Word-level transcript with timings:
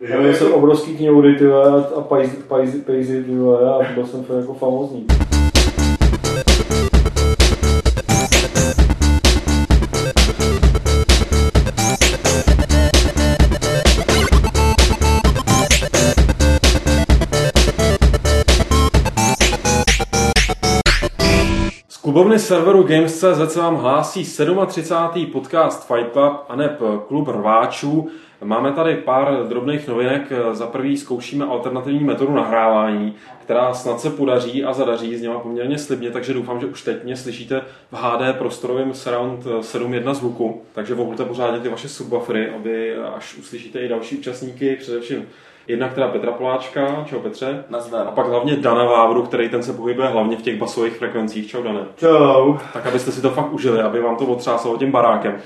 Já 0.00 0.20
měl 0.20 0.34
jsem 0.34 0.52
obrovský 0.52 0.96
knihovny, 0.96 1.34
ty 1.34 1.46
vole, 1.46 1.84
a 1.96 2.00
pajzy, 2.00 2.82
ty 3.22 3.36
vole, 3.36 3.74
a 3.74 3.92
byl 3.92 4.06
jsem 4.06 4.24
jako 4.36 4.54
famózní. 4.54 5.06
klubovny 22.02 22.38
serveru 22.38 22.82
Games.cz 22.82 23.52
se 23.52 23.60
vám 23.60 23.76
hlásí 23.76 24.24
37. 24.66 25.26
podcast 25.32 25.86
Fight 25.86 26.12
Club 26.12 26.44
a 26.48 26.56
neb 26.56 26.80
klub 27.08 27.28
rváčů. 27.28 28.10
Máme 28.44 28.72
tady 28.72 28.94
pár 28.94 29.48
drobných 29.48 29.88
novinek. 29.88 30.32
Za 30.52 30.66
prvý 30.66 30.96
zkoušíme 30.96 31.44
alternativní 31.44 32.04
metodu 32.04 32.34
nahrávání, 32.34 33.14
která 33.44 33.74
snad 33.74 34.00
se 34.00 34.10
podaří 34.10 34.64
a 34.64 34.72
zadaří 34.72 35.16
z 35.16 35.22
něma 35.22 35.38
poměrně 35.38 35.78
slibně, 35.78 36.10
takže 36.10 36.34
doufám, 36.34 36.60
že 36.60 36.66
už 36.66 36.82
teď 36.82 37.04
mě 37.04 37.16
slyšíte 37.16 37.62
v 37.92 37.96
HD 37.96 38.36
prostorovém 38.38 38.94
surround 38.94 39.44
7.1 39.44 40.14
zvuku. 40.14 40.62
Takže 40.72 40.94
volte 40.94 41.24
pořádně 41.24 41.60
ty 41.60 41.68
vaše 41.68 41.88
subwoofery, 41.88 42.50
aby 42.50 42.96
až 42.96 43.34
uslyšíte 43.34 43.80
i 43.80 43.88
další 43.88 44.18
účastníky, 44.18 44.76
především 44.76 45.26
Jednak 45.68 45.94
teda 45.94 46.08
Petra 46.08 46.32
Poláčka, 46.32 47.04
čau 47.06 47.18
Petře. 47.18 47.64
Nazdar. 47.68 48.06
A 48.06 48.10
pak 48.10 48.28
hlavně 48.28 48.56
Dana 48.56 48.84
Vávru, 48.84 49.22
který 49.22 49.48
ten 49.48 49.62
se 49.62 49.72
pohybuje 49.72 50.08
hlavně 50.08 50.36
v 50.36 50.42
těch 50.42 50.58
basových 50.58 50.96
frekvencích. 50.96 51.50
Čau 51.50 51.62
Dane. 51.62 51.80
Čau. 51.96 52.56
Tak 52.72 52.86
abyste 52.86 53.12
si 53.12 53.22
to 53.22 53.30
fakt 53.30 53.52
užili, 53.52 53.82
aby 53.82 54.00
vám 54.00 54.16
to 54.16 54.24
otřásalo 54.24 54.76
tím 54.76 54.92
barákem. 54.92 55.40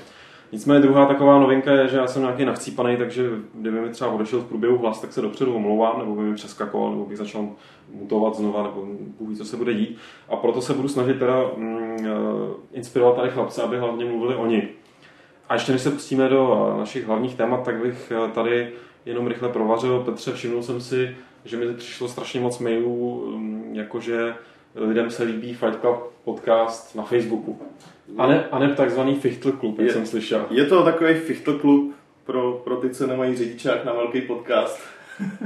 Nicméně 0.51 0.79
druhá 0.79 1.05
taková 1.05 1.39
novinka 1.39 1.71
je, 1.71 1.87
že 1.87 1.97
já 1.97 2.07
jsem 2.07 2.21
nějaký 2.21 2.45
nachcípaný, 2.45 2.97
takže 2.97 3.29
kdyby 3.53 3.81
mi 3.81 3.89
třeba 3.89 4.11
odešel 4.11 4.39
v 4.39 4.45
průběhu 4.45 4.77
hlas, 4.77 5.01
tak 5.01 5.13
se 5.13 5.21
dopředu 5.21 5.55
omlouvám, 5.55 5.99
nebo 5.99 6.15
by 6.15 6.21
mi 6.21 6.35
přeskakoval, 6.35 6.91
nebo 6.91 7.05
bych 7.05 7.17
začal 7.17 7.47
mutovat 7.93 8.35
znova, 8.35 8.63
nebo 8.63 8.85
Bůh 9.19 9.37
co 9.37 9.45
se 9.45 9.57
bude 9.57 9.73
dít. 9.73 9.97
A 10.29 10.35
proto 10.35 10.61
se 10.61 10.73
budu 10.73 10.87
snažit 10.87 11.19
teda 11.19 11.35
mm, 11.57 11.97
eh, 11.99 12.07
inspirovat 12.73 13.15
tady 13.15 13.29
chlapce, 13.29 13.61
aby 13.61 13.77
hlavně 13.77 14.05
mluvili 14.05 14.35
oni. 14.35 14.67
A 15.49 15.53
ještě 15.53 15.71
než 15.71 15.81
se 15.81 15.91
pustíme 15.91 16.29
do 16.29 16.75
našich 16.77 17.05
hlavních 17.05 17.35
témat, 17.35 17.63
tak 17.63 17.81
bych 17.81 18.11
eh, 18.11 18.31
tady 18.31 18.69
jenom 19.05 19.27
rychle 19.27 19.49
provařil. 19.49 19.99
Petře, 19.99 20.31
všiml 20.33 20.63
jsem 20.63 20.81
si, 20.81 21.15
že 21.45 21.57
mi 21.57 21.73
přišlo 21.73 22.07
strašně 22.07 22.39
moc 22.39 22.59
mailů, 22.59 23.27
mm, 23.37 23.69
jakože 23.73 24.35
lidem 24.75 25.11
se 25.11 25.23
líbí 25.23 25.53
Fight 25.53 25.79
Club 25.79 26.11
podcast 26.23 26.95
na 26.95 27.03
Facebooku. 27.03 27.59
A 28.17 28.27
ne, 28.27 28.47
a 28.51 28.59
ne 28.59 28.73
takzvaný 28.73 29.15
Fichtl 29.15 29.51
klub, 29.51 29.79
jak 29.79 29.87
je, 29.87 29.93
jsem 29.93 30.05
slyšel. 30.05 30.45
Je 30.49 30.65
to 30.65 30.83
takový 30.83 31.13
Fichtl 31.13 31.59
klub 31.59 31.95
pro, 32.25 32.61
pro 32.63 32.75
ty, 32.75 32.89
co 32.89 33.07
nemají 33.07 33.35
řidičák 33.35 33.85
na 33.85 33.93
velký 33.93 34.21
podcast. 34.21 34.79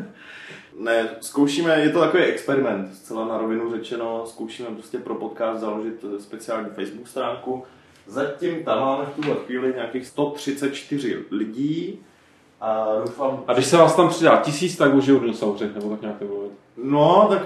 ne, 0.79 1.09
zkoušíme, 1.21 1.79
je 1.79 1.89
to 1.89 1.99
takový 1.99 2.23
experiment, 2.23 2.95
zcela 2.95 3.27
na 3.27 3.37
rovinu 3.37 3.71
řečeno, 3.71 4.23
zkoušíme 4.25 4.69
prostě 4.69 4.97
pro 4.97 5.15
podcast 5.15 5.59
založit 5.59 6.05
speciální 6.19 6.69
Facebook 6.69 7.07
stránku. 7.07 7.63
Zatím 8.07 8.63
tam 8.63 8.79
máme 8.79 9.05
v 9.05 9.15
tuhle 9.15 9.35
chvíli 9.45 9.73
nějakých 9.75 10.07
134 10.07 11.17
lidí, 11.31 11.99
a 12.61 12.87
doufám... 13.05 13.43
A 13.47 13.53
když 13.53 13.65
se 13.65 13.77
vás 13.77 13.95
tam 13.95 14.09
přidá 14.09 14.37
tisíc, 14.37 14.77
tak 14.77 14.93
už 14.93 15.07
je 15.07 15.19
dinosauři, 15.19 15.69
nebo 15.73 15.89
tak 15.89 16.01
nějak 16.01 16.17
to 16.19 16.25
bylo. 16.25 16.43
No, 16.83 17.27
tak 17.29 17.41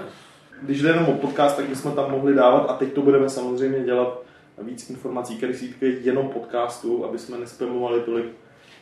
když 0.64 0.82
jde 0.82 0.88
jenom 0.88 1.06
o 1.06 1.12
podcast, 1.12 1.56
tak 1.56 1.66
bychom 1.66 1.92
tam 1.92 2.10
mohli 2.10 2.34
dávat 2.34 2.70
a 2.70 2.76
teď 2.76 2.92
to 2.92 3.02
budeme 3.02 3.28
samozřejmě 3.30 3.84
dělat 3.84 4.22
víc 4.58 4.90
informací, 4.90 5.36
které 5.36 5.54
se 5.54 5.60
týkají 5.60 5.96
jenom 6.00 6.28
podcastu, 6.28 7.04
aby 7.04 7.18
jsme 7.18 7.38
nespamovali 7.38 8.00
tolik, 8.00 8.26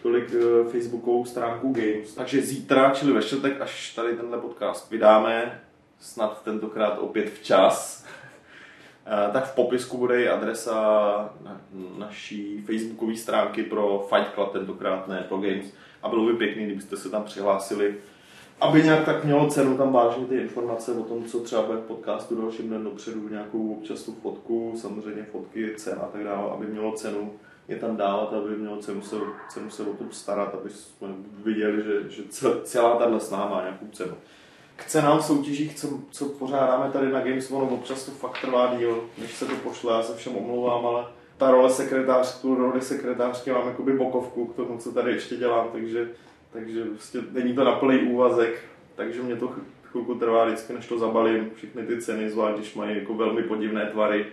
tolik 0.03 0.35
uh, 0.35 0.69
facebookovou 0.71 1.25
stránku 1.25 1.73
Games. 1.73 2.15
Takže 2.15 2.43
zítra, 2.43 2.91
čili 2.91 3.13
ve 3.13 3.23
čtvrtek, 3.23 3.61
až 3.61 3.95
tady 3.95 4.17
tenhle 4.17 4.39
podcast 4.39 4.91
vydáme, 4.91 5.61
snad 6.01 6.43
tentokrát 6.43 6.99
opět 6.99 7.31
včas, 7.31 8.07
uh, 9.07 9.13
tak 9.33 9.45
v 9.45 9.55
popisku 9.55 9.99
bude 9.99 10.23
i 10.23 10.29
adresa 10.29 10.75
na, 11.45 11.61
naší 11.99 12.63
facebookové 12.63 13.17
stránky 13.17 13.63
pro 13.63 14.09
Fight 14.09 14.35
Club, 14.35 14.53
tentokrát 14.53 15.09
ne 15.09 15.25
pro 15.29 15.37
Games 15.39 15.73
a 16.03 16.09
bylo 16.09 16.27
by 16.27 16.33
pěkný, 16.33 16.65
kdybyste 16.65 16.97
se 16.97 17.11
tam 17.11 17.25
přihlásili, 17.25 17.95
aby 18.63 18.83
nějak 18.83 19.05
tak 19.05 19.25
mělo 19.25 19.47
cenu 19.47 19.77
tam 19.77 19.93
vážně 19.93 20.27
ty 20.27 20.37
informace 20.37 20.93
o 20.93 21.03
tom, 21.03 21.25
co 21.25 21.41
třeba 21.41 21.63
bude 21.63 21.79
v 21.79 21.87
podcastu 21.87 22.43
dalším 22.43 22.71
den 22.71 22.85
dopředu, 22.85 23.29
nějakou 23.29 23.73
občas 23.73 24.03
tu 24.03 24.13
fotku, 24.23 24.75
samozřejmě 24.77 25.23
fotky, 25.23 25.73
cena 25.77 26.03
a 26.03 26.07
tak 26.07 26.25
dále, 26.25 26.51
aby 26.51 26.67
mělo 26.67 26.93
cenu 26.93 27.33
je 27.69 27.77
tam 27.77 27.97
dávat, 27.97 28.33
aby 28.33 28.57
mělo 28.57 28.77
cenu 28.77 29.03
se, 29.03 29.17
cenu 29.49 29.71
se 29.71 29.83
o 29.83 29.95
tom 29.95 30.09
starat, 30.11 30.55
aby 30.55 30.71
jsme 30.71 31.09
viděli, 31.45 31.83
že, 31.85 32.11
že 32.11 32.23
celá 32.65 32.97
tahle 32.97 33.21
sná 33.21 33.49
má 33.49 33.61
nějakou 33.61 33.87
cenu. 33.93 34.15
K 34.77 34.85
cenám 34.85 35.23
soutěžích, 35.23 35.75
co, 35.75 35.89
co 36.11 36.29
pořádáme 36.29 36.91
tady 36.91 37.13
na 37.13 37.21
Games 37.21 37.51
One, 37.51 37.71
občas 37.71 38.05
to 38.05 38.11
fakt 38.11 38.41
trvá 38.41 38.75
díl, 38.77 39.05
než 39.19 39.35
se 39.35 39.47
to 39.47 39.57
pošle, 39.57 39.93
já 39.93 40.03
se 40.03 40.17
všem 40.17 40.37
omlouvám, 40.37 40.87
ale 40.87 41.05
ta 41.37 41.51
role 41.51 41.71
sekretářky, 41.71 42.49
roli 42.49 42.83
sekretářky 42.83 43.53
mám 43.53 43.69
jakoby 43.69 43.93
bokovku 43.93 44.47
k 44.47 44.57
tomu, 44.57 44.79
co 44.79 44.93
tady 44.93 45.13
ještě 45.13 45.37
dělám, 45.37 45.69
takže, 45.73 46.09
takže 46.53 46.85
vlastně 46.85 47.21
není 47.33 47.55
to 47.55 47.65
na 47.65 47.73
plný 47.73 47.99
úvazek, 47.99 48.65
takže 48.95 49.23
mě 49.23 49.37
to 49.37 49.53
chvilku 49.83 50.15
trvá 50.15 50.45
vždycky, 50.45 50.73
než 50.73 50.87
to 50.87 50.99
zabalím, 50.99 51.51
všechny 51.55 51.83
ty 51.83 52.01
ceny, 52.01 52.31
zvlášť 52.31 52.57
když 52.57 52.75
mají 52.75 52.97
jako 52.97 53.15
velmi 53.15 53.43
podivné 53.43 53.87
tvary. 53.87 54.27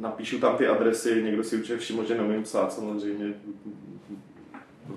Napíšu 0.00 0.38
tam 0.38 0.56
ty 0.56 0.66
adresy, 0.66 1.22
někdo 1.22 1.44
si 1.44 1.56
určitě 1.56 1.76
všiml, 1.76 2.04
že 2.04 2.14
neumím 2.14 2.42
psát 2.42 2.72
samozřejmě, 2.72 3.34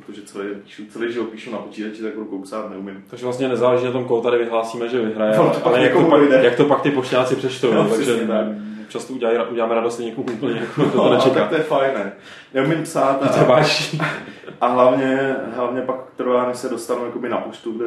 protože 0.05 0.21
celý, 0.21 0.47
píšu, 0.63 0.85
celý 0.89 1.13
život 1.13 1.29
píšu 1.29 1.51
na 1.51 1.57
počítači, 1.57 2.01
tak 2.01 2.15
rukou 2.15 2.41
psát 2.41 2.69
neumím. 2.69 3.03
Takže 3.09 3.25
vlastně 3.25 3.49
nezáleží 3.49 3.85
na 3.85 3.91
tom, 3.91 4.05
koho 4.05 4.21
tady 4.21 4.37
vyhlásíme, 4.37 4.89
že 4.89 5.01
vyhraje, 5.01 5.37
no, 5.37 5.43
ale, 5.43 5.61
ale 5.63 5.83
jak, 5.83 5.93
to 5.93 6.03
pak, 6.03 6.21
jak 6.43 6.55
to 6.55 6.65
pak 6.65 6.81
ty 6.81 6.91
pošťáci 6.91 7.35
přečtou, 7.35 7.73
no, 7.73 7.89
takže 7.89 8.15
tak 8.15 8.47
často 8.89 9.13
udělají, 9.13 9.39
uděláme 9.51 9.75
radost 9.75 9.99
někomu 9.99 10.27
úplně, 10.33 10.59
jako 10.59 10.83
to, 10.83 11.01
to 11.01 11.13
nečeká. 11.13 11.39
tak 11.39 11.49
to 11.49 11.55
je 11.55 11.63
fajn, 11.63 11.93
ne? 11.93 12.11
Neumím 12.53 12.83
psát 12.83 13.23
a, 13.23 13.27
a 14.61 14.67
hlavně, 14.67 15.35
hlavně 15.55 15.81
pak 15.81 15.95
trvá, 16.15 16.47
než 16.47 16.57
se 16.57 16.69
dostanu 16.69 17.05
na 17.29 17.37
poštu, 17.37 17.71
kde 17.71 17.85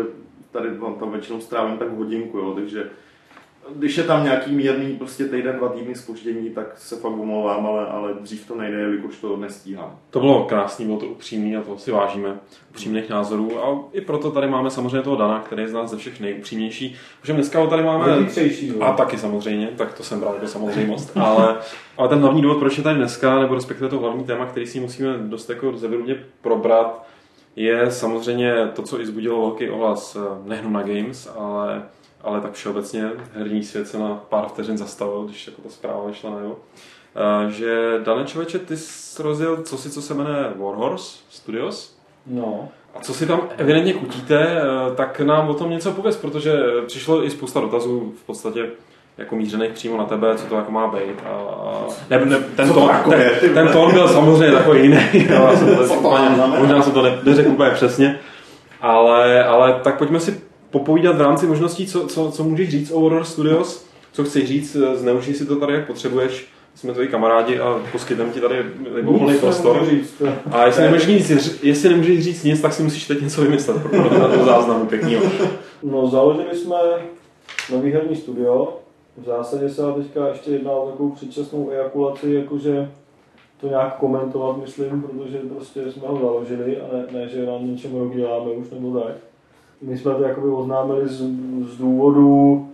tady 0.52 0.68
tam 0.98 1.10
většinou 1.12 1.40
strávím 1.40 1.78
tak 1.78 1.96
hodinku, 1.96 2.38
jo, 2.38 2.52
takže 2.54 2.90
když 3.74 3.96
je 3.96 4.04
tam 4.04 4.24
nějaký 4.24 4.52
mírný 4.52 4.96
prostě 4.96 5.24
týden, 5.24 5.56
dva 5.56 5.68
týdny 5.68 5.94
spoždění, 5.94 6.50
tak 6.50 6.78
se 6.78 6.96
fakt 6.96 7.12
omlouvám, 7.12 7.66
ale, 7.66 7.86
ale 7.86 8.14
dřív 8.20 8.46
to 8.46 8.56
nejde, 8.56 8.78
jelikož 8.78 9.18
to 9.18 9.36
nestíhám. 9.36 9.98
To 10.10 10.20
bylo 10.20 10.44
krásný, 10.44 10.84
bylo 10.86 10.98
to 10.98 11.06
upřímný 11.06 11.56
a 11.56 11.62
to 11.62 11.78
si 11.78 11.90
vážíme 11.90 12.38
upřímných 12.70 13.08
názorů 13.08 13.64
a 13.64 13.78
i 13.92 14.00
proto 14.00 14.30
tady 14.30 14.48
máme 14.48 14.70
samozřejmě 14.70 15.02
toho 15.02 15.16
Dana, 15.16 15.40
který 15.40 15.62
je 15.62 15.68
z 15.68 15.72
nás 15.72 15.90
ze 15.90 15.96
všech 15.96 16.20
nejupřímnější. 16.20 16.96
Protože 17.20 17.32
dneska 17.32 17.60
ho 17.60 17.66
tady 17.66 17.82
máme... 17.82 18.06
A 18.80 18.92
taky 18.92 19.18
samozřejmě, 19.18 19.68
tak 19.76 19.94
to 19.94 20.02
jsem 20.02 20.20
bral 20.20 20.34
jako 20.34 20.46
samozřejmost, 20.46 21.16
ale, 21.16 21.56
ale 21.96 22.08
ten 22.08 22.18
hlavní 22.18 22.42
důvod, 22.42 22.58
proč 22.58 22.78
je 22.78 22.84
tady 22.84 22.96
dneska, 22.96 23.38
nebo 23.38 23.54
respektive 23.54 23.90
to 23.90 23.98
hlavní 23.98 24.24
téma, 24.24 24.46
který 24.46 24.66
si 24.66 24.80
musíme 24.80 25.18
dost 25.18 25.50
jako 25.50 25.76
zevrubně 25.76 26.24
probrat, 26.40 27.06
je 27.56 27.90
samozřejmě 27.90 28.68
to, 28.74 28.82
co 28.82 29.00
i 29.00 29.06
zbudilo 29.06 29.40
velký 29.40 29.70
ohlas 29.70 30.16
eh, 30.16 30.48
nejenom 30.48 30.72
na 30.72 30.82
Games, 30.82 31.28
ale 31.38 31.82
ale 32.22 32.40
tak 32.40 32.52
všeobecně 32.52 33.10
herní 33.34 33.64
svět 33.64 33.88
se 33.88 33.98
na 33.98 34.20
pár 34.28 34.48
vteřin 34.48 34.78
zastavil, 34.78 35.24
když 35.24 35.46
jako 35.46 35.62
ta 35.62 35.68
zpráva 35.68 36.06
vyšla 36.06 36.30
najevo. 36.30 36.58
Uh, 37.42 37.50
že 37.50 38.00
Dane 38.04 38.24
Čověče, 38.24 38.58
ty 38.58 38.76
jsi 38.76 39.22
rozjel 39.22 39.62
co 39.62 39.78
si, 39.78 39.90
co 39.90 40.02
se 40.02 40.14
jmenuje 40.14 40.52
Warhorse 40.56 41.18
Studios. 41.30 41.96
No. 42.26 42.68
A 42.94 43.00
co 43.00 43.14
si 43.14 43.26
tam 43.26 43.40
evidentně 43.56 43.94
kutíte, 43.94 44.62
uh, 44.88 44.94
tak 44.94 45.20
nám 45.20 45.48
o 45.48 45.54
tom 45.54 45.70
něco 45.70 45.92
pověz, 45.92 46.16
protože 46.16 46.52
přišlo 46.86 47.24
i 47.24 47.30
spousta 47.30 47.60
dotazů 47.60 48.12
v 48.22 48.26
podstatě 48.26 48.70
jako 49.18 49.36
mířených 49.36 49.72
přímo 49.72 49.96
na 49.96 50.04
tebe, 50.04 50.34
co 50.36 50.46
to 50.46 50.56
jako 50.56 50.72
má 50.72 50.86
být. 50.86 51.24
A, 51.26 51.86
ne, 52.10 52.24
ne, 52.24 52.36
ten, 52.56 52.72
tón, 52.72 52.88
jako 52.88 53.10
ten, 53.10 53.20
je, 53.20 53.30
ten 53.30 53.68
tón 53.68 53.92
byl 53.92 54.08
samozřejmě 54.08 54.56
takový 54.56 54.82
jiný. 54.82 55.00
já 55.30 55.56
jsem 55.56 55.76
to 55.76 55.94
úplně, 55.94 56.28
možná 56.58 56.82
jsem 56.82 56.92
to 56.92 57.02
ne, 57.02 57.18
neřekl 57.22 57.50
úplně 57.50 57.70
přesně. 57.70 58.20
Ale, 58.80 59.44
ale 59.44 59.80
tak 59.82 59.98
pojďme 59.98 60.20
si 60.20 60.49
popovídat 60.70 61.16
v 61.16 61.20
rámci 61.20 61.46
možností, 61.46 61.86
co, 61.86 62.06
co, 62.06 62.30
co 62.30 62.44
můžeš 62.44 62.70
říct 62.70 62.90
o 62.90 63.00
Horror 63.00 63.24
Studios, 63.24 63.86
co 64.12 64.24
chceš 64.24 64.48
říct, 64.48 64.76
zneužij 64.94 65.34
si 65.34 65.46
to 65.46 65.56
tady, 65.56 65.72
jak 65.72 65.86
potřebuješ. 65.86 66.46
Jsme 66.74 66.92
tvoji 66.92 67.08
kamarádi 67.08 67.58
a 67.58 67.82
poskytneme 67.92 68.32
ti 68.32 68.40
tady 68.40 68.64
libovolný 68.94 69.38
prostor. 69.38 69.86
Říct, 69.90 70.22
a 70.50 70.66
jestli 70.66 70.82
nemůžeš, 70.82 71.06
nic, 71.06 71.62
jestli 71.62 71.88
nemůžeš 71.88 72.24
říct 72.24 72.44
nic, 72.44 72.60
tak 72.60 72.72
si 72.72 72.82
musíš 72.82 73.06
teď 73.06 73.22
něco 73.22 73.42
vymyslet, 73.42 73.82
protože 73.82 74.18
na 74.18 74.28
to 74.28 74.44
záznamu 74.44 74.86
pěkného. 74.86 75.24
No, 75.82 76.08
založili 76.08 76.56
jsme 76.56 76.76
nový 77.72 77.92
herní 77.92 78.16
studio. 78.16 78.76
V 79.16 79.24
zásadě 79.24 79.68
se 79.68 79.82
teďka 79.96 80.28
ještě 80.28 80.50
jedná 80.50 80.72
o 80.72 80.90
takovou 80.90 81.10
předčasnou 81.10 81.70
ejakulaci, 81.70 82.32
jakože 82.32 82.90
to 83.60 83.68
nějak 83.68 83.96
komentovat, 83.96 84.56
myslím, 84.56 85.02
protože 85.02 85.38
prostě 85.38 85.92
jsme 85.92 86.08
ho 86.08 86.18
založili 86.20 86.76
a 86.80 86.96
ne, 86.96 87.04
ne 87.12 87.28
že 87.28 87.46
na 87.46 87.52
něčem 87.60 87.98
rok 87.98 88.16
děláme 88.16 88.50
už 88.50 88.70
nebo 88.70 89.00
tak 89.00 89.12
my 89.82 89.98
jsme 89.98 90.14
to 90.14 90.22
jakoby 90.22 90.48
oznámili 90.48 91.08
z, 91.08 91.20
z 91.66 91.78
důvodu 91.78 92.66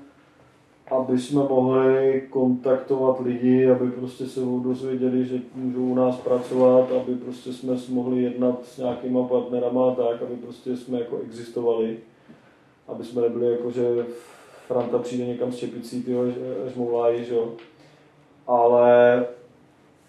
aby 0.90 1.18
jsme 1.18 1.40
mohli 1.40 2.22
kontaktovat 2.30 3.20
lidi, 3.20 3.70
aby 3.70 3.90
prostě 3.90 4.26
se 4.26 4.40
dozvěděli, 4.40 5.24
že 5.24 5.40
můžou 5.54 5.80
u 5.80 5.94
nás 5.94 6.16
pracovat, 6.16 6.92
aby 6.92 7.14
prostě 7.14 7.52
jsme 7.52 7.76
mohli 7.88 8.22
jednat 8.22 8.64
s 8.64 8.78
nějakýma 8.78 9.28
partnerama 9.28 9.94
tak, 9.94 10.22
aby 10.22 10.36
prostě 10.36 10.76
jsme 10.76 10.98
jako 10.98 11.18
existovali, 11.18 11.98
aby 12.88 13.04
jsme 13.04 13.22
nebyli 13.22 13.52
jako, 13.52 13.70
že 13.70 14.06
Franta 14.66 14.98
přijde 14.98 15.26
někam 15.26 15.52
s 15.52 15.56
čepicí, 15.56 16.02
tyjo, 16.02 16.24
až 16.66 16.74
moulají, 16.74 17.24
že 17.24 17.34
jo. 17.34 17.52
Ale 18.46 19.26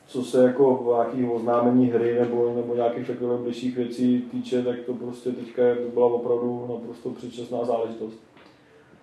co 0.07 0.23
se 0.23 0.43
jako 0.43 0.95
nějakých 0.95 1.31
oznámení 1.31 1.87
hry 1.87 2.19
nebo, 2.19 2.53
nebo 2.55 2.75
nějakých 2.75 3.07
takových 3.07 3.39
bližších 3.39 3.77
věcí 3.77 4.21
týče, 4.31 4.63
tak 4.63 4.79
to 4.85 4.93
prostě 4.93 5.31
teďka 5.31 5.61
by 5.61 5.89
byla 5.93 6.05
opravdu 6.05 6.65
naprosto 6.69 7.09
předčasná 7.09 7.65
záležitost. 7.65 8.19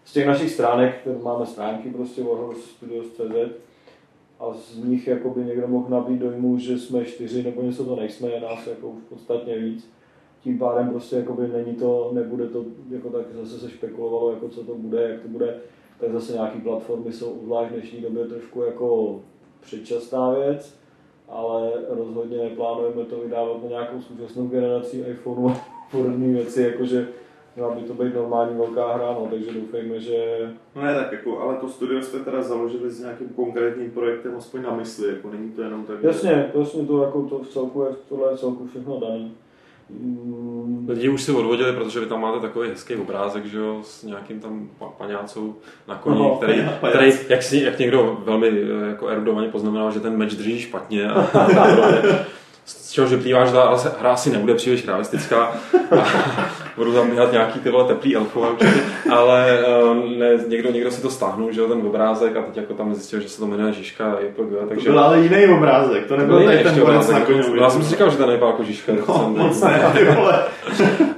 Z 0.05 0.12
těch 0.12 0.27
našich 0.27 0.51
stránek, 0.51 1.01
které 1.01 1.19
máme 1.19 1.47
stránky 1.47 1.91
prostě 1.91 2.23
warhorse.studios.cz 2.23 3.53
a 4.41 4.55
z 4.55 4.77
nich 4.85 5.06
jako 5.06 5.31
by 5.31 5.45
někdo 5.45 5.69
mohl 5.69 5.89
nabít 5.89 6.21
dojmu, 6.21 6.59
že 6.59 6.79
jsme 6.79 7.05
čtyři 7.05 7.43
nebo 7.43 7.62
něco 7.62 7.85
to 7.85 7.97
nejsme, 7.97 8.29
je 8.29 8.41
nás 8.41 8.67
jako 8.67 8.93
podstatně 9.09 9.59
víc. 9.59 9.91
Tím 10.41 10.59
pádem 10.59 10.91
prostě 10.91 11.17
jako 11.17 11.33
by 11.33 11.49
není 11.49 11.75
to, 11.75 12.11
nebude 12.12 12.47
to, 12.47 12.65
jako 12.91 13.11
tak 13.11 13.27
zase 13.33 13.59
se 13.59 13.71
špekulovalo, 13.71 14.31
jako 14.31 14.49
co 14.49 14.65
to 14.65 14.75
bude, 14.75 15.03
jak 15.03 15.21
to 15.21 15.29
bude, 15.29 15.61
tak 16.00 16.12
zase 16.12 16.33
nějaký 16.33 16.61
platformy 16.61 17.12
jsou 17.12 17.39
zvlášť 17.45 17.71
v 17.71 17.75
dnešní 17.75 18.00
době 18.00 18.25
trošku 18.25 18.62
jako 18.62 19.21
předčasná 19.61 20.31
věc 20.31 20.84
ale 21.29 21.73
rozhodně 21.88 22.38
neplánujeme 22.38 23.05
to 23.05 23.17
vydávat 23.17 23.62
na 23.62 23.69
nějakou 23.69 24.00
současnou 24.00 24.47
generaci 24.47 25.05
iPhoneu 25.11 25.49
a 25.49 25.67
podobné 25.91 26.26
věci, 26.26 26.62
jakože 26.62 27.09
měla 27.56 27.75
by 27.75 27.82
to 27.82 27.94
být 27.94 28.15
normální 28.15 28.59
velká 28.59 28.94
hra, 28.94 29.12
no, 29.12 29.29
takže 29.31 29.53
doufejme, 29.53 30.00
že... 30.00 30.50
No 30.76 30.82
ne, 30.82 30.94
tak 30.94 31.12
jako, 31.12 31.41
ale 31.41 31.56
to 31.56 31.69
studio 31.69 32.03
jste 32.03 32.19
teda 32.19 32.43
založili 32.43 32.91
s 32.91 33.00
nějakým 33.00 33.29
konkrétním 33.29 33.91
projektem, 33.91 34.37
aspoň 34.37 34.62
na 34.62 34.76
mysli, 34.76 35.09
jako 35.09 35.31
není 35.31 35.50
to 35.50 35.62
jenom 35.62 35.85
tak... 35.85 36.03
Jasně, 36.03 36.53
jasně 36.55 36.87
to 36.87 37.03
jako 37.03 37.23
to 37.23 37.38
v 37.38 37.49
celku 37.49 37.82
je, 37.82 37.88
tohle 38.09 38.32
je 38.32 38.38
celku 38.38 38.67
všechno 38.67 39.00
daný. 39.00 39.35
Mm. 39.91 40.87
Lidi 40.89 41.09
už 41.09 41.23
si 41.23 41.33
odvodili, 41.33 41.73
protože 41.73 42.01
vy 42.01 42.07
tam 42.07 42.21
máte 42.21 42.41
takový 42.41 42.69
hezký 42.69 42.95
obrázek, 42.97 43.47
že 43.47 43.59
jo, 43.59 43.81
s 43.85 44.03
nějakým 44.03 44.41
tam 44.41 44.69
paňácou 44.99 45.57
na 45.89 45.95
koni, 45.95 46.19
no, 46.19 46.37
který, 46.37 46.65
který 46.89 47.13
jak, 47.29 47.43
si, 47.43 47.59
jak 47.59 47.79
někdo 47.79 48.19
velmi 48.25 48.49
eh, 48.49 48.87
jako 48.89 49.09
erudovaně 49.09 49.49
poznamenal, 49.49 49.93
že 49.93 50.01
ten 50.01 50.17
meč 50.17 50.35
drží 50.35 50.61
špatně 50.61 51.11
a, 51.11 51.21
a 51.21 51.69
z 52.65 52.93
čehož 52.93 53.11
vyplývá, 53.11 53.45
že 53.45 53.53
ta 53.53 53.77
hra 54.01 54.13
asi 54.13 54.31
nebude 54.31 54.55
příliš 54.55 54.87
realistická 54.87 55.53
a 55.91 56.63
budou 56.76 56.93
tam 56.93 57.11
běhat 57.11 57.32
nějaký 57.32 57.61
tyhle 57.61 57.85
teplý 57.85 58.17
elfové 58.17 58.50
určitě, 58.50 58.81
ale 59.11 59.59
uh, 59.82 60.19
ne, 60.19 60.31
někdo, 60.49 60.71
někdo 60.71 60.91
si 60.91 61.03
to 61.03 61.11
stáhnul, 61.11 61.53
že 61.53 61.61
jo, 61.61 61.69
ten 61.69 61.87
obrázek 61.87 62.37
a 62.37 62.43
teď 62.43 62.56
jako 62.56 62.75
tam 62.75 62.94
zjistil, 62.94 63.21
že 63.21 63.29
se 63.29 63.38
to 63.38 63.47
jmenuje 63.47 63.73
Žižka 63.73 64.17
JPG, 64.21 64.69
takže... 64.69 64.87
To 64.87 64.93
byl 64.93 65.00
ale 65.00 65.21
jiný 65.21 65.47
obrázek, 65.47 66.06
to 66.06 66.17
nebyl 66.17 66.44
tady 66.44 66.62
ten 66.62 66.81
borec 66.81 67.11
na 67.11 67.21
koni. 67.21 67.43
Já 67.61 67.71
jsem 67.71 67.82
si 67.82 67.91
říkal, 67.91 68.11
že 68.11 68.17
to 68.17 68.26
nebyl 68.26 68.47
jako 68.47 68.65
Žižka. 68.65 68.93
No, 69.09 69.35
moc 69.37 69.62
ne, 69.62 69.93
ty 69.99 70.05
vole. 70.05 70.44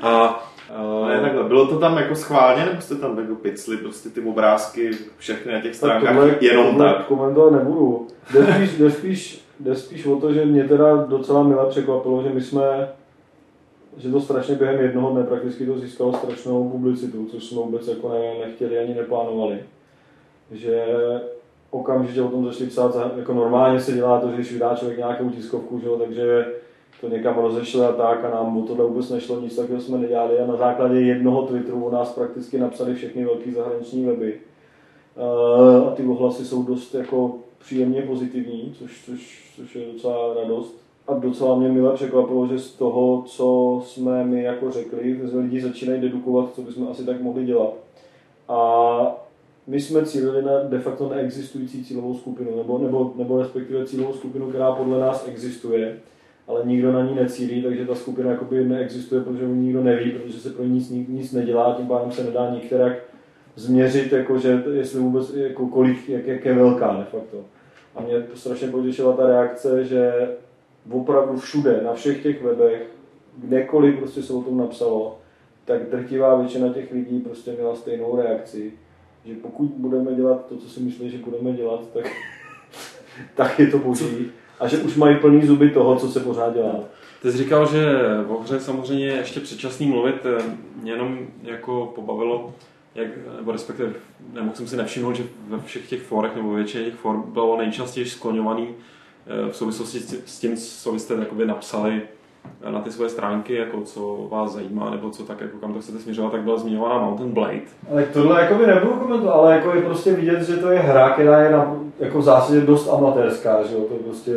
a 0.03 0.43
Uh, 0.79 1.09
ne, 1.09 1.21
takhle. 1.21 1.45
Bylo 1.45 1.67
to 1.67 1.79
tam 1.79 1.97
jako 1.97 2.15
schválně, 2.15 2.65
nebo 2.65 2.81
jste 2.81 2.95
tam 2.95 3.19
jako 3.19 3.35
picli 3.35 3.77
prostě 3.77 4.09
ty 4.09 4.21
obrázky 4.21 4.91
všechny 5.19 5.53
na 5.53 5.61
těch 5.61 5.75
stránkách 5.75 6.15
tohle, 6.15 6.35
jenom 6.41 6.67
tohle 6.67 6.93
tak? 6.93 7.07
komentovat 7.07 7.53
nebudu. 7.53 8.07
Jde 8.33 8.47
spíš, 8.55 8.79
jde, 8.79 8.91
spíš, 8.91 9.45
jde 9.61 9.77
spíš 9.77 10.07
o 10.07 10.17
to, 10.17 10.33
že 10.33 10.45
mě 10.45 10.65
teda 10.65 10.97
docela 10.97 11.43
milé 11.43 11.67
překvapilo, 11.67 12.23
že 12.23 12.29
my 12.29 12.41
jsme 12.41 12.89
že 13.97 14.11
to 14.11 14.21
strašně 14.21 14.55
během 14.55 14.81
jednoho 14.81 15.11
dne 15.11 15.23
prakticky 15.23 15.67
to 15.67 15.79
získalo 15.79 16.13
strašnou 16.13 16.71
publicitu, 16.71 17.27
což 17.31 17.45
jsme 17.45 17.59
vůbec 17.59 17.89
jako 17.89 18.09
ne, 18.09 18.47
nechtěli 18.47 18.79
ani 18.79 18.95
neplánovali. 18.95 19.59
Že 20.53 20.85
okamžitě 21.71 22.23
o 22.23 22.29
tom 22.29 22.45
začali 22.45 22.71
psát, 22.71 22.97
jako 23.17 23.35
normálně 23.35 23.81
se 23.81 23.93
dělá 23.93 24.21
to, 24.21 24.29
že 24.29 24.35
když 24.35 24.53
vydá 24.53 24.75
člověk 24.75 24.99
nějakou 24.99 25.31
tiskovku, 25.31 25.81
že 25.81 25.87
jo, 25.87 25.97
takže 25.97 26.47
to 27.01 27.09
někam 27.09 27.39
rozešle 27.39 27.89
a 27.89 27.93
tak 27.93 28.25
a 28.25 28.31
nám 28.31 28.59
o 28.59 28.63
tohle 28.63 28.85
vůbec 28.85 29.11
nešlo, 29.11 29.41
nic 29.41 29.57
takového 29.57 29.83
jsme 29.83 29.99
nedělali 29.99 30.39
a 30.39 30.47
na 30.47 30.57
základě 30.57 31.01
jednoho 31.01 31.43
Twitteru 31.43 31.85
o 31.85 31.91
nás 31.91 32.13
prakticky 32.13 32.59
napsali 32.59 32.95
všechny 32.95 33.25
velké 33.25 33.53
zahraniční 33.53 34.05
weby. 34.05 34.41
Uh, 35.17 35.89
a 35.89 35.91
ty 35.91 36.05
ohlasy 36.05 36.45
jsou 36.45 36.63
dost 36.63 36.95
jako 36.95 37.39
příjemně 37.59 38.03
pozitivní, 38.03 38.75
což, 38.79 39.05
což, 39.05 39.53
což 39.57 39.77
je 39.77 39.93
docela 39.93 40.35
radost. 40.35 40.86
A 41.09 41.15
docela 41.15 41.59
mě 41.59 41.69
milé 41.69 41.95
překvapilo, 41.95 42.47
že 42.47 42.59
z 42.59 42.73
toho, 42.73 43.23
co 43.27 43.81
jsme 43.85 44.25
my 44.25 44.43
jako 44.43 44.71
řekli, 44.71 45.21
lidi 45.35 45.61
začínají 45.61 46.01
dedukovat, 46.01 46.55
co 46.55 46.63
bychom 46.63 46.89
asi 46.89 47.05
tak 47.05 47.21
mohli 47.21 47.45
dělat. 47.45 47.75
A 48.49 49.27
my 49.67 49.81
jsme 49.81 50.07
cílili 50.07 50.43
na 50.43 50.63
de 50.63 50.79
facto 50.79 51.09
neexistující 51.09 51.85
cílovou 51.85 52.15
skupinu, 52.15 52.57
nebo, 52.57 52.79
nebo, 52.79 53.13
nebo 53.17 53.39
respektive 53.39 53.87
cílovou 53.87 54.13
skupinu, 54.13 54.49
která 54.49 54.73
podle 54.73 55.01
nás 55.01 55.29
existuje, 55.29 55.99
ale 56.49 56.61
nikdo 56.65 56.93
na 56.93 57.03
ní 57.03 57.15
necílí, 57.15 57.63
takže 57.63 57.87
ta 57.87 57.95
skupina 57.95 58.31
jakoby 58.31 58.65
neexistuje, 58.65 59.21
protože 59.21 59.47
nikdo 59.47 59.83
neví, 59.83 60.11
protože 60.11 60.41
se 60.41 60.51
pro 60.51 60.65
ní 60.65 60.71
nic, 60.71 61.09
nic 61.09 61.33
nedělá, 61.33 61.75
tím 61.77 61.87
pádem 61.87 62.13
se 62.13 62.25
nedá 62.25 62.51
nikterak 62.51 62.93
změřit, 63.57 64.13
jako, 64.13 64.39
že 64.39 64.63
jestli 64.73 65.01
vůbec, 65.01 65.35
jako 65.35 65.67
kolik, 65.67 66.09
jak, 66.09 66.27
jak 66.27 66.45
je 66.45 66.55
velká 66.55 66.97
de 66.97 67.05
facto. 67.05 67.37
A 67.97 68.03
mě 68.03 68.15
strašně 68.35 68.69
potěšila 68.69 69.17
ta 69.17 69.27
reakce, 69.27 69.85
že 69.85 70.29
opravdu 70.91 71.37
všude, 71.37 71.81
na 71.85 71.95
všech 71.95 72.23
těch 72.23 72.43
webech, 72.43 72.83
kdekoliv 73.37 73.99
prostě 73.99 74.23
se 74.23 74.33
o 74.33 74.43
tom 74.43 74.59
napsalo, 74.59 75.19
tak 75.65 75.91
drtivá 75.91 76.37
většina 76.37 76.69
těch 76.69 76.93
lidí 76.93 77.21
prostě 77.21 77.53
měla 77.53 77.77
stejnou 77.77 78.17
reakci, 78.17 78.73
že 79.25 79.35
pokud 79.35 79.71
budeme 79.77 80.15
dělat 80.15 80.47
to, 80.47 80.57
co 80.57 80.69
si 80.69 80.81
myslí, 80.81 81.11
že 81.11 81.19
budeme 81.19 81.53
dělat, 81.53 81.81
tak, 81.93 82.07
tak 83.35 83.59
je 83.59 83.67
to 83.67 83.79
boží 83.79 84.31
a 84.61 84.69
že 84.69 84.79
už 84.79 84.97
mají 84.97 85.17
plný 85.17 85.47
zuby 85.47 85.71
toho, 85.71 85.97
co 85.97 86.09
se 86.09 86.21
pořád 86.21 86.55
dělá. 86.55 86.85
Ty 87.23 87.33
jsi 87.33 87.39
říkal, 87.39 87.67
že 87.67 87.85
v 88.27 88.43
hře 88.43 88.61
samozřejmě 88.61 89.07
ještě 89.07 89.41
předčasný 89.41 89.87
mluvit, 89.87 90.27
eh, 90.27 90.43
mě 90.83 90.93
jenom 90.93 91.19
jako 91.43 91.93
pobavilo, 91.95 92.55
jak, 92.95 93.09
nebo 93.37 93.53
respektive 93.53 93.93
nemohl 94.33 94.57
jsem 94.57 94.69
si 94.69 94.77
nevšimnout, 94.77 95.17
že 95.17 95.25
ve 95.49 95.61
všech 95.61 95.89
těch 95.89 96.03
forech 96.03 96.37
nebo 96.37 96.55
většině 96.55 96.85
těch 96.85 96.95
for 96.95 97.17
bylo 97.17 97.57
nejčastěji 97.57 98.07
skloňovaný 98.07 98.69
v 99.51 99.57
souvislosti 99.57 99.99
s 100.27 100.41
tím, 100.41 100.57
co 100.57 100.93
vy 100.93 100.99
jste 100.99 101.27
napsali 101.45 102.03
na 102.71 102.81
ty 102.81 102.93
svoje 102.93 103.11
stránky, 103.11 103.55
jako 103.55 103.81
co 103.81 104.29
vás 104.31 104.53
zajímá, 104.53 104.91
nebo 104.91 105.11
co 105.11 105.23
tak, 105.23 105.41
jako 105.41 105.59
kam 105.59 105.75
to 105.75 105.81
chcete 105.81 105.99
směřovat, 105.99 106.33
tak 106.33 106.41
byla 106.41 106.57
zmiňovaná 106.57 106.99
Mountain 106.99 107.33
Blade. 107.33 107.61
Ale 107.91 108.03
tohle 108.13 108.43
jako 108.43 108.55
by 108.55 108.67
nebudu 108.67 108.93
komentovat, 108.93 109.33
ale 109.33 109.55
jako 109.55 109.75
je 109.75 109.83
prostě 109.83 110.13
vidět, 110.13 110.43
že 110.43 110.57
to 110.57 110.71
je 110.71 110.79
hra, 110.79 111.11
která 111.11 111.41
je 111.41 111.53
na, 111.53 111.77
jako 111.99 112.19
v 112.19 112.23
zásadě 112.23 112.61
dost 112.61 112.89
amatérská, 112.89 113.63
že 113.63 113.75
jo, 113.75 113.81
to 113.81 113.95
prostě 113.95 114.33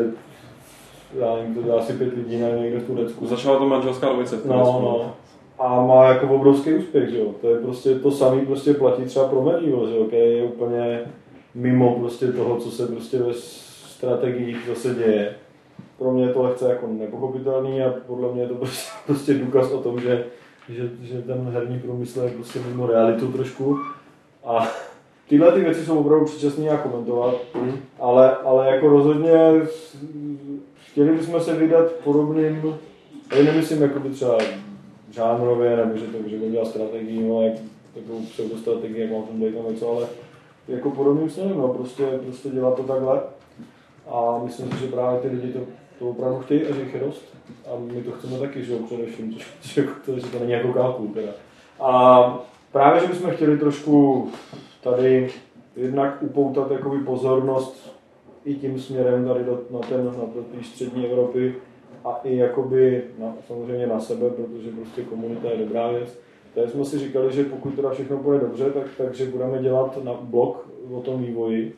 já 1.13 1.35
nevím, 1.35 1.55
to 1.55 1.61
dělá 1.61 1.79
asi 1.79 1.93
pět 1.93 2.13
lidí, 2.15 2.37
nevím, 2.37 2.63
někde 2.63 2.79
v 2.79 2.87
Turecku. 2.87 3.27
Začala 3.27 3.57
to 3.57 3.69
manželská 3.69 4.09
dvojice 4.09 4.37
v 4.37 4.45
No, 4.45 4.55
no. 4.55 5.13
A 5.59 5.85
má 5.85 6.05
jako 6.05 6.27
obrovský 6.27 6.73
úspěch, 6.73 7.09
že 7.09 7.19
jo. 7.19 7.31
To 7.41 7.49
je 7.49 7.59
prostě 7.59 7.95
to 7.95 8.11
samé 8.11 8.41
prostě 8.45 8.73
platí 8.73 9.03
třeba 9.03 9.27
pro 9.27 9.41
Medieval, 9.41 9.87
že 9.87 9.95
jo, 9.95 10.03
který 10.03 10.37
je 10.37 10.43
úplně 10.43 11.01
mimo 11.55 11.99
prostě 11.99 12.27
toho, 12.27 12.57
co 12.57 12.71
se 12.71 12.87
prostě 12.87 13.17
ve 13.17 13.33
strategiích 13.99 14.57
zase 14.67 14.95
děje 14.95 15.35
pro 15.99 16.11
mě 16.11 16.23
je 16.23 16.33
to 16.33 16.43
lehce 16.43 16.69
jako 16.69 16.87
nepochopitelný 16.87 17.81
a 17.83 17.93
podle 18.07 18.31
mě 18.31 18.41
je 18.41 18.47
to 18.47 18.55
prostě, 18.55 18.91
prostě 19.05 19.33
důkaz 19.33 19.71
o 19.71 19.77
tom, 19.77 19.99
že, 19.99 20.25
že, 20.69 20.89
že 21.01 21.21
ten 21.21 21.49
herní 21.53 21.79
průmysl 21.79 22.21
je 22.21 22.31
prostě 22.31 22.59
mimo 22.59 22.87
realitu 22.87 23.31
trošku. 23.31 23.77
A 24.45 24.67
tyhle 25.29 25.51
ty 25.51 25.61
věci 25.61 25.85
jsou 25.85 25.99
opravdu 25.99 26.25
předčasné 26.25 26.69
a 26.69 26.77
komentovat, 26.77 27.35
mm. 27.61 27.77
ale, 27.99 28.35
ale 28.35 28.67
jako 28.67 28.89
rozhodně 28.89 29.37
chtěli 30.91 31.11
bychom 31.11 31.41
se 31.41 31.55
vydat 31.55 31.91
podobným, 31.91 32.75
ale 33.31 33.43
nemyslím 33.43 33.81
jako 33.81 33.99
by 33.99 34.09
třeba 34.09 34.37
žánrově, 35.11 35.77
nebo 35.77 35.97
že 35.97 36.05
to, 36.05 36.29
že 36.29 36.37
by 36.37 36.49
dělal 36.49 36.65
strategii, 36.65 37.29
no, 37.29 37.41
jak 37.41 37.53
takovou 37.93 38.21
pseudostrategii, 38.21 39.01
jak 39.01 39.11
mám 39.11 39.23
tam 39.23 39.39
Blade 39.39 39.71
něco, 39.71 39.97
ale 39.97 40.07
jako 40.67 40.91
podobným 40.91 41.29
směrem, 41.29 41.57
no, 41.57 41.67
prostě, 41.67 42.03
prostě 42.25 42.49
dělat 42.49 42.75
to 42.75 42.83
takhle. 42.83 43.21
A 44.09 44.41
myslím 44.43 44.71
si, 44.71 44.77
že 44.77 44.87
právě 44.87 45.19
ty 45.19 45.27
lidi 45.27 45.53
to 45.53 45.59
to 45.99 46.09
opravdu 46.09 46.39
chtějí 46.39 46.63
a 46.63 46.75
že 46.75 46.81
jich 46.81 46.93
je 46.93 46.99
dost. 46.99 47.23
A 47.67 47.79
my 47.79 48.03
to 48.03 48.11
chceme 48.11 48.39
taky, 48.39 48.65
že 48.65 48.73
jo, 48.73 48.79
především, 48.85 49.35
že, 49.61 49.87
to, 50.05 50.19
že 50.19 50.27
to 50.27 50.39
není 50.39 50.51
jako 50.51 50.73
kápů 50.73 51.07
teda. 51.07 51.31
A 51.79 52.43
právě, 52.71 53.01
že 53.01 53.07
bychom 53.07 53.31
chtěli 53.31 53.57
trošku 53.57 54.27
tady 54.83 55.29
jednak 55.75 56.17
upoutat 56.21 56.71
jakoby 56.71 56.99
pozornost 56.99 57.95
i 58.45 58.55
tím 58.55 58.79
směrem 58.79 59.27
tady 59.27 59.43
do, 59.43 59.61
na, 59.71 59.79
ten, 59.79 60.05
na 60.05 60.63
střední 60.63 61.05
Evropy 61.05 61.55
a 62.05 62.19
i 62.23 62.35
jakoby 62.35 63.03
na, 63.19 63.33
samozřejmě 63.47 63.87
na 63.87 63.99
sebe, 63.99 64.29
protože 64.29 64.71
prostě 64.71 65.01
komunita 65.01 65.49
je 65.49 65.57
dobrá 65.57 65.91
věc. 65.91 66.19
Tady 66.55 66.67
jsme 66.67 66.85
si 66.85 66.99
říkali, 66.99 67.33
že 67.33 67.43
pokud 67.43 67.75
teda 67.75 67.89
všechno 67.89 68.17
bude 68.17 68.39
dobře, 68.39 68.71
tak, 68.71 68.87
takže 68.97 69.25
budeme 69.25 69.59
dělat 69.59 70.03
na 70.03 70.13
blog 70.13 70.69
o 70.91 71.01
tom 71.01 71.23
vývoji, 71.23 71.75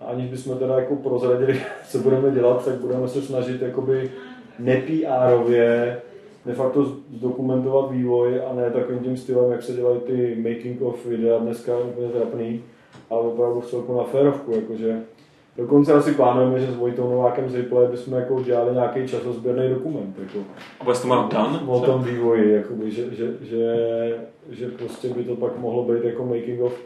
aniž 0.00 0.30
bychom 0.30 0.58
teda 0.58 0.78
jako 0.78 0.96
prozradili, 0.96 1.60
co 1.88 1.98
budeme 1.98 2.30
dělat, 2.30 2.64
tak 2.64 2.74
budeme 2.74 3.08
se 3.08 3.22
snažit 3.22 3.62
jakoby 3.62 4.10
nepíárově 4.58 6.00
de 6.46 6.54
facto 6.54 6.84
zdokumentovat 7.16 7.90
vývoj 7.90 8.40
a 8.50 8.54
ne 8.54 8.70
takovým 8.70 9.00
tím 9.00 9.16
stylem, 9.16 9.52
jak 9.52 9.62
se 9.62 9.72
dělají 9.72 10.00
ty 10.00 10.36
making 10.48 10.82
of 10.82 11.06
videa 11.06 11.38
dneska 11.38 11.78
úplně 11.78 12.08
trapný, 12.08 12.62
ale 13.10 13.20
opravdu 13.20 13.60
v 13.60 13.70
celku 13.70 13.96
na 13.96 14.04
férovku, 14.04 14.52
jakože 14.52 15.02
Dokonce 15.56 15.92
asi 15.92 16.12
plánujeme, 16.14 16.60
že 16.60 16.72
s 16.72 16.76
Vojtou 16.76 17.10
Novákem 17.10 17.50
z 17.50 17.54
Ripley 17.54 17.88
bychom 17.88 18.14
jako 18.14 18.42
dělali 18.42 18.72
nějaký 18.72 19.08
časozběrný 19.08 19.68
dokument. 19.68 20.16
Jako, 20.18 20.38
Bude 20.84 20.98
to 20.98 21.08
má 21.08 21.28
dan? 21.32 21.60
o 21.66 21.80
tom 21.80 22.04
vývoji, 22.04 22.54
jakoby, 22.54 22.90
že, 22.90 23.14
že, 23.14 23.34
že, 23.40 23.76
že, 24.50 24.68
prostě 24.68 25.08
by 25.08 25.24
to 25.24 25.36
pak 25.36 25.58
mohlo 25.58 25.84
být 25.84 26.04
jako 26.04 26.24
making 26.24 26.62
of. 26.62 26.80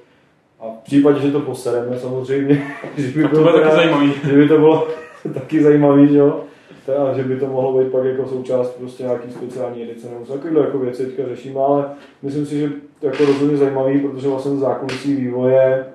A 0.61 0.65
v 0.81 0.85
případě, 0.85 1.21
že 1.21 1.33
to 1.33 1.41
posereme 1.41 1.99
samozřejmě, 1.99 2.62
že 2.97 3.23
by, 3.23 3.29
to 3.29 3.43
bude 3.43 3.53
taky 3.53 3.75
zajímavý. 3.77 4.12
že 4.29 4.37
by 4.37 4.49
to 4.49 4.59
bylo 4.59 4.88
taky 5.35 5.62
zajímavý, 5.62 6.09
že 6.09 6.19
jo? 6.19 6.41
A 6.88 7.12
že 7.12 7.25
by 7.25 7.37
to 7.37 7.47
mohlo 7.47 7.79
být 7.79 7.93
pak 7.93 8.05
jako 8.05 8.29
součást 8.29 8.71
prostě 8.71 9.03
nějaký 9.03 9.33
speciální 9.33 9.83
edice 9.83 10.09
nebo 10.11 10.25
takovéhle 10.25 10.65
jako 10.65 10.79
věci 10.79 11.07
teďka 11.07 11.29
řešíme, 11.29 11.61
ale 11.61 11.85
myslím 12.23 12.47
si, 12.47 12.59
že 12.59 12.71
to 13.00 13.07
jako 13.07 13.25
rozhodně 13.25 13.57
zajímavý, 13.57 14.00
protože 14.00 14.29
vlastně 14.29 14.57
zákulisí 14.57 15.15
vývoje 15.15 15.87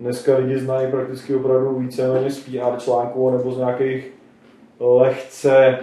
dneska 0.00 0.36
lidi 0.36 0.58
znají 0.58 0.90
prakticky 0.90 1.34
opravdu 1.34 1.78
víceméně 1.78 2.30
z 2.30 2.38
PR 2.38 2.78
článků 2.78 3.30
nebo 3.30 3.52
z 3.52 3.58
nějakých 3.58 4.12
lehce 4.80 5.78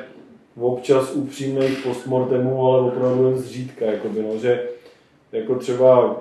občas 0.60 1.14
upřímných 1.14 1.84
postmortemů, 1.84 2.68
ale 2.68 2.82
opravdu 2.82 3.26
jen 3.26 3.38
zřídka, 3.38 3.86
jakoby, 3.86 4.24
no, 4.24 4.38
že 4.38 4.64
jako 5.32 5.56
třeba 5.56 6.16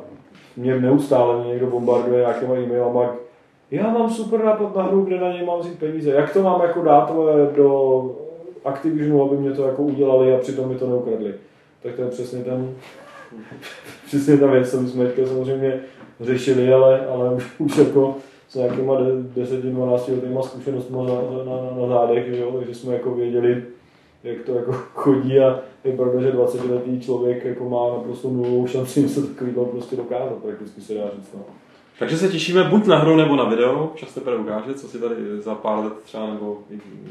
mě 0.56 0.80
neustále 0.80 1.40
mě 1.40 1.48
někdo 1.48 1.66
bombarduje 1.66 2.20
nějakýma 2.20 2.54
e-mailama, 2.54 3.16
já 3.70 3.90
mám 3.90 4.10
super 4.10 4.44
nápad 4.44 4.76
na 4.76 4.82
hru, 4.82 5.04
kde 5.04 5.20
na 5.20 5.32
něj 5.32 5.44
mám 5.44 5.60
vzít 5.60 5.78
peníze. 5.78 6.10
Jak 6.10 6.32
to 6.32 6.42
mám 6.42 6.60
jako 6.62 6.82
dát 6.82 7.12
do 7.56 8.10
Activisionu, 8.64 9.22
aby 9.22 9.36
mě 9.36 9.50
to 9.50 9.66
jako 9.66 9.82
udělali 9.82 10.34
a 10.34 10.38
přitom 10.38 10.68
mi 10.68 10.74
to 10.74 10.88
neukradli. 10.88 11.34
Tak 11.82 11.94
to 11.94 12.02
je 12.02 12.08
přesně 12.08 12.44
ten, 12.44 12.74
přesně 14.06 14.36
ta 14.36 14.46
věc, 14.46 14.70
co 14.70 14.88
jsme 14.88 15.06
teďka 15.06 15.26
samozřejmě 15.26 15.80
řešili, 16.20 16.72
ale, 16.72 17.06
ale 17.06 17.38
už, 17.58 17.78
jako 17.78 18.16
s 18.48 18.54
nějakýma 18.54 18.94
10-12 19.36 20.14
letýma 20.14 20.42
zkušenostmi 20.42 20.96
na, 20.96 21.02
na, 21.04 21.80
na, 21.80 21.88
zádech, 21.88 22.34
že 22.34 22.40
jo? 22.40 22.52
takže 22.58 22.74
jsme 22.74 22.94
jako 22.94 23.14
věděli, 23.14 23.62
jak 24.26 24.42
to 24.42 24.54
jako 24.54 24.72
chodí 24.72 25.40
a 25.40 25.60
je 25.84 25.96
pravda, 25.96 26.20
že 26.20 26.32
20 26.32 26.64
letý 26.70 27.00
člověk 27.00 27.44
jako 27.44 27.68
má 27.68 27.96
naprosto 27.96 28.30
nulovou 28.30 28.66
šanci 28.66 29.02
něco 29.02 29.22
takového 29.22 29.64
prostě 29.64 29.96
dokázat, 29.96 30.34
prakticky 30.42 30.80
se 30.80 30.94
dá 30.94 31.02
říct. 31.16 31.34
No. 31.34 31.40
Takže 31.98 32.18
se 32.18 32.28
těšíme 32.28 32.64
buď 32.64 32.86
na 32.86 32.98
hru 32.98 33.16
nebo 33.16 33.36
na 33.36 33.44
video, 33.44 33.92
čas 33.94 34.14
teprve 34.14 34.36
ukáže, 34.36 34.74
co 34.74 34.88
si 34.88 34.98
tady 34.98 35.14
za 35.38 35.54
pár 35.54 35.84
let 35.84 35.92
třeba 36.04 36.26
nebo 36.26 36.58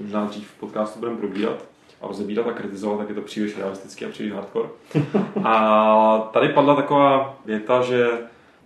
možná 0.02 0.26
dřív 0.26 0.48
v 0.48 0.60
podcastu 0.60 1.00
budeme 1.00 1.18
probírat 1.18 1.66
a 2.02 2.08
rozebírat 2.08 2.48
a 2.48 2.52
kritizovat, 2.52 2.98
tak 2.98 3.10
je 3.10 3.16
to 3.16 3.22
příliš 3.22 3.58
realistický 3.58 4.06
a 4.06 4.10
příliš 4.10 4.34
hardcore. 4.34 4.70
A 5.44 6.30
tady 6.34 6.50
padla 6.50 6.76
taková 6.76 7.38
věta, 7.46 7.82
že 7.82 8.10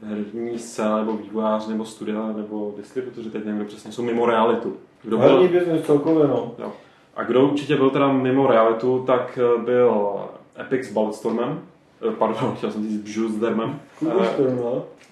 herní 0.03 0.59
scéna 0.59 0.97
nebo 0.97 1.13
vývojář 1.13 1.67
nebo 1.67 1.85
studia 1.85 2.33
nebo 2.37 2.73
distributoři, 2.77 3.29
teď 3.29 3.45
nevím, 3.45 3.65
přesně, 3.65 3.91
jsou 3.91 4.03
mimo 4.03 4.25
realitu. 4.25 4.77
Kdo 5.03 5.17
byl... 5.17 5.29
Herní 5.29 5.47
business 5.47 5.85
celkově, 5.85 6.27
no. 6.27 6.51
Jo. 6.59 6.71
A 7.19 7.23
kdo 7.23 7.47
určitě 7.47 7.75
byl 7.75 7.89
teda 7.89 8.11
mimo 8.11 8.47
realitu, 8.47 9.03
tak 9.07 9.39
byl 9.65 10.15
Epic 10.61 10.85
s 10.85 10.93
Bulletstormem, 10.93 11.59
eh, 12.07 12.11
pardon, 12.11 12.51
chtěl 12.57 12.71
jsem 12.71 12.83
říct 12.83 13.01
Bžuzdermem, 13.01 13.79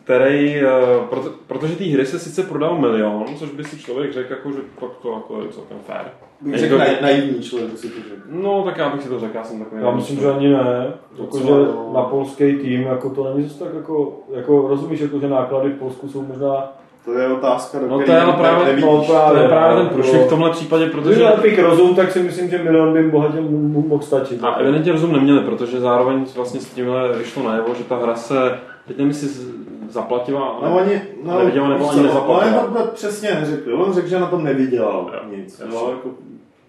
který, 0.04 0.56
eh, 0.56 0.70
proto, 1.10 1.32
protože 1.48 1.76
ty 1.76 1.84
hry 1.84 2.06
se 2.06 2.20
sice 2.20 2.44
prodal 2.44 2.78
milion, 2.78 3.26
což 3.36 3.52
by 3.52 3.64
si 3.64 3.80
člověk 3.80 4.14
řekl, 4.14 4.34
jako, 4.34 4.52
že 4.52 4.60
pak 4.80 4.90
to 5.02 5.12
jako 5.12 5.42
je 5.42 5.50
celkem 5.50 5.78
fair. 5.80 6.06
Bych 6.42 6.60
řekl 6.60 6.76
jako, 6.76 7.04
naivní 7.04 7.42
člověk 7.42 7.78
si 7.78 7.90
to 7.90 7.96
řekl. 7.96 8.22
No, 8.30 8.64
tak 8.64 8.78
já 8.78 8.90
bych 8.90 9.02
si 9.04 9.10
to 9.10 9.20
řekl, 9.20 9.36
já 9.36 9.44
jsem 9.44 9.60
takový. 9.60 9.82
Já 9.82 9.92
myslím, 9.92 10.20
že 10.20 10.32
ani 10.32 10.50
ne. 10.50 10.94
Jakože 11.20 11.54
na 11.94 12.02
polský 12.02 12.56
tým, 12.56 12.82
jako 12.82 13.10
to 13.10 13.34
není 13.34 13.48
zase 13.48 13.64
tak 13.64 13.74
jako, 13.74 14.20
jako 14.34 14.68
rozumíš, 14.68 15.00
jako, 15.00 15.20
že 15.20 15.28
náklady 15.28 15.70
v 15.70 15.80
Polsku 15.80 16.10
jsou 16.10 16.22
možná 16.22 16.72
to 17.08 17.14
je 17.14 17.28
otázka, 17.28 17.80
do 17.80 17.88
no 17.88 17.96
to 17.96 18.12
je 18.12 18.22
právě, 18.38 18.66
nevidíš. 18.66 18.86
No, 18.86 19.06
právě, 19.08 19.38
to 19.38 19.44
je 19.44 19.50
právě 19.50 19.84
ten 19.84 19.94
průšvih 19.94 20.22
v 20.22 20.30
tomhle 20.30 20.50
případě, 20.50 20.86
protože... 20.86 21.28
Epic 21.28 21.60
rozum, 21.60 21.96
tak 21.96 22.12
si 22.12 22.20
myslím, 22.20 22.50
že 22.50 22.58
milion 22.58 22.94
by 22.94 23.04
bohatě 23.04 23.42
mohl 23.42 24.04
stačit. 24.04 24.44
A 24.44 24.54
evidentně 24.54 24.92
rozum 24.92 25.14
neměli, 25.14 25.40
protože 25.40 25.80
zároveň 25.80 26.26
vlastně 26.36 26.60
s 26.60 26.66
tímhle 26.66 27.18
vyšlo 27.18 27.44
najevo, 27.44 27.74
že 27.78 27.84
ta 27.84 27.98
hra 27.98 28.16
se, 28.16 28.60
teď 28.88 28.98
nevím, 28.98 29.08
jestli 29.08 29.28
zaplatila, 29.90 30.46
ale 30.46 30.70
no, 30.70 30.78
oni, 30.78 31.02
no, 31.24 31.40
neviděla 31.40 31.68
nebo 31.68 31.90
ani 31.90 32.04
nezaplatila. 32.04 32.64
On 32.64 32.74
to 32.74 32.92
přesně 32.94 33.30
neřekl, 33.30 33.82
on 33.82 33.94
řekl, 33.94 34.08
že 34.08 34.20
na 34.20 34.28
tom 34.28 34.44
nevydělal 34.44 35.12
jo, 35.14 35.38
nic. 35.38 35.62
Jo, 35.72 35.90
jako 35.90 36.10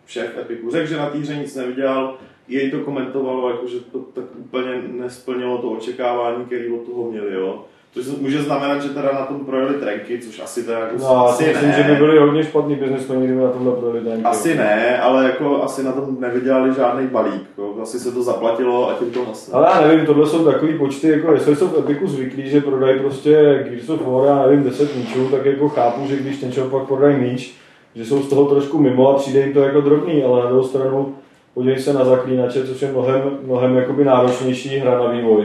šéf 0.07 0.39
Epiku 0.41 0.71
řekl, 0.71 0.87
že 0.87 0.97
na 0.97 1.07
té 1.07 1.19
hře 1.19 1.37
nic 1.37 1.57
nevydělal, 1.57 2.15
jej 2.49 2.71
to 2.71 2.79
komentovalo, 2.79 3.51
jako, 3.51 3.67
že 3.67 3.81
to 3.81 3.99
tak 3.99 4.25
úplně 4.39 4.83
nesplnilo 4.89 5.59
to 5.59 5.71
očekávání, 5.71 6.45
které 6.45 6.65
od 6.75 6.87
toho 6.87 7.11
měli. 7.11 7.35
Jo. 7.35 7.65
Což 7.95 8.07
může 8.07 8.43
znamenat, 8.43 8.83
že 8.83 8.89
teda 8.89 9.13
na 9.13 9.27
tom 9.27 9.41
projeli 9.41 9.75
trenky, 9.75 10.19
což 10.19 10.41
asi 10.41 10.65
teda 10.65 10.79
jako 10.79 10.97
no, 10.99 11.29
asi 11.29 11.45
myslím, 11.45 11.69
ne. 11.69 11.77
že 11.77 11.83
by 11.83 11.97
byli 11.97 12.19
hodně 12.19 12.45
špatný 12.45 12.75
biznesmeni, 12.75 13.25
kdyby 13.25 13.41
na 13.41 13.51
tomhle 13.51 13.73
projeli 13.73 14.01
trenky. 14.01 14.25
Asi 14.25 14.55
ne, 14.55 15.01
ale 15.01 15.25
jako 15.25 15.63
asi 15.63 15.83
na 15.83 15.93
tom 15.93 16.17
nevydělali 16.21 16.75
žádný 16.75 17.07
balík. 17.07 17.43
Jo. 17.59 17.75
Asi 17.83 18.01
se 18.01 18.13
to 18.13 18.23
zaplatilo 18.23 18.91
a 18.91 18.95
tím 18.95 19.11
to 19.11 19.25
vlastně. 19.25 19.55
Ale 19.55 19.71
já 19.75 19.87
nevím, 19.87 20.07
tohle 20.07 20.27
jsou 20.27 20.45
takový 20.45 20.79
počty, 20.79 21.09
jako 21.09 21.33
jestli 21.33 21.57
jsou 21.57 21.69
v 21.69 21.79
Epiku 21.79 22.07
zvyklí, 22.07 22.51
že 22.51 22.61
prodají 22.61 23.01
prostě 23.01 23.65
Gears 23.69 23.89
of 23.89 24.07
War, 24.07 24.27
já 24.27 24.47
nevím, 24.47 24.65
10 24.65 24.97
míčů, 24.97 25.29
tak 25.31 25.45
jako 25.45 25.69
chápu, 25.69 26.07
že 26.07 26.17
když 26.17 26.41
ten 26.41 26.53
člověk 26.53 26.73
pak 26.73 26.89
prodají 26.89 27.17
míč, 27.17 27.55
že 27.95 28.07
jsou 28.07 28.23
z 28.23 28.29
toho 28.29 28.47
trošku 28.47 28.79
mimo 28.79 29.11
a 29.11 29.19
přijde 29.19 29.41
jim 29.41 29.53
to 29.53 29.61
jako 29.61 29.81
drobný, 29.81 30.25
ale 30.25 30.43
na 30.43 30.49
druhou 30.51 30.65
stranu 30.65 31.15
podívej 31.55 31.79
se 31.79 31.93
na 31.93 32.05
zaklínače, 32.05 32.67
což 32.67 32.83
je 32.83 32.93
mnohem, 32.93 33.23
mnohem 33.43 33.77
jakoby 33.77 34.05
náročnější 34.05 34.79
hra 34.79 34.99
na 34.99 35.11
vývoj 35.11 35.45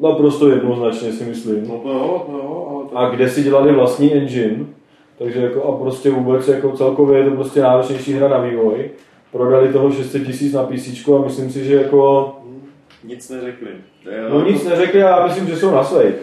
Naprosto 0.00 0.48
jednoznačně 0.48 1.12
si 1.12 1.24
myslím. 1.24 1.68
No 1.68 1.78
to 1.78 1.88
jo, 1.88 2.24
to 2.26 2.32
jo, 2.32 2.66
ale 2.70 2.88
to... 2.88 2.98
A 2.98 3.16
kde 3.16 3.30
si 3.30 3.42
dělali 3.42 3.72
vlastní 3.72 4.14
engine, 4.14 4.64
takže 5.18 5.40
jako 5.40 5.62
a 5.64 5.78
prostě 5.82 6.10
vůbec 6.10 6.48
jako 6.48 6.72
celkově 6.72 7.18
je 7.18 7.30
to 7.30 7.30
prostě 7.30 7.60
náročnější 7.60 8.12
hra 8.12 8.28
na 8.28 8.38
vývoj. 8.38 8.90
Prodali 9.32 9.72
toho 9.72 9.92
600 9.92 10.26
tisíc 10.26 10.52
na 10.52 10.62
PC 10.62 11.08
a 11.08 11.24
myslím 11.24 11.50
si, 11.50 11.64
že 11.64 11.74
jako... 11.74 12.32
Nic 13.04 13.30
neřekli. 13.30 13.68
No 14.30 14.44
nic 14.44 14.64
neřekli 14.64 15.02
a 15.02 15.08
já 15.08 15.26
myslím, 15.26 15.46
že 15.46 15.56
jsou 15.56 15.70
na 15.70 15.84
svých. 15.84 16.14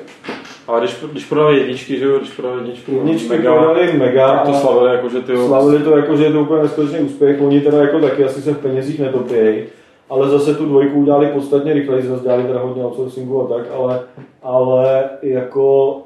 Ale 0.68 0.80
když, 0.80 0.98
když 1.12 1.26
prodali 1.26 1.60
jedničky, 1.60 2.00
že 2.00 2.06
jo, 2.06 2.20
když 2.20 2.32
prodali 2.32 2.60
jedničku, 2.60 2.92
jedničky 2.92 3.30
mega, 3.30 3.56
prodali 3.56 3.94
mega, 3.94 4.28
tak 4.28 4.46
to 4.46 4.54
slavili 4.54 4.96
jako, 4.96 5.10
že 5.10 5.22
ty 5.22 5.38
Slavili 5.38 5.84
to 5.84 5.98
jako, 5.98 6.18
že 6.18 6.24
je 6.24 6.32
to 6.32 6.42
úplně 6.42 6.64
neskutečný 6.64 7.00
úspěch, 7.00 7.42
oni 7.42 7.62
teda 7.62 7.82
jako 7.82 8.00
taky 8.00 8.24
asi 8.24 8.42
se 8.42 8.54
v 8.54 8.58
penězích 8.58 9.00
netopějí 9.00 9.64
ale 10.12 10.30
zase 10.30 10.56
tu 10.56 10.66
dvojku 10.66 11.00
udělali 11.00 11.28
podstatně 11.28 11.74
rychleji, 11.74 12.04
zase 12.04 12.24
dělali 12.24 12.44
teda 12.44 12.60
hodně 12.60 12.84
outsourcingu 12.84 13.42
a 13.42 13.58
tak, 13.58 13.72
ale, 13.74 14.02
ale 14.44 15.10
jako 15.22 15.98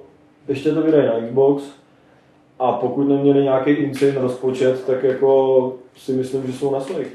ještě 0.47 0.71
to 0.71 0.81
vydají 0.81 1.05
na 1.07 1.27
Xbox 1.27 1.63
a 2.59 2.71
pokud 2.71 3.03
neměli 3.03 3.43
nějaký 3.43 3.71
insane 3.71 4.21
rozpočet, 4.21 4.85
tak 4.85 5.03
jako 5.03 5.73
si 5.97 6.11
myslím, 6.11 6.47
že 6.47 6.53
jsou 6.53 6.71
na 6.71 6.79
svých. 6.79 7.07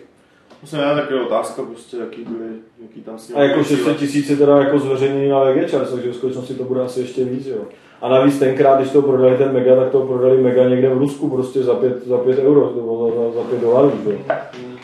Musím 0.62 0.78
je 0.78 0.94
taková 0.94 1.26
otázka, 1.26 1.62
prostě, 1.62 1.96
jaký, 1.96 2.24
byly, 2.24 2.50
jaký 2.82 3.00
tam 3.00 3.18
si 3.18 3.34
A 3.34 3.42
jako 3.42 3.64
600 3.64 3.96
tisíc 3.96 4.30
je 4.30 4.36
teda 4.36 4.58
jako 4.58 4.78
zveřejněný 4.78 5.28
na 5.28 5.44
VG 5.44 5.70
Charts, 5.70 5.92
takže 5.92 6.10
v 6.10 6.16
skutečnosti 6.16 6.54
to 6.54 6.64
bude 6.64 6.80
asi 6.80 7.00
ještě 7.00 7.24
víc, 7.24 7.46
jo. 7.46 7.60
A 8.02 8.08
navíc 8.08 8.38
tenkrát, 8.38 8.80
když 8.80 8.92
to 8.92 9.02
prodali 9.02 9.36
ten 9.36 9.52
mega, 9.52 9.76
tak 9.76 9.90
to 9.90 10.00
prodali 10.00 10.42
mega 10.42 10.68
někde 10.68 10.88
v 10.88 10.98
Rusku 10.98 11.30
prostě 11.30 11.62
za 11.62 11.74
5, 11.74 12.06
za 12.06 12.18
5 12.18 12.38
euro, 12.38 12.72
nebo 12.76 13.12
za, 13.16 13.40
za 13.40 13.48
5 13.48 13.60
dolarů. 13.60 13.92
Jo. 14.06 14.18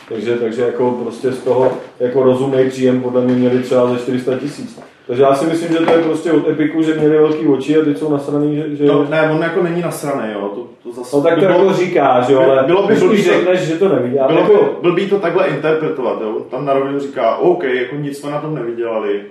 Takže, 0.08 0.36
takže 0.36 0.62
jako 0.62 0.90
prostě 0.90 1.32
z 1.32 1.38
toho 1.38 1.72
jako 2.00 2.22
rozumný 2.22 2.68
příjem 2.68 3.02
podle 3.02 3.20
mě 3.20 3.34
měli 3.34 3.62
třeba 3.62 3.88
ze 3.88 3.98
400 3.98 4.38
tisíc. 4.38 4.80
Takže 5.06 5.22
já 5.22 5.34
si 5.34 5.46
myslím, 5.46 5.72
že 5.72 5.78
to 5.78 5.92
je 5.92 6.02
prostě 6.02 6.32
od 6.32 6.48
Epiku, 6.48 6.82
že 6.82 6.94
měli 6.94 7.18
velký 7.18 7.46
oči 7.46 7.76
a 7.76 7.84
teď 7.84 7.98
jsou 7.98 8.12
nasraný, 8.12 8.56
že... 8.56 8.76
že... 8.76 8.84
No, 8.84 9.04
ne, 9.04 9.30
on 9.30 9.42
jako 9.42 9.62
není 9.62 9.82
nasraný, 9.82 10.32
jo. 10.32 10.48
To, 10.54 10.68
to 10.82 10.94
zase... 10.94 11.16
No 11.16 11.22
tak 11.22 11.34
to 11.34 11.40
bylo, 11.40 11.52
jako 11.52 11.72
říkáš, 11.72 12.28
jo, 12.28 12.40
ale 12.40 12.62
bylo 12.62 12.86
by 12.86 12.94
blbý, 12.94 13.22
řekneš, 13.22 13.60
že 13.60 13.78
to 13.78 13.88
nevidí. 13.88 14.18
Bylo 14.26 14.44
by, 14.44 14.52
jako... 14.52 14.78
blbý 14.82 15.10
to 15.10 15.18
takhle 15.18 15.46
interpretovat, 15.46 16.20
jo. 16.20 16.40
Tam 16.50 16.64
na 16.64 16.72
rovinu 16.72 16.98
říká, 16.98 17.36
OK, 17.36 17.64
jako 17.64 17.96
nic 17.96 18.18
jsme 18.18 18.30
na 18.30 18.40
tom 18.40 18.54
nevydělali, 18.54 19.22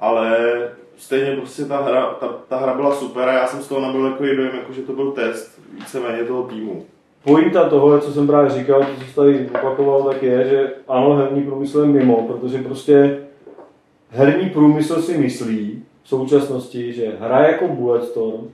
ale 0.00 0.38
stejně 0.96 1.36
prostě 1.36 1.64
ta 1.64 1.82
hra, 1.82 2.06
ta, 2.20 2.28
ta 2.48 2.56
hra 2.56 2.74
byla 2.74 2.94
super 2.94 3.28
a 3.28 3.32
já 3.32 3.46
jsem 3.46 3.62
z 3.62 3.68
toho 3.68 3.80
nabil 3.80 4.06
jako 4.06 4.22
dojem, 4.22 4.50
jako 4.54 4.72
že 4.72 4.82
to 4.82 4.92
byl 4.92 5.10
test 5.10 5.60
víceméně 5.78 6.24
toho 6.24 6.42
týmu. 6.42 6.86
Pointa 7.24 7.68
toho, 7.68 8.00
co 8.00 8.12
jsem 8.12 8.26
právě 8.26 8.50
říkal, 8.50 8.80
to, 8.80 9.04
co 9.04 9.20
tady 9.22 9.50
opakoval, 9.54 10.02
tak 10.02 10.22
je, 10.22 10.48
že 10.48 10.72
ano, 10.88 11.16
herní 11.16 11.42
průmysl 11.42 11.80
je 11.80 11.86
mimo, 11.86 12.26
protože 12.26 12.58
prostě 12.62 13.18
herní 14.10 14.50
průmysl 14.50 15.02
si 15.02 15.18
myslí 15.18 15.84
v 16.02 16.08
současnosti, 16.08 16.92
že 16.92 17.12
hra 17.20 17.46
jako 17.46 17.68
Bulletstorm, 17.68 18.50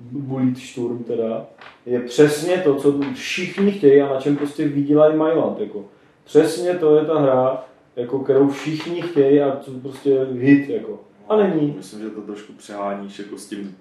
Bulletstorm 0.00 1.04
teda, 1.04 1.46
je 1.86 2.00
přesně 2.00 2.56
to, 2.56 2.74
co 2.74 2.94
všichni 3.14 3.72
chtějí 3.72 4.02
a 4.02 4.14
na 4.14 4.20
čem 4.20 4.36
prostě 4.36 4.68
vydělají 4.68 5.16
Myland. 5.16 5.60
Jako. 5.60 5.84
Přesně 6.24 6.74
to 6.74 6.96
je 6.96 7.04
ta 7.04 7.20
hra, 7.20 7.64
jako, 7.96 8.18
kterou 8.18 8.48
všichni 8.48 9.02
chtějí 9.02 9.40
a 9.40 9.60
co 9.60 9.70
prostě 9.70 10.26
hit. 10.32 10.68
Jako. 10.68 11.00
A 11.28 11.36
není. 11.36 11.74
Myslím, 11.76 12.00
že 12.00 12.10
to 12.10 12.20
trošku 12.20 12.52
přeháníš 12.52 13.18
jako 13.18 13.38
s 13.38 13.46
tím, 13.46 13.76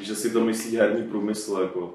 že 0.00 0.14
si 0.14 0.30
to 0.30 0.40
myslí 0.40 0.76
herní 0.76 1.02
průmysl. 1.02 1.60
Jako 1.62 1.94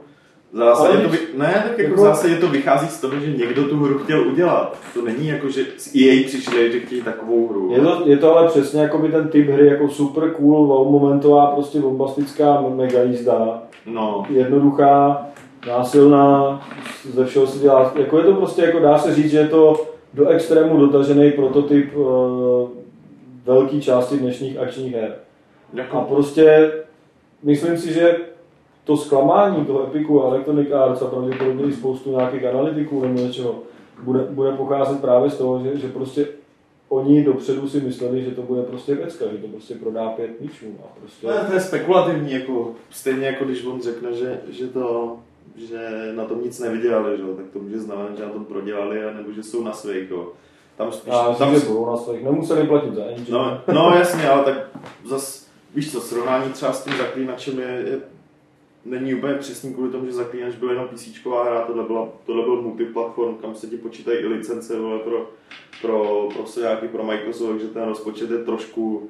V 0.53 0.57
zásadě 0.57 0.97
to, 0.97 1.09
vy... 1.09 1.17
ne, 1.37 1.63
tak 1.67 1.79
jako 1.79 1.95
v 1.95 1.99
zásadě 1.99 2.35
to 2.35 2.47
vychází 2.47 2.87
z 2.87 3.01
toho, 3.01 3.19
že 3.19 3.37
někdo 3.37 3.63
tu 3.63 3.77
hru 3.77 3.99
chtěl 3.99 4.27
udělat. 4.27 4.77
To 4.93 5.01
není 5.01 5.27
jako, 5.27 5.49
že 5.49 5.65
z 5.77 5.95
EA 5.95 6.23
přišli, 6.25 6.71
že 6.71 6.79
chtějí 6.79 7.01
takovou 7.01 7.47
hru. 7.47 7.71
Je 7.71 7.81
to, 7.81 8.01
je 8.05 8.17
to 8.17 8.37
ale 8.37 8.47
přesně 8.47 8.81
jako 8.81 8.97
by 8.97 9.09
ten 9.09 9.27
typ 9.27 9.49
hry, 9.49 9.67
jako 9.67 9.89
super 9.89 10.31
cool, 10.31 10.67
wow 10.67 10.91
momentová, 10.91 11.47
prostě 11.47 11.79
bombastická 11.79 12.61
mega 12.61 13.03
jízda. 13.03 13.63
No, 13.85 14.25
Jednoduchá, 14.29 15.27
násilná, 15.67 16.61
ze 17.13 17.25
všeho 17.25 17.47
se 17.47 17.59
dělá, 17.59 17.93
jako 17.95 18.17
je 18.17 18.23
to 18.23 18.33
prostě, 18.33 18.61
jako 18.61 18.79
dá 18.79 18.97
se 18.97 19.15
říct, 19.15 19.31
že 19.31 19.37
je 19.37 19.47
to 19.47 19.87
do 20.13 20.27
extrému 20.27 20.77
dotažený 20.77 21.31
prototyp 21.31 21.95
uh, 21.95 22.69
velké 23.45 23.81
části 23.81 24.17
dnešních 24.17 24.59
akčních 24.59 24.93
her. 24.93 25.15
A 25.73 25.77
jako, 25.77 26.01
prostě 26.01 26.71
myslím 27.43 27.77
si, 27.77 27.93
že 27.93 28.15
to 28.87 28.97
zklamání 28.97 29.65
toho 29.65 29.83
Epiku 29.87 30.23
a 30.23 30.27
Electronic 30.27 30.71
Arts 30.71 31.01
a 31.01 31.05
pravděpodobně 31.05 31.63
i 31.63 31.73
spoustu 31.73 32.11
nějakých 32.11 32.45
analytiků 32.45 33.01
nebo 33.01 33.19
něčeho 33.19 33.55
bude, 34.03 34.23
bude 34.23 34.51
pocházet 34.51 35.01
právě 35.01 35.29
z 35.29 35.37
toho, 35.37 35.63
že, 35.63 35.77
že 35.77 35.87
prostě 35.87 36.27
oni 36.89 37.23
dopředu 37.23 37.69
si 37.69 37.79
mysleli, 37.79 38.23
že 38.23 38.31
to 38.31 38.41
bude 38.41 38.61
prostě 38.61 38.95
pecka, 38.95 39.25
že 39.31 39.37
to 39.37 39.47
prostě 39.47 39.75
prodá 39.75 40.09
pět 40.09 40.41
míčů 40.41 40.65
a 40.83 40.99
prostě... 40.99 41.27
to, 41.27 41.33
je, 41.33 41.39
to 41.39 41.53
je 41.53 41.61
spekulativní, 41.61 42.31
jako, 42.31 42.71
stejně 42.89 43.27
jako 43.27 43.45
když 43.45 43.65
on 43.65 43.81
řekne, 43.81 44.13
že, 44.13 44.41
že 44.49 44.67
to 44.67 45.17
že 45.55 46.11
na 46.15 46.25
tom 46.25 46.43
nic 46.43 46.59
nevydělali, 46.59 47.17
že? 47.17 47.23
tak 47.23 47.45
to 47.53 47.59
může 47.59 47.79
znamenat, 47.79 48.17
že 48.17 48.23
na 48.23 48.29
tom 48.29 48.45
prodělali, 48.45 48.99
nebo 49.15 49.31
že 49.31 49.43
jsou 49.43 49.63
na 49.63 49.73
svých. 49.73 50.09
Jo. 50.09 50.31
Tam 50.77 50.91
spíš, 50.91 51.13
A 51.13 51.33
tam, 51.33 51.53
že 51.53 51.65
budou 51.65 51.85
na 51.85 51.97
svých, 51.97 52.23
nemuseli 52.23 52.67
platit 52.67 52.93
za 52.93 53.03
engine. 53.05 53.37
no, 53.37 53.61
no, 53.73 53.95
jasně, 53.97 54.29
ale 54.29 54.43
tak 54.43 54.69
zas, 55.05 55.47
víš 55.75 55.91
co, 55.91 56.01
srovnání 56.01 56.53
třeba 56.53 56.73
s 56.73 56.83
tím 56.83 56.93
zaklínačem 56.97 57.59
je, 57.59 57.67
je 57.67 57.99
není 58.85 59.13
úplně 59.15 59.33
přesný 59.33 59.73
kvůli 59.73 59.89
tomu, 59.91 60.05
že 60.05 60.11
zaklínač 60.11 60.55
byl 60.55 60.69
jenom 60.69 60.87
PC 60.87 61.07
hra, 61.43 61.61
tohle, 61.61 61.83
byla, 61.83 62.07
tohle 62.25 62.43
byl 62.43 62.61
multiplatform, 62.61 63.35
kam 63.35 63.55
se 63.55 63.67
ti 63.67 63.77
počítají 63.77 64.17
i 64.19 64.27
licence 64.27 64.79
vole, 64.79 64.99
pro, 64.99 65.29
pro, 65.81 66.27
pro 66.33 66.45
Sojáky, 66.45 66.87
pro 66.87 67.03
Microsoft, 67.03 67.49
takže 67.49 67.67
ten 67.67 67.83
rozpočet 67.83 68.31
je 68.31 68.37
trošku 68.37 69.09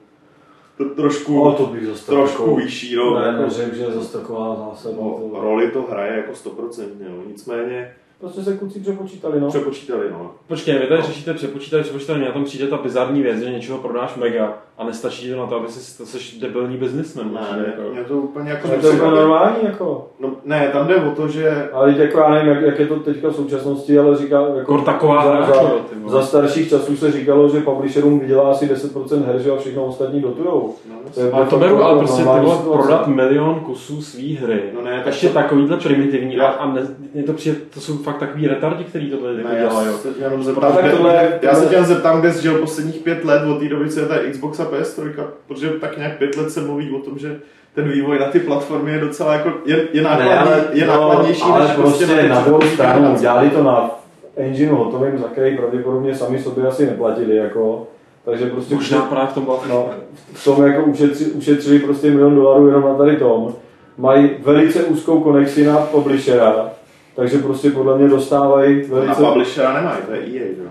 to, 0.77 0.85
trošku, 0.85 1.45
No, 1.45 1.53
to 1.53 1.65
bych 1.65 1.85
zase 1.87 2.05
trošku 2.05 2.37
takovou- 2.37 2.55
vyšší, 2.55 2.95
no, 2.95 3.19
Ne, 3.19 3.27
jako, 3.27 3.41
neřekl, 3.41 3.75
že 3.75 3.81
je 3.83 3.91
zase 3.91 4.17
taková 4.17 4.55
zásadní. 4.55 4.97
no, 5.01 5.29
to- 5.33 5.41
roli 5.41 5.71
to 5.71 5.81
hraje 5.81 6.17
jako 6.17 6.35
stoprocentně, 6.35 7.05
no. 7.09 7.23
nicméně 7.27 7.95
Prostě 8.19 8.41
se 8.41 8.57
kluci 8.57 8.79
přepočítali, 8.79 9.39
no. 9.41 9.47
přepočítali, 9.47 10.11
no. 10.11 10.35
Počkej, 10.47 10.79
vy 10.79 10.87
tady 10.87 11.01
řešíte 11.01 11.33
přepočítání, 11.33 11.83
přepočítání, 11.83 12.25
na 12.25 12.31
tom 12.31 12.43
přijde 12.43 12.67
ta 12.67 12.77
bizarní 12.77 13.21
věc, 13.21 13.39
že 13.39 13.51
něčeho 13.51 13.77
prodáš 13.77 14.15
mega 14.15 14.63
a 14.77 14.83
nestačí 14.85 15.29
to 15.29 15.37
na 15.37 15.45
to, 15.45 15.55
aby 15.55 15.67
si 15.67 15.97
to 15.97 16.05
seš 16.05 16.37
debilní 16.39 16.77
biznismen. 16.77 17.29
Ne, 17.33 17.57
ne, 17.57 17.65
jako. 17.67 17.93
mě 17.93 18.03
to 18.03 18.13
úplně 18.13 18.49
jako... 18.51 18.67
Ale 18.67 18.77
to 18.77 18.87
je 18.87 18.93
úplně 18.93 19.11
normální, 19.11 19.55
jako. 19.63 20.07
No, 20.19 20.29
ne, 20.45 20.69
tam 20.73 20.87
jde 20.87 20.95
o 20.95 21.11
to, 21.11 21.27
že 21.27 21.69
Ale 21.73 21.87
teď 21.93 21.97
jako 21.97 22.19
já 22.19 22.29
nevím, 22.29 22.49
jak, 22.53 22.61
jak 22.61 22.79
je 22.79 22.87
to 22.87 22.95
teďka 22.99 23.27
v 23.29 23.35
současnosti, 23.35 23.99
ale 23.99 24.17
říká, 24.17 24.41
jako 24.41 24.61
Kor 24.65 24.81
taková 24.81 25.23
za, 25.25 25.33
hra, 25.35 25.45
za, 25.45 25.53
jako, 25.61 26.09
za, 26.09 26.21
starších 26.21 26.69
časů 26.69 26.97
se 26.97 27.11
říkalo, 27.11 27.49
že 27.49 27.59
publisherům 27.59 28.19
vydělá 28.19 28.51
asi 28.51 28.65
10% 28.67 29.25
her, 29.25 29.39
že 29.39 29.51
a 29.51 29.57
všechno 29.57 29.85
ostatní 29.85 30.21
dotujou. 30.21 30.75
no, 30.89 30.95
To 31.13 31.21
je 31.21 31.31
Ale 31.31 31.45
to 31.45 31.57
beru, 31.57 31.83
ale 31.83 31.97
prostě 31.99 32.21
ty 32.21 32.27
vole, 32.27 32.57
prodat 32.71 33.07
milion 33.07 33.59
kusů 33.59 34.01
svý 34.01 34.35
hry. 34.35 34.61
No 34.75 34.81
ne, 34.81 34.97
tak 34.97 35.05
ještě 35.05 35.27
to- 35.27 35.33
takovýhle 35.33 35.77
primitivní. 35.77 36.37
A, 36.37 36.43
Já- 36.43 36.49
a 36.49 36.73
ne, 36.73 36.81
mě 37.13 37.23
to 37.23 37.33
přijde, 37.33 37.57
to 37.73 37.79
jsou 37.79 37.97
fakt 37.97 38.17
takový 38.17 38.47
retardi, 38.47 38.83
který 38.83 39.09
tohle 39.11 39.33
jako 39.33 39.47
Ne, 39.49 39.57
já 39.59 39.67
dělají. 39.69 39.87
se 39.97 40.43
zeptám, 40.43 40.71
kde, 40.81 40.91
tohle- 40.91 41.39
já 41.41 41.55
se 41.55 41.65
tě 41.65 41.75
jen 41.75 41.85
zeptám, 41.85 42.19
kde 42.19 42.33
jsi 42.33 42.41
žil 42.41 42.57
posledních 42.59 42.95
pět 42.95 43.25
let 43.25 43.41
od 43.51 43.59
té 43.59 43.69
doby, 43.69 43.89
co 43.89 43.99
je 43.99 44.05
ta 44.05 44.15
Xbox 44.31 44.59
a 44.59 44.65
PS3, 44.67 45.13
protože 45.47 45.69
tak 45.69 45.97
nějak 45.97 46.17
pět 46.17 46.37
let 46.37 46.51
se 46.51 46.61
mluví 46.61 46.91
o 46.91 46.99
tom, 46.99 47.19
že 47.19 47.39
ten 47.75 47.89
vývoj 47.89 48.19
na 48.19 48.25
ty 48.25 48.39
platformy 48.39 48.91
je 48.91 48.99
docela 48.99 49.33
jako, 49.33 49.51
je, 49.65 49.87
je, 49.93 50.01
nákladný, 50.01 50.29
Ne, 50.29 50.39
ale, 50.39 50.65
je 50.73 50.87
no, 50.87 50.93
nákladnější, 50.93 51.41
ale 51.41 51.67
než 51.67 51.75
prostě 51.75 52.07
ty 52.07 52.29
na 52.29 52.41
druhou 52.41 52.59
předchozí 52.59 52.75
stranu 52.75 53.15
dělali 53.19 53.49
to 53.49 53.63
na 53.63 53.91
engineu 54.37 54.75
hotovým, 54.75 55.17
za 55.17 55.27
který 55.27 55.57
pravděpodobně 55.57 56.15
sami 56.15 56.39
sobě 56.39 56.67
asi 56.67 56.85
neplatili, 56.85 57.35
jako. 57.35 57.87
Takže 58.25 58.45
prostě 58.45 58.75
Možná 58.75 59.01
právě 59.01 59.27
v 59.27 59.33
tom 59.33 59.45
byla 59.45 59.59
no, 59.69 59.89
v 60.33 60.43
tom 60.43 60.63
jako 60.63 60.83
ušetři, 60.83 61.25
ušetřili 61.25 61.79
prostě 61.79 62.11
milion 62.11 62.35
dolarů 62.35 62.67
jenom 62.67 62.83
na 62.83 62.93
tady 62.93 63.17
tom. 63.17 63.53
Mají 63.97 64.29
velice 64.39 64.83
úzkou 64.83 65.19
konexi 65.19 65.65
na 65.65 65.77
publishera, 65.77 66.69
takže 67.15 67.37
prostě 67.37 67.69
podle 67.71 67.97
mě 67.97 68.07
dostávají 68.07 68.81
Na 68.81 68.95
velice... 68.95 69.23
publishera 69.23 69.73
nemají, 69.73 69.97
to 70.05 70.11
je 70.11 70.19
EA, 70.19 70.55
že 70.55 70.63
jo. 70.63 70.69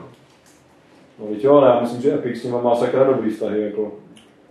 No 1.20 1.26
víš 1.30 1.44
jo, 1.44 1.56
ale 1.56 1.68
já 1.68 1.80
myslím, 1.80 2.02
že 2.02 2.14
Epic 2.14 2.40
s 2.40 2.44
nima 2.44 2.60
má 2.60 2.74
sakra 2.74 3.04
dobrý 3.04 3.30
vztahy, 3.30 3.62
jako. 3.62 3.92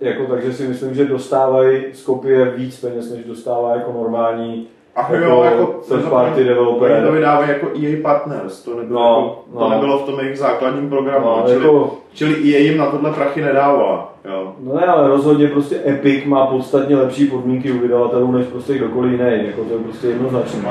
Jako, 0.01 0.25
takže 0.25 0.53
si 0.53 0.67
myslím, 0.67 0.93
že 0.93 1.05
dostávají 1.05 1.83
z 1.93 2.03
kopie 2.03 2.45
víc 2.45 2.81
peněz, 2.81 3.11
než 3.11 3.25
dostává 3.25 3.75
jako 3.75 3.91
normální 3.93 4.67
Ach 4.95 5.09
Jako 5.09 5.25
jo, 5.25 5.43
jako 5.43 5.65
third 5.87 6.09
party 6.09 6.43
developer. 6.43 6.91
Oni 6.91 7.05
to 7.05 7.11
vydávají 7.11 7.49
jako 7.49 7.67
EA 7.67 8.01
Partners, 8.01 8.63
to 8.63 8.79
nebylo, 8.79 8.99
No, 8.99 9.43
jako, 9.47 9.59
to 9.59 9.69
no. 9.69 9.69
nebylo 9.69 9.97
v 9.99 10.03
tom 10.05 10.19
jejich 10.19 10.37
základním 10.37 10.89
programu, 10.89 11.25
No, 11.25 11.43
čili, 11.47 11.63
jako, 11.65 11.97
čili 12.13 12.33
EA 12.33 12.59
jim 12.59 12.77
na 12.77 12.91
tohle 12.91 13.11
prachy 13.11 13.41
nedává. 13.41 14.13
Jo. 14.25 14.53
no 14.59 14.75
ne, 14.75 14.85
ale 14.85 15.07
rozhodně 15.07 15.47
prostě 15.47 15.79
Epic 15.87 16.25
má 16.25 16.47
podstatně 16.47 16.95
lepší 16.95 17.25
podmínky 17.27 17.71
u 17.71 17.79
vydavatelů 17.79 18.31
než 18.31 18.45
prostě 18.45 18.73
kdokoliv 18.73 19.11
jiný, 19.11 19.47
jako 19.47 19.63
to 19.63 19.73
je 19.73 19.79
prostě 19.79 20.07
jednoznačné. 20.07 20.69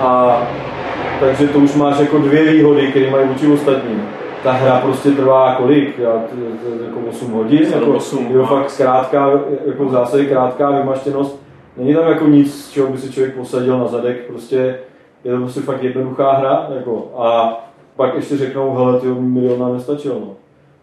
A 0.00 0.42
takže 1.20 1.48
to 1.48 1.58
už 1.58 1.74
máš 1.74 1.98
jako 1.98 2.18
dvě 2.18 2.52
výhody, 2.52 2.86
které 2.86 3.10
mají 3.10 3.28
vůči 3.28 3.46
ostatním. 3.52 4.08
Ta 4.44 4.52
hra 4.52 4.80
prostě 4.80 5.10
trvá 5.10 5.54
kolik? 5.54 5.98
Já, 5.98 6.22
jako 6.86 7.00
8 7.08 7.32
hodin? 7.32 7.62
Jako, 7.74 7.94
osm, 7.94 8.26
je 8.26 8.32
to 8.32 8.38
no. 8.38 8.46
fakt 8.46 8.76
krátká, 8.76 9.30
jako 9.66 9.84
v 9.84 9.90
zásadě 9.90 10.24
krátká 10.24 10.70
vymaštěnost. 10.70 11.42
Není 11.76 11.94
tam 11.94 12.08
jako 12.08 12.26
nic, 12.26 12.64
z 12.64 12.70
čeho 12.70 12.88
by 12.88 12.98
si 12.98 13.12
člověk 13.12 13.34
posadil 13.34 13.78
na 13.78 13.86
zadek, 13.86 14.26
prostě 14.26 14.78
je 15.24 15.32
to 15.32 15.38
prostě 15.38 15.60
fakt 15.60 15.82
jednoduchá 15.82 16.32
hra. 16.32 16.68
Jako, 16.74 17.12
a 17.16 17.56
pak 17.96 18.14
ještě 18.14 18.36
řeknou, 18.36 18.74
hele, 18.74 19.00
ty 19.00 19.06
milion 19.06 19.60
nám 19.60 19.74
nestačil. 19.74 20.16
No. 20.20 20.36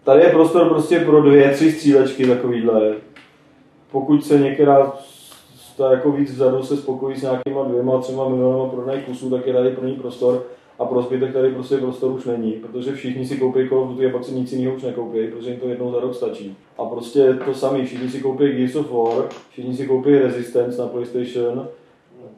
Tady 0.04 0.22
je 0.22 0.30
prostor 0.30 0.70
prostě 0.70 1.00
pro 1.00 1.22
dvě, 1.22 1.52
tři 1.52 1.72
střílečky 1.72 2.28
takovýhle. 2.28 2.82
Pokud 3.92 4.26
se 4.26 4.40
některá 4.40 4.92
ta 5.78 5.92
jako 5.92 6.12
víc 6.12 6.32
vzadu 6.32 6.64
se 6.64 6.78
spokojí 6.78 7.16
s 7.16 7.22
nějakýma 7.22 7.64
dvěma, 7.64 7.98
třema 7.98 8.30
milionama 8.30 8.66
prodaných 8.66 9.04
kusů, 9.04 9.30
tak 9.30 9.48
je 9.48 9.54
tady 9.54 9.70
pro 9.70 9.88
ní 9.88 9.94
prostor 9.94 10.44
a 10.80 10.86
pro 10.86 11.02
zbytek 11.02 11.34
tady 11.34 11.52
prostě 11.52 11.78
prostor 11.78 12.12
už 12.12 12.26
není, 12.26 12.52
protože 12.52 12.92
všichni 12.92 13.26
si 13.26 13.38
koupí 13.38 13.70
Call 13.70 13.80
of 13.80 13.90
Duty 13.90 14.06
a 14.06 14.10
pak 14.10 14.24
si 14.24 14.34
nic 14.34 14.52
jiného 14.52 14.76
už 14.76 14.84
nekoupí, 14.84 15.28
protože 15.28 15.50
jim 15.50 15.60
to 15.60 15.68
jednou 15.68 15.92
za 15.92 16.00
rok 16.00 16.16
stačí. 16.16 16.56
A 16.78 16.86
prostě 16.86 17.34
to 17.46 17.54
samé, 17.54 17.86
všichni 17.86 18.10
si 18.10 18.20
koupí 18.22 18.48
Gears 18.48 18.76
of 18.76 18.92
War, 18.92 19.30
všichni 19.50 19.76
si 19.76 19.88
koupí 19.88 20.20
Resistance 20.20 20.82
na 20.82 20.88
PlayStation 20.88 21.68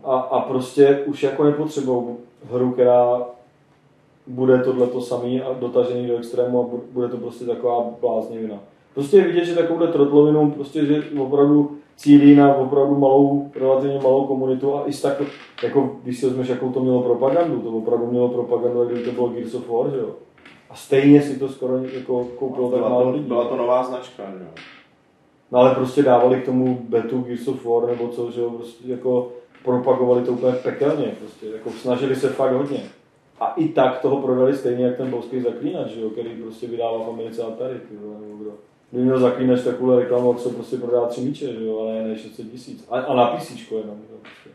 a, 0.04 0.16
a 0.16 0.40
prostě 0.40 1.04
už 1.06 1.24
jako 1.24 1.44
nepotřebují 1.44 2.06
hru, 2.52 2.72
která 2.72 3.22
bude 4.28 4.58
tohle 4.58 4.88
to 4.88 5.02
samý 5.02 5.42
a 5.42 5.54
dotažený 5.54 6.08
do 6.08 6.18
extrému 6.18 6.60
a 6.60 6.64
bu- 6.64 6.84
bude 6.92 7.08
to 7.08 7.18
prostě 7.18 7.46
taková 7.46 7.86
bláznivina. 8.02 8.60
Prostě 8.94 9.18
je 9.18 9.24
vidět, 9.24 9.46
že 9.46 9.56
takovouhle 9.56 9.88
trotlovinu, 9.88 10.52
prostě, 10.52 10.86
že 10.86 11.04
opravdu 11.20 11.78
cílí 11.96 12.36
na 12.36 12.56
opravdu 12.56 12.96
malou, 13.00 13.52
relativně 13.56 14.00
malou 14.04 14.28
komunitu 14.28 14.76
a 14.76 14.84
i 14.86 14.94
tak, 14.94 15.22
jako 15.64 15.96
když 16.04 16.20
si 16.20 16.26
vezmeš, 16.26 16.48
jakou 16.48 16.72
to 16.72 16.80
mělo 16.80 17.02
propagandu, 17.02 17.60
to 17.60 17.70
opravdu 17.70 18.08
mělo 18.08 18.30
propagandu, 18.30 18.80
jak 18.80 18.90
kdyby 18.90 19.06
to 19.06 19.12
bylo 19.12 19.30
Gears 19.30 19.54
of 19.54 19.70
War, 19.70 19.92
že 19.92 19.98
jo. 19.98 20.10
A 20.70 20.76
stejně 20.76 21.22
si 21.22 21.40
to 21.40 21.50
skoro 21.50 21.78
jako 21.78 22.24
koupilo 22.24 22.72
tak 22.72 22.82
málo 22.82 23.04
to, 23.04 23.10
lidí. 23.10 23.26
byla 23.26 23.46
to 23.46 23.56
nová 23.56 23.84
značka, 23.84 24.24
že 24.38 24.44
jo. 24.44 24.50
No 25.52 25.60
ale 25.60 25.76
prostě 25.76 26.04
dávali 26.04 26.42
k 26.42 26.46
tomu 26.46 26.86
betu 26.90 27.22
Gears 27.22 27.48
of 27.48 27.66
War 27.66 27.88
nebo 27.88 28.08
co, 28.08 28.32
že 28.32 28.42
jo, 28.42 28.50
prostě 28.50 28.92
jako 28.92 29.32
propagovali 29.64 30.22
to 30.22 30.32
úplně 30.32 30.54
pekelně, 30.54 31.16
prostě 31.20 31.48
jako 31.48 31.70
snažili 31.70 32.16
se 32.16 32.30
fakt 32.30 32.52
hodně. 32.52 32.84
A 33.40 33.54
i 33.54 33.68
tak 33.68 34.00
toho 34.00 34.22
prodali 34.22 34.58
stejně 34.58 34.86
jak 34.86 34.98
ten 34.98 35.12
polský 35.12 35.42
zaklínač, 35.42 35.88
že 35.88 36.02
jo, 36.02 36.10
který 36.10 36.30
prostě 36.30 36.68
vydává 36.68 36.98
v 36.98 37.10
Americe 37.10 37.44
Atari, 37.44 37.80
nebo 37.92 38.38
kdo. 38.38 38.52
Kdyby 38.94 39.06
měl 39.06 39.20
zaklínač 39.20 39.62
takovou 39.62 40.00
reklamu, 40.00 40.38
se 40.38 40.50
prostě 40.50 40.78
prodá 40.78 41.06
tři 41.06 41.22
míče, 41.22 41.54
že 41.54 41.66
jo, 41.66 41.80
ale 41.80 42.04
ne 42.04 42.18
600 42.18 42.52
tisíc. 42.52 42.88
A, 42.90 43.00
a 43.00 43.16
na 43.16 43.26
PC 43.28 43.72
jenom, 43.72 43.98
jo, 44.12 44.18
prostě. 44.22 44.50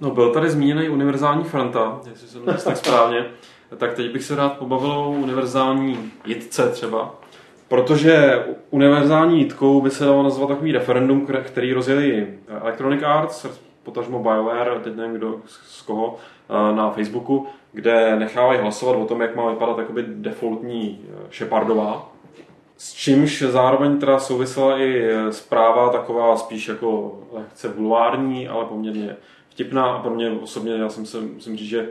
No, 0.00 0.10
byl 0.10 0.32
tady 0.32 0.50
zmíněný 0.50 0.88
univerzální 0.88 1.44
franta, 1.44 2.00
jestli 2.10 2.28
jsem 2.28 2.42
to 2.42 2.52
tak 2.52 2.76
správně. 2.76 3.26
Tak 3.76 3.94
teď 3.94 4.12
bych 4.12 4.24
se 4.24 4.36
rád 4.36 4.58
pobavil 4.58 4.90
o 4.90 5.10
univerzální 5.10 6.12
jitce 6.26 6.70
třeba. 6.70 7.14
Protože 7.68 8.44
univerzální 8.70 9.38
jitkou 9.38 9.80
by 9.80 9.90
se 9.90 10.04
dalo 10.04 10.22
nazvat 10.22 10.48
takový 10.48 10.72
referendum, 10.72 11.26
který 11.42 11.72
rozjeli 11.72 12.28
Electronic 12.48 13.02
Arts, 13.02 13.46
potažmo 13.82 14.18
BioWare, 14.18 14.80
teď 14.84 14.96
nevím 14.96 15.16
kdo, 15.16 15.40
z 15.46 15.82
koho, 15.82 16.16
eh, 16.48 16.76
na 16.76 16.90
Facebooku, 16.90 17.46
kde 17.72 18.16
nechávají 18.16 18.60
hlasovat 18.60 18.96
o 18.96 19.06
tom, 19.06 19.20
jak 19.20 19.36
má 19.36 19.50
vypadat 19.50 19.76
defaultní 20.04 21.00
eh, 21.08 21.32
Shepardová. 21.32 22.13
S 22.76 22.92
čímž 22.92 23.42
zároveň 23.42 23.98
teda 24.00 24.18
souvisela 24.18 24.78
i 24.78 25.04
eh, 25.04 25.32
zpráva 25.32 25.92
taková 25.92 26.36
spíš 26.36 26.68
jako 26.68 27.18
lehce 27.32 27.68
bulvární, 27.68 28.48
ale 28.48 28.64
poměrně 28.64 29.16
vtipná. 29.48 29.84
A 29.84 30.02
pro 30.02 30.14
mě 30.14 30.30
osobně, 30.30 30.72
já 30.72 30.88
jsem 30.88 31.06
se, 31.06 31.20
musím 31.20 31.56
říct, 31.56 31.68
že 31.68 31.88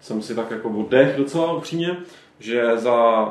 jsem 0.00 0.22
si 0.22 0.34
tak 0.34 0.50
jako 0.50 0.68
oddech 0.68 1.16
docela 1.16 1.52
upřímně, 1.52 1.96
že 2.38 2.78
za 2.78 3.26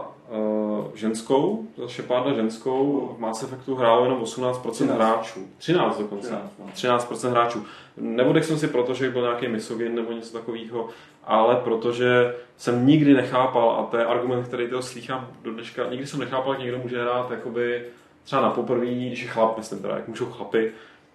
ženskou, 0.95 1.67
za 1.77 1.87
Sheparda 1.87 2.33
ženskou, 2.33 3.13
v 3.17 3.19
Mass 3.19 3.43
Effectu 3.43 3.75
hrálo 3.75 4.03
jenom 4.03 4.21
18% 4.21 4.71
13. 4.71 4.95
hráčů. 4.95 5.39
13 5.57 5.99
dokonce. 5.99 6.27
13, 6.27 6.53
no. 6.59 6.65
13% 6.97 7.29
hráčů. 7.29 7.65
Nevodek 7.97 8.43
jsem 8.43 8.57
si 8.57 8.67
proto, 8.67 8.93
že 8.93 9.09
byl 9.09 9.21
nějaký 9.21 9.47
misogyn 9.47 9.95
nebo 9.95 10.11
něco 10.11 10.37
takového, 10.37 10.89
ale 11.23 11.55
protože 11.55 12.35
jsem 12.57 12.87
nikdy 12.87 13.13
nechápal, 13.13 13.71
a 13.71 13.83
to 13.83 13.97
je 13.97 14.05
argument, 14.05 14.43
který 14.43 14.67
toho 14.67 14.81
slýchám 14.81 15.27
do 15.43 15.51
dneška, 15.51 15.89
nikdy 15.89 16.07
jsem 16.07 16.19
nechápal, 16.19 16.53
jak 16.53 16.61
někdo 16.61 16.77
může 16.77 17.01
hrát 17.01 17.31
jakoby, 17.31 17.85
třeba 18.23 18.41
na 18.41 18.49
poprvé, 18.49 18.85
když 18.85 19.21
je 19.21 19.27
chlap, 19.27 19.57
myslím 19.57 19.79
teda, 19.79 19.95
jak 19.95 20.07
můžou 20.07 20.25
chlapy 20.25 20.71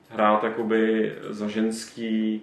hrát 0.08 0.44
jakoby 0.44 1.12
za 1.30 1.48
ženský 1.48 2.42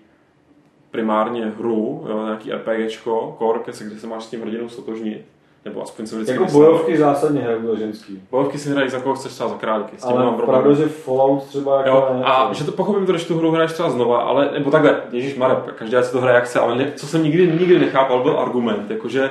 primárně 0.92 1.46
hru, 1.46 2.06
jo, 2.10 2.26
nějaký 2.26 2.52
RPGčko, 2.52 3.36
core, 3.40 3.74
se, 3.74 3.84
kde 3.84 4.00
se 4.00 4.08
máš 4.08 4.24
s 4.24 4.30
tím 4.30 4.42
hrdinou 4.42 4.70
stotožnit. 4.70 5.26
Nebo 5.68 5.84
aspoň 5.84 6.08
se 6.08 6.16
vždycky 6.16 6.34
Jako 6.34 6.52
bojovky 6.52 6.98
zásadně 6.98 7.42
hrajou 7.42 7.68
za 7.68 7.76
ženský. 7.80 8.22
Bojovky 8.32 8.58
si 8.58 8.70
hrají 8.70 8.90
za 8.90 9.00
koho 9.00 9.16
chceš 9.16 9.32
třeba 9.34 9.50
za 9.50 9.56
králíky. 9.56 9.98
S 9.98 10.04
tím 10.06 10.16
mám 10.16 10.28
Ale 10.28 10.38
problém. 10.38 10.62
pravda, 10.62 10.78
že 10.82 10.88
Fallout 10.90 11.44
třeba 11.44 11.78
jako 11.78 11.90
Jo, 11.90 12.08
ne, 12.20 12.24
a 12.26 12.48
to- 12.48 12.54
že 12.54 12.64
to 12.64 12.72
pochopím 12.72 13.06
to, 13.06 13.12
když 13.12 13.26
tu 13.26 13.38
hru 13.38 13.52
hraješ 13.52 13.72
třeba 13.72 13.90
znova, 13.90 14.18
ale, 14.20 14.50
nebo 14.54 14.72
takhle, 14.72 15.02
Ježíš 15.12 15.36
Marek, 15.36 15.58
každý 15.78 15.98
si 16.02 16.12
to 16.12 16.22
hraje 16.22 16.36
jak 16.36 16.44
chce, 16.44 16.60
ale 16.60 16.76
ne, 16.76 16.92
co 16.96 17.08
jsem 17.08 17.24
nikdy, 17.24 17.48
nikdy 17.48 17.80
nechápal, 17.80 18.24
byl 18.24 18.40
argument, 18.40 18.92
jakože 18.92 19.30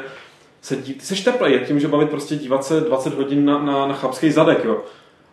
se 0.63 0.77
dí, 0.77 0.95
ty 0.95 1.01
seš 1.01 1.21
teplej, 1.25 1.53
jak 1.53 1.63
tím, 1.67 1.81
že 1.81 1.89
bavit 1.89 2.11
prostě 2.11 2.37
dívat 2.37 2.65
se 2.65 2.81
20 2.81 3.15
hodin 3.15 3.45
na, 3.45 3.59
na, 3.59 3.87
na 3.87 3.95
chlapský 3.95 4.31
zadek, 4.31 4.65
jo. 4.65 4.77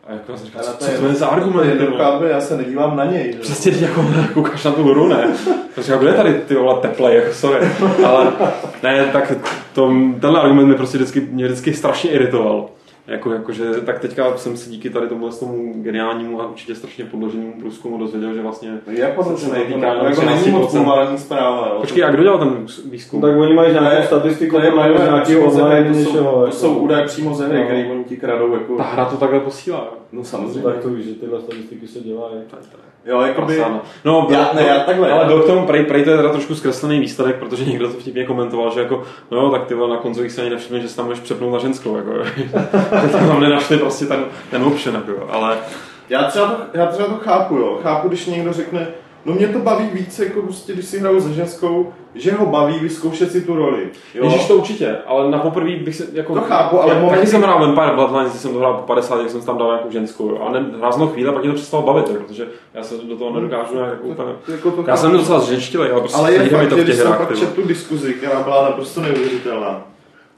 A 0.07 0.11
jako 0.13 0.31
já 0.31 0.37
jsem 0.37 0.47
říkal, 0.47 0.63
co, 0.63 0.71
co, 0.77 1.01
to 1.01 1.05
je 1.05 1.13
za 1.13 1.27
argument, 1.27 1.81
je 1.81 1.97
chápe, 1.97 2.29
já 2.29 2.41
se 2.41 2.57
nedívám 2.57 2.97
na 2.97 3.05
něj. 3.05 3.33
že? 3.33 3.39
Přesně 3.39 3.71
teď 3.71 3.81
jako 3.81 4.05
koukáš 4.33 4.63
na 4.63 4.71
tu 4.71 4.83
hru, 4.83 5.07
ne? 5.07 5.27
Takže 5.75 5.91
jako 5.91 6.05
je 6.05 6.13
tady 6.13 6.33
ty 6.33 6.55
vole 6.55 6.81
teplej, 6.81 7.15
jako 7.15 7.33
sorry. 7.33 7.67
Ale 8.05 8.31
ne, 8.83 9.05
tak 9.13 9.33
to, 9.73 9.87
tenhle 10.19 10.41
argument 10.41 10.65
mě 10.67 10.75
prostě 10.75 10.97
vždycky, 10.97 11.21
mě 11.31 11.45
vždycky 11.45 11.73
strašně 11.73 12.09
iritoval. 12.11 12.69
Jako, 13.07 13.31
jakože, 13.33 13.65
tak 13.85 13.99
teďka 13.99 14.37
jsem 14.37 14.57
si 14.57 14.69
díky 14.69 14.89
tady 14.89 15.07
tomu, 15.07 15.29
tomu 15.29 15.73
geniálnímu 15.83 16.41
a 16.41 16.47
určitě 16.49 16.75
strašně 16.75 17.05
podloženému 17.05 17.53
průzkumu 17.59 17.97
dozvěděl, 17.97 18.33
že 18.33 18.41
vlastně... 18.41 18.69
Je 18.91 19.07
podložený, 19.15 19.51
se 19.51 19.57
to 19.71 19.77
ne- 19.77 19.87
jako 19.87 20.21
není 20.21 20.37
13%. 20.41 20.51
moc 20.51 20.73
globální 20.73 21.17
zpráva. 21.17 21.67
Jo. 21.73 21.77
Počkej, 21.81 22.03
a 22.03 22.11
kdo 22.11 22.23
dělal 22.23 22.39
ten 22.39 22.65
výzkum? 22.91 23.21
Tak 23.21 23.35
oni 23.37 23.53
mají 23.53 23.71
nějakou 23.73 23.89
Ne, 23.89 24.03
statistiku, 24.05 24.57
z 24.59 24.69
mají 24.75 24.93
hry, 24.95 25.35
online 25.37 25.89
to 25.93 25.99
jsou, 25.99 26.11
to 26.11 26.17
jako. 26.45 26.51
jsou 26.51 26.75
údaje 26.77 27.05
přímo 27.05 27.33
ze 27.35 27.47
hry, 27.47 27.57
No. 27.57 27.63
který 27.65 27.85
oni 27.91 28.03
ti 28.03 28.17
kradou. 28.17 28.53
Jako, 28.53 28.75
Ta 28.75 28.83
hra 28.83 29.05
to 29.05 29.17
takhle 29.17 29.39
posílá. 29.39 29.93
No 30.11 30.23
samozřejmě. 30.23 30.61
Tak 30.61 30.77
to 30.77 30.89
víš, 30.89 31.05
že 31.05 31.13
tyhle 31.13 31.41
statistiky 31.41 31.87
se 31.87 31.99
dělají. 31.99 32.35
Jo, 33.05 33.21
jakoby, 33.21 33.55
Prasáno. 33.55 33.81
No, 34.05 34.27
Já- 34.31 34.49
ne, 34.53 34.63
já 34.67 34.79
takhle, 34.79 35.11
ale 35.11 35.25
byl 35.25 35.41
k 35.41 35.47
tomu 35.47 35.67
prej, 35.67 35.83
prej 35.85 36.03
to 36.03 36.09
je 36.09 36.17
teda 36.17 36.29
trošku 36.29 36.55
zkreslený 36.55 36.99
výsledek, 36.99 37.35
protože 37.35 37.65
někdo 37.65 37.87
to 37.87 37.93
vtipně 37.99 38.25
komentoval, 38.25 38.73
že 38.73 38.79
jako, 38.79 39.03
no 39.31 39.37
jo, 39.41 39.49
tak 39.49 39.65
ty 39.65 39.73
vole, 39.73 39.95
na 39.95 40.01
konzolích 40.01 40.31
se 40.31 40.41
ani 40.41 40.49
nevšimli, 40.49 40.81
že 40.81 40.89
se 40.89 40.95
tam 40.95 41.05
můžeš 41.05 41.19
přepnout 41.19 41.53
na 41.53 41.59
ženskou, 41.59 41.97
jako, 41.97 42.11
tam 43.11 43.39
nenašli 43.39 43.77
prostě 43.77 44.05
ten, 44.05 44.25
ten 44.51 44.63
option, 44.63 44.95
jako, 44.95 45.27
ale 45.31 45.57
já, 46.09 46.23
třeba 46.23 46.47
to, 46.47 46.63
já 46.73 46.85
třeba 46.85 47.07
to 47.07 47.15
chápu, 47.15 47.55
jo. 47.55 47.79
Chápu, 47.83 48.07
když 48.07 48.25
někdo 48.25 48.53
řekne, 48.53 48.87
no 49.25 49.33
mě 49.33 49.47
to 49.47 49.59
baví 49.59 49.89
víc, 49.93 50.19
jako 50.19 50.41
prostě, 50.41 50.73
když 50.73 50.85
si 50.85 50.99
hraju 50.99 51.21
se 51.21 51.33
ženskou, 51.33 51.93
že 52.15 52.31
ho 52.33 52.45
baví 52.45 52.79
vyzkoušet 52.79 53.31
si 53.31 53.41
tu 53.41 53.55
roli. 53.55 53.87
Jo? 54.15 54.23
Ježíš 54.23 54.47
to 54.47 54.55
určitě, 54.55 54.97
ale 55.07 55.31
na 55.31 55.39
poprvé 55.39 55.75
bych 55.75 55.95
se 55.95 56.07
jako... 56.13 56.33
To 56.33 56.41
chápu, 56.41 56.81
ale 56.81 56.93
já, 56.93 56.99
momenty- 56.99 57.15
Taky 57.15 57.27
jsem 57.27 57.41
hrál 57.41 57.59
Vampire 57.59 57.95
Bloodlines, 57.95 58.29
když 58.31 58.41
jsem 58.41 58.53
to 58.53 58.59
hrál 58.59 58.73
po 58.73 58.81
50, 58.83 59.19
jak 59.21 59.29
jsem 59.29 59.41
tam 59.41 59.57
dal 59.57 59.67
nějakou 59.67 59.91
ženskou. 59.91 60.39
A 60.41 60.51
ne, 60.51 60.65
hráznou 60.77 61.07
chvíli, 61.07 61.29
a 61.29 61.31
pak 61.31 61.41
mě 61.43 61.51
to 61.51 61.55
přestalo 61.57 61.83
bavit, 61.83 62.07
jo, 62.09 62.15
protože 62.27 62.47
já 62.73 62.83
se 62.83 62.95
do 62.97 63.15
toho 63.17 63.33
nedokážu 63.33 63.75
nějak 63.75 63.89
jako 63.91 64.07
úplně... 64.07 64.31
Jako 64.47 64.71
to 64.71 64.83
Já 64.87 64.97
jsem 64.97 65.11
docela 65.11 65.39
zženštilej, 65.39 65.91
ale 65.91 65.99
prostě 65.99 66.17
Ale 66.17 66.33
je 66.33 66.49
fakt, 66.49 66.69
to 66.69 66.75
v 66.77 66.85
těch 66.85 66.99
hrách, 66.99 67.31
vole. 67.31 67.47
tu 67.55 67.61
diskuzi, 67.67 68.13
která 68.13 68.43
byla 68.43 68.63
naprosto 68.63 69.01
neuvěřitelná, 69.01 69.87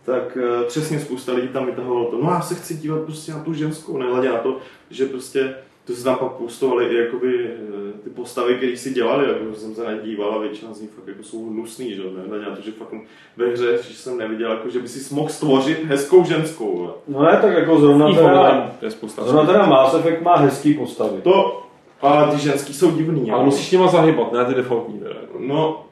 tak 0.06 0.38
uh, 0.60 0.63
přesně 0.67 1.00
spousta 1.00 1.34
lidí 1.34 1.48
tam 1.48 1.65
vytahovalo 1.65 2.06
to, 2.06 2.17
no 2.24 2.30
já 2.32 2.41
se 2.41 2.56
chci 2.56 2.74
dívat 2.74 3.02
prostě 3.02 3.32
na 3.32 3.39
tu 3.39 3.54
ženskou, 3.54 3.98
nehledě 3.98 4.30
na 4.30 4.38
to, 4.38 4.58
že 4.89 5.06
prostě 5.06 5.56
to 5.86 5.93
se 5.93 6.04
tam 6.04 6.15
pak 6.17 6.32
postovali 6.32 6.86
i 6.86 6.95
jakoby 6.95 7.45
eh, 7.45 8.00
ty 8.04 8.10
postavy, 8.10 8.56
které 8.56 8.78
si 8.78 8.93
dělali, 8.93 9.28
jako 9.28 9.56
jsem 9.56 9.76
se 9.76 9.84
nedíval 9.88 10.32
a 10.32 10.38
většina 10.38 10.74
z 10.74 10.82
nich 10.82 10.89
fakt 10.89 11.08
jako 11.08 11.24
jsou 11.24 11.50
hnusný, 11.50 11.93
že 11.93 12.02
nehledě 12.17 12.45
na 12.45 12.56
to, 12.56 12.62
že 12.62 12.71
fakt 12.71 12.93
ve 13.38 13.48
hře, 13.48 13.78
že 13.88 13.93
jsem 13.93 14.17
neviděl, 14.17 14.52
jako, 14.52 14.69
že 14.69 14.80
by 14.80 14.88
si 14.88 15.13
mohl 15.13 15.30
stvořit 15.30 15.84
hezkou 15.86 16.26
ženskou. 16.26 16.78
vole. 16.78 16.91
No 17.08 17.24
ne, 17.24 17.39
tak 17.41 17.54
jako 17.54 17.80
zrovna 17.80 18.13
teda, 18.13 18.26
Online, 18.26 18.71
to 18.80 18.86
je 18.86 18.91
spousta. 18.91 19.24
zrovna 19.24 19.45
teda 19.45 19.65
Mass 19.65 19.95
Effect 19.95 20.21
má 20.21 20.36
hezký 20.36 20.74
postavy. 20.74 21.21
To, 21.21 21.62
ale 22.02 22.32
ty 22.32 22.39
ženský 22.39 22.74
jsou 22.74 22.91
divný. 22.91 23.32
Ale 23.32 23.39
jako. 23.39 23.45
musíš 23.45 23.69
těma 23.69 23.88
zahybat, 23.88 24.34
ne 24.34 24.45
ty 24.45 24.54
defaultní 24.54 25.00
teda. 25.00 25.15
jako. 25.21 25.38
No, 25.39 25.86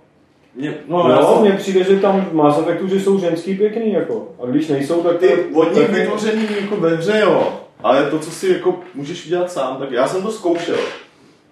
mě, 0.56 0.78
no, 0.88 1.08
No, 1.08 1.34
jsem, 1.34 1.42
mně 1.42 1.52
přijde, 1.52 1.84
že 1.84 2.00
tam 2.00 2.22
v 2.22 2.34
Mass 2.34 2.60
Effectu, 2.60 2.88
že 2.88 3.00
jsou 3.00 3.20
ženský 3.20 3.56
pěkný, 3.58 3.92
jako. 3.92 4.28
A 4.44 4.46
když 4.46 4.68
nejsou, 4.68 5.04
tak... 5.04 5.18
ty 5.18 5.46
od 5.54 5.76
nich 5.76 5.90
vytvořený 5.90 6.48
jako 6.62 6.76
ve 6.76 6.96
hře, 6.96 7.20
jo. 7.24 7.63
Ale 7.84 8.04
to, 8.04 8.20
co 8.20 8.32
si 8.32 8.48
jako 8.54 8.76
můžeš 8.96 9.26
udělat 9.26 9.52
sám, 9.52 9.76
tak 9.80 9.92
já 9.92 10.08
jsem 10.08 10.22
to 10.22 10.32
zkoušel. 10.32 10.76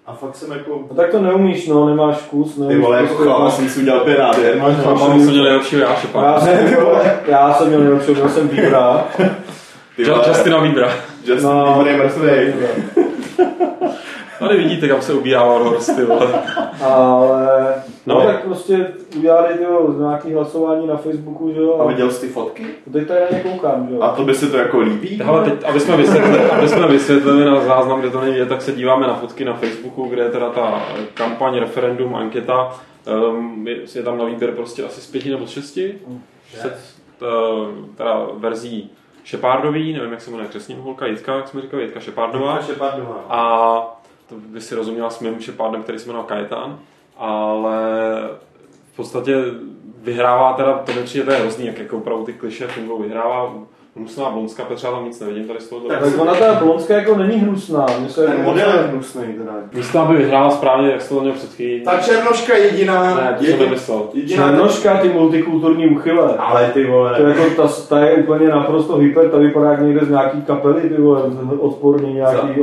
A 0.06 0.12
fakt 0.14 0.36
jsem 0.36 0.52
jako... 0.52 0.70
No 0.90 0.96
tak 0.96 1.10
to 1.10 1.18
neumíš, 1.22 1.68
no, 1.68 1.86
nemáš 1.88 2.16
vkus, 2.16 2.54
Ty 2.54 2.60
neumíš 2.60 2.78
vole, 2.78 2.96
jako 2.96 3.08
prostě- 3.08 3.24
chlapa 3.24 3.50
jsem 3.50 3.68
si 3.68 3.80
udělal 3.80 4.00
penát, 4.00 4.38
jen 4.38 4.62
máš 4.62 4.76
No, 4.76 4.82
chlapa. 4.82 5.08
Mám 5.08 5.20
jsem 5.20 5.30
měl 5.30 5.44
nejlepšího 5.44 5.82
jáše 5.82 6.06
Já, 6.14 6.20
pak. 6.32 6.42
ne, 6.44 6.58
ty 6.68 6.74
vole, 6.76 7.18
já 7.26 7.54
jsem 7.54 7.68
měl 7.68 7.80
nejlepší, 7.80 8.10
měl 8.12 8.28
jsem 8.28 8.48
Bíbra. 8.48 9.04
Ty 9.96 10.04
vole, 10.04 10.24
Justina 10.28 10.60
Bieber. 10.60 10.92
Justin 11.24 11.48
No, 11.50 11.82
Bieber 11.84 11.86
je 11.86 11.96
mrtvý. 12.52 12.66
Tady 14.42 14.58
vidíte, 14.58 14.88
kam 14.88 15.02
se 15.02 15.14
ubírá 15.14 15.44
Warhorse, 15.44 15.94
ty 15.94 16.04
vole. 16.04 16.42
Ale, 16.84 17.74
no, 18.06 18.14
No. 18.14 18.26
tak 18.26 18.44
prostě 18.44 18.92
udělali 19.16 19.54
tyjo, 19.54 19.94
nějaký 19.98 20.34
hlasování 20.34 20.86
na 20.86 20.96
Facebooku, 20.96 21.52
že 21.54 21.60
jo. 21.60 21.76
A 21.80 21.86
viděl 21.86 22.10
jsi 22.10 22.20
ty 22.26 22.32
fotky? 22.32 22.66
Teď 22.92 23.08
tady 23.08 23.20
na 23.20 23.38
ně 23.38 23.42
koukám, 23.42 23.86
že 23.88 23.94
jo. 23.94 24.02
A 24.02 24.08
to 24.08 24.24
by 24.24 24.34
se 24.34 24.46
to 24.48 24.56
jako 24.56 24.80
líbí? 24.80 25.22
Ale 25.22 25.44
teď, 25.44 25.64
aby 25.64 25.80
jsme, 25.80 25.96
vysvětlili, 25.96 26.38
aby 26.50 26.68
jsme 26.68 26.86
vysvětlili 26.88 27.44
na 27.44 27.60
záznam, 27.60 28.00
kde 28.00 28.10
to 28.10 28.20
není 28.20 28.32
vidět, 28.32 28.48
tak 28.48 28.62
se 28.62 28.72
díváme 28.72 29.06
na 29.06 29.14
fotky 29.14 29.44
na 29.44 29.54
Facebooku, 29.54 30.06
kde 30.08 30.22
je 30.22 30.28
teda 30.30 30.50
ta 30.50 30.82
kampaň, 31.14 31.58
referendum, 31.58 32.14
anketa. 32.14 32.72
Um, 33.28 33.68
je, 33.68 33.76
je, 33.94 34.02
tam 34.02 34.18
na 34.18 34.24
výběr 34.24 34.50
prostě 34.52 34.84
asi 34.84 35.00
z 35.00 35.06
pěti 35.06 35.30
nebo 35.30 35.46
z 35.46 35.50
šesti. 35.50 35.94
Set, 36.54 36.78
uh, 37.20 37.84
teda 37.96 38.26
verzí 38.36 38.90
Shepardový, 39.26 39.92
nevím, 39.92 40.10
jak 40.10 40.20
se 40.20 40.30
jmenuje 40.30 40.48
křesní 40.48 40.74
holka, 40.80 41.06
Jitka, 41.06 41.34
jak 41.36 41.48
jsme 41.48 41.60
říkali, 41.62 41.82
Jitka 41.82 42.00
Shepardová. 42.00 42.62
Šepardová. 42.62 43.24
A 43.28 43.91
to 44.32 44.38
by 44.38 44.60
si 44.60 44.74
rozuměla 44.74 45.10
s 45.10 45.20
mým 45.20 45.40
Shepardem, 45.40 45.82
který 45.82 45.98
se 45.98 46.06
jmenoval 46.06 46.26
Kajetan, 46.26 46.78
ale 47.16 47.78
v 48.92 48.96
podstatě 48.96 49.36
vyhrává 50.02 50.52
teda, 50.52 50.78
to 50.78 50.92
mi 50.92 51.02
přijde, 51.02 51.24
to 51.24 51.30
je 51.30 51.38
hrozný, 51.38 51.66
jak 51.66 51.78
jako 51.78 51.96
opravdu 51.98 52.24
ty 52.24 52.32
kliše 52.32 52.66
fungují, 52.66 53.02
vyhrává 53.02 53.54
hnusná 53.96 54.30
blonská, 54.30 54.62
protože 54.64 54.86
já 54.86 54.92
tam 54.92 55.04
nic 55.04 55.20
nevidím 55.20 55.44
tady 55.44 55.60
z 55.60 55.68
toho. 55.68 55.80
Tak 55.80 56.00
Tak 56.00 56.20
ona 56.20 56.34
ta 56.34 56.54
blonská 56.54 56.94
jako 56.94 57.16
není 57.16 57.36
hnusná. 57.36 57.86
Mně 58.00 58.08
se 58.08 58.26
Ten 58.26 58.42
model 58.42 58.70
je 58.72 58.82
hnusný 58.82 59.22
teda. 59.38 59.52
Místo, 59.72 59.98
aby 59.98 60.16
vyhrála 60.16 60.50
správně, 60.50 60.90
jak 60.90 61.02
jsi 61.02 61.08
to 61.14 61.20
měl 61.20 61.32
před 61.32 61.50
chvílí. 61.54 61.84
Ta 61.84 61.98
černoška 61.98 62.56
jediná, 62.56 63.14
Ne, 63.14 63.36
to 63.38 63.44
jsem 63.44 63.58
nemyslel. 63.58 64.02
jediná 64.14 64.48
Černoška, 64.48 64.96
ty 64.96 65.08
multikulturní 65.08 65.86
uchyle. 65.86 66.34
Ale 66.38 66.70
ty 66.74 66.86
vole. 66.86 67.14
To 67.16 67.22
je 67.26 67.28
jako 67.38 67.62
ta, 67.62 67.68
ta 67.88 67.98
je 68.00 68.14
úplně 68.14 68.48
naprosto 68.48 68.96
hyper, 68.96 69.28
ta 69.28 69.38
vypadá 69.38 69.70
jak 69.70 69.80
někde 69.82 70.06
z 70.06 70.10
nějaký 70.10 70.42
kapely, 70.42 70.80
ty 70.80 71.02
vole, 71.02 71.22
odporný 71.58 72.14
nějaký. 72.14 72.60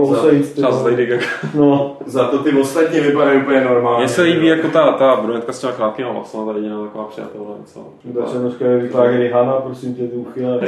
Lady 0.84 1.06
Gaga. 1.06 1.26
No, 1.56 1.98
Za 2.06 2.24
to 2.24 2.38
ty 2.38 2.52
ostatní 2.62 3.00
vypadají 3.00 3.42
úplně 3.42 3.62
normálně. 3.62 4.00
Mně 4.00 4.08
se 4.08 4.22
líbí 4.22 4.48
jako 4.48 4.68
ta, 4.68 4.92
ta 4.92 5.16
brunetka 5.16 5.54
s 5.54 5.60
těma 5.60 5.74
krátkýma 5.74 6.12
vlasama, 6.12 6.46
ta 6.52 6.58
jediná 6.58 6.78
taková. 6.84 7.08
Co? 7.66 7.80
ta 8.20 8.32
černoška 8.32 8.66
je 8.66 8.78
vypadá 8.78 9.04
jak 9.06 9.16
Rihanna, 9.20 9.54
prosím 9.54 9.96
tě, 9.96 10.04
ty 10.08 10.16
uchyle. 10.16 10.60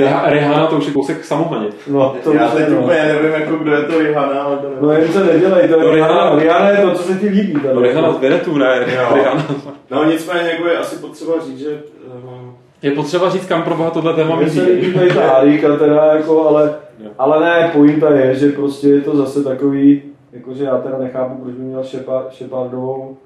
Riha- 0.51 0.55
Rihanna 0.55 0.67
to 0.67 0.75
už 0.77 0.87
je 0.87 0.93
kousek 0.93 1.25
samohraně. 1.25 1.67
No, 1.87 2.15
to 2.23 2.33
Já 2.33 2.47
teď 2.49 2.67
je, 2.67 2.73
no. 2.75 2.81
úplně 2.81 3.03
nevím, 3.03 3.31
jako 3.41 3.55
kdo 3.55 3.71
je 3.75 3.83
to 3.83 3.99
Rihanna, 3.99 4.41
ale 4.43 4.57
to 4.57 4.63
nevím. 4.69 4.77
No 4.81 4.91
jen 4.91 5.07
se 5.07 5.23
nedělej, 5.23 5.67
to 5.67 5.79
je 5.81 5.91
Rihanna, 5.95 6.35
Rihanna- 6.35 6.39
Rihanna 6.39 6.69
je 6.69 6.77
to, 6.77 6.91
co 6.91 7.03
se 7.03 7.19
ti 7.19 7.27
líbí. 7.29 7.53
Tady. 7.61 7.75
No 7.75 7.81
Rihanna 7.81 8.13
z 8.13 8.17
Venetu, 8.19 8.57
ne? 8.57 8.75
Jo. 8.95 9.07
Rihanna. 9.15 9.45
No 9.91 10.03
nicméně 10.03 10.49
jako 10.49 10.67
je 10.67 10.77
asi 10.77 10.95
potřeba 10.95 11.33
říct, 11.45 11.59
že 11.59 11.79
um, 12.25 12.53
Je 12.81 12.91
potřeba 12.91 13.29
říct, 13.29 13.45
kam 13.45 13.63
pro 13.63 13.75
boha 13.75 13.89
tohle 13.89 14.13
téma 14.13 14.35
Mně 14.35 14.49
se 14.49 14.61
líbí 14.63 14.93
tady 14.93 15.09
ta 15.13 15.29
Arika 15.31 15.75
teda, 15.77 16.05
jako, 16.05 16.47
ale, 16.47 16.73
Jo. 16.99 17.09
ale 17.17 17.39
ne, 17.39 17.69
pointa 17.73 18.09
je, 18.13 18.35
že 18.35 18.49
prostě 18.49 18.87
je 18.87 19.01
to 19.01 19.15
zase 19.15 19.43
takový, 19.43 20.01
jakože 20.33 20.63
já 20.63 20.77
teda 20.77 20.97
nechápu, 20.97 21.35
proč 21.43 21.55
by 21.55 21.61
měl 21.63 21.81
Shepa- 21.81 22.23
Shepardovou 22.37 23.17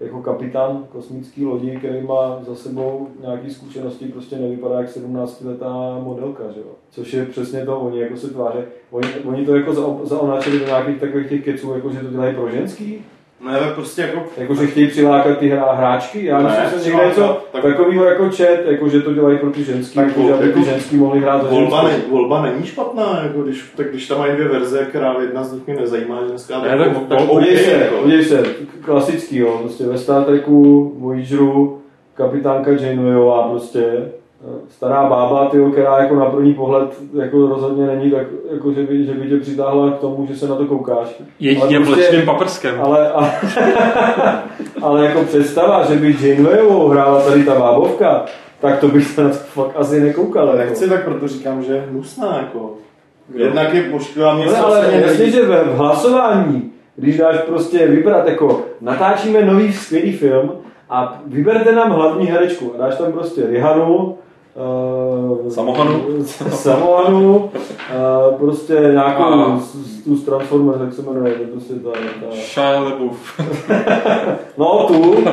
jako 0.00 0.22
kapitán 0.22 0.84
kosmický 0.92 1.46
lodi, 1.46 1.76
který 1.76 2.06
má 2.06 2.38
za 2.46 2.54
sebou 2.54 3.08
nějaký 3.20 3.50
zkušenosti, 3.50 4.04
prostě 4.04 4.36
nevypadá 4.36 4.80
jak 4.80 4.88
17-letá 4.88 6.04
modelka, 6.04 6.44
že 6.54 6.60
jo. 6.60 6.74
Což 6.90 7.12
je 7.12 7.26
přesně 7.26 7.64
to, 7.64 7.80
oni 7.80 8.00
jako 8.00 8.16
se 8.16 8.28
tváří, 8.28 8.58
oni, 8.90 9.08
oni 9.24 9.46
to 9.46 9.56
jako 9.56 9.74
za, 9.74 9.82
zaonačili 10.02 10.58
do 10.58 10.66
nějakých 10.66 11.00
takových 11.00 11.28
těch 11.28 11.44
keců, 11.44 11.74
jako 11.74 11.90
že 11.90 12.00
to 12.00 12.10
dělají 12.10 12.34
pro 12.34 12.50
ženský, 12.50 13.04
ne, 13.44 13.58
tak 13.58 13.74
prostě 13.74 14.02
jako 14.02 14.22
jako 14.36 14.54
že 14.54 14.66
chtějí 14.66 14.86
přilákat 14.88 15.38
ty 15.38 15.48
hra, 15.48 15.72
hráčky. 15.72 16.24
Já 16.24 16.38
Ne, 16.42 16.58
myslím, 16.64 16.80
že 16.84 16.90
někde 16.90 17.06
něco 17.08 17.40
tak- 17.52 17.62
takového 17.62 18.04
jako 18.04 18.24
chat, 18.30 18.58
jako 18.66 18.88
že 18.88 19.00
to 19.00 19.14
dělají 19.14 19.38
pro 19.38 19.50
ty 19.50 19.64
ženský, 19.64 19.94
Tak 19.94 20.06
jako, 20.06 20.20
aby 20.34 20.46
jako 20.46 20.58
ty 20.58 20.64
ženský 20.64 20.96
mohli 20.96 21.20
hrát 21.20 21.42
za 21.42 21.48
volba, 21.48 21.82
ne, 21.82 21.90
volba 22.10 22.42
není 22.42 22.66
špatná, 22.66 23.20
jako 23.22 23.42
když, 23.42 23.64
tak 23.76 23.90
když 23.90 24.08
tam 24.08 24.18
mají 24.18 24.32
dvě 24.32 24.48
verze, 24.48 24.86
která 24.88 25.14
jedna 25.20 25.44
z 25.44 25.52
nich 25.52 25.66
mě 25.66 25.76
nezajímá, 25.76 26.20
ženská, 26.28 26.62
Ne, 26.62 26.68
tak, 26.68 26.78
tak 26.78 26.92
tak, 26.92 27.08
tak 27.08 27.18
vol- 27.20 27.26
Podívej 27.26 27.56
OK, 27.56 27.64
se, 27.64 27.70
jako. 27.72 27.96
podívej 27.96 28.24
se, 28.24 28.44
klasický, 28.84 29.36
jo, 29.38 29.58
prostě 29.62 29.84
ve 29.84 29.98
Star 29.98 30.24
Treku, 30.24 30.92
Voyageru, 30.98 31.78
kapitánka 32.14 32.70
Janewayová 32.70 33.48
prostě, 33.48 34.08
stará 34.68 35.04
bába, 35.04 35.48
tyjo, 35.48 35.70
která 35.70 35.98
jako 35.98 36.14
na 36.14 36.24
první 36.24 36.54
pohled 36.54 36.88
jako 37.14 37.46
rozhodně 37.46 37.86
není 37.86 38.10
tak, 38.10 38.26
jako 38.52 38.72
že, 38.72 38.82
by, 38.82 39.04
že 39.04 39.12
by 39.12 39.28
tě 39.28 39.36
přitáhla 39.36 39.90
k 39.90 39.98
tomu, 39.98 40.26
že 40.26 40.36
se 40.36 40.48
na 40.48 40.54
to 40.54 40.64
koukáš. 40.64 41.22
Jedině 41.40 41.76
Ale 41.76 41.86
prostě- 41.86 42.00
mlečným 42.00 42.26
paprskem. 42.26 42.80
Ale, 42.82 43.12
ale, 43.12 43.30
ale 44.82 45.04
jako 45.06 45.22
představa, 45.22 45.84
že 45.84 45.94
by 45.94 46.16
Janewayovou 46.20 46.88
hrála 46.88 47.20
tady 47.22 47.44
ta 47.44 47.54
bábovka, 47.54 48.24
tak 48.60 48.80
to 48.80 48.88
bych 48.88 49.06
se 49.06 49.22
na 49.24 49.28
to 49.28 49.34
fakt 49.34 49.72
asi 49.76 50.00
nekoukal. 50.00 50.48
Ale 50.48 50.58
jako. 50.58 50.70
nechci 50.70 50.88
tak, 50.88 51.04
protože 51.04 51.34
říkám, 51.34 51.62
že 51.62 51.72
je 51.72 51.84
hnusná, 51.90 52.36
jako. 52.36 52.74
Jednak 53.34 53.74
je 53.74 53.82
poškodila 53.82 54.34
mě 54.34 54.46
Ale, 54.46 54.58
ale 54.58 54.92
jasně, 55.00 55.30
že 55.30 55.44
ve 55.46 55.64
v 55.64 55.76
hlasování, 55.76 56.72
když 56.96 57.18
dáš 57.18 57.36
prostě 57.38 57.86
vybrat 57.86 58.28
jako 58.28 58.60
natáčíme 58.80 59.42
nový 59.42 59.72
skvělý 59.72 60.12
film 60.12 60.52
a 60.90 61.20
vyberte 61.26 61.72
nám 61.72 61.90
hlavní 61.90 62.26
herečku 62.26 62.72
a 62.74 62.78
dáš 62.78 62.96
tam 62.96 63.12
prostě 63.12 63.46
Rihanu, 63.46 64.18
Uh, 64.56 65.48
Samohanu. 65.50 66.04
Samohanu, 66.50 67.36
uh, 67.36 68.34
prostě 68.38 68.74
nějakou 68.92 69.22
A- 69.22 69.58
z, 69.58 70.04
tu 70.04 70.16
z 70.16 70.24
Transformers, 70.24 70.80
jak 70.80 70.92
se 70.92 71.02
jmenuje, 71.02 71.32
to 71.34 71.44
prostě 71.44 71.74
ta, 71.74 71.90
ta 71.90 72.36
Shia 72.36 72.80
LaBeouf. 72.80 73.40
No 74.58 74.84
tu 74.88 75.24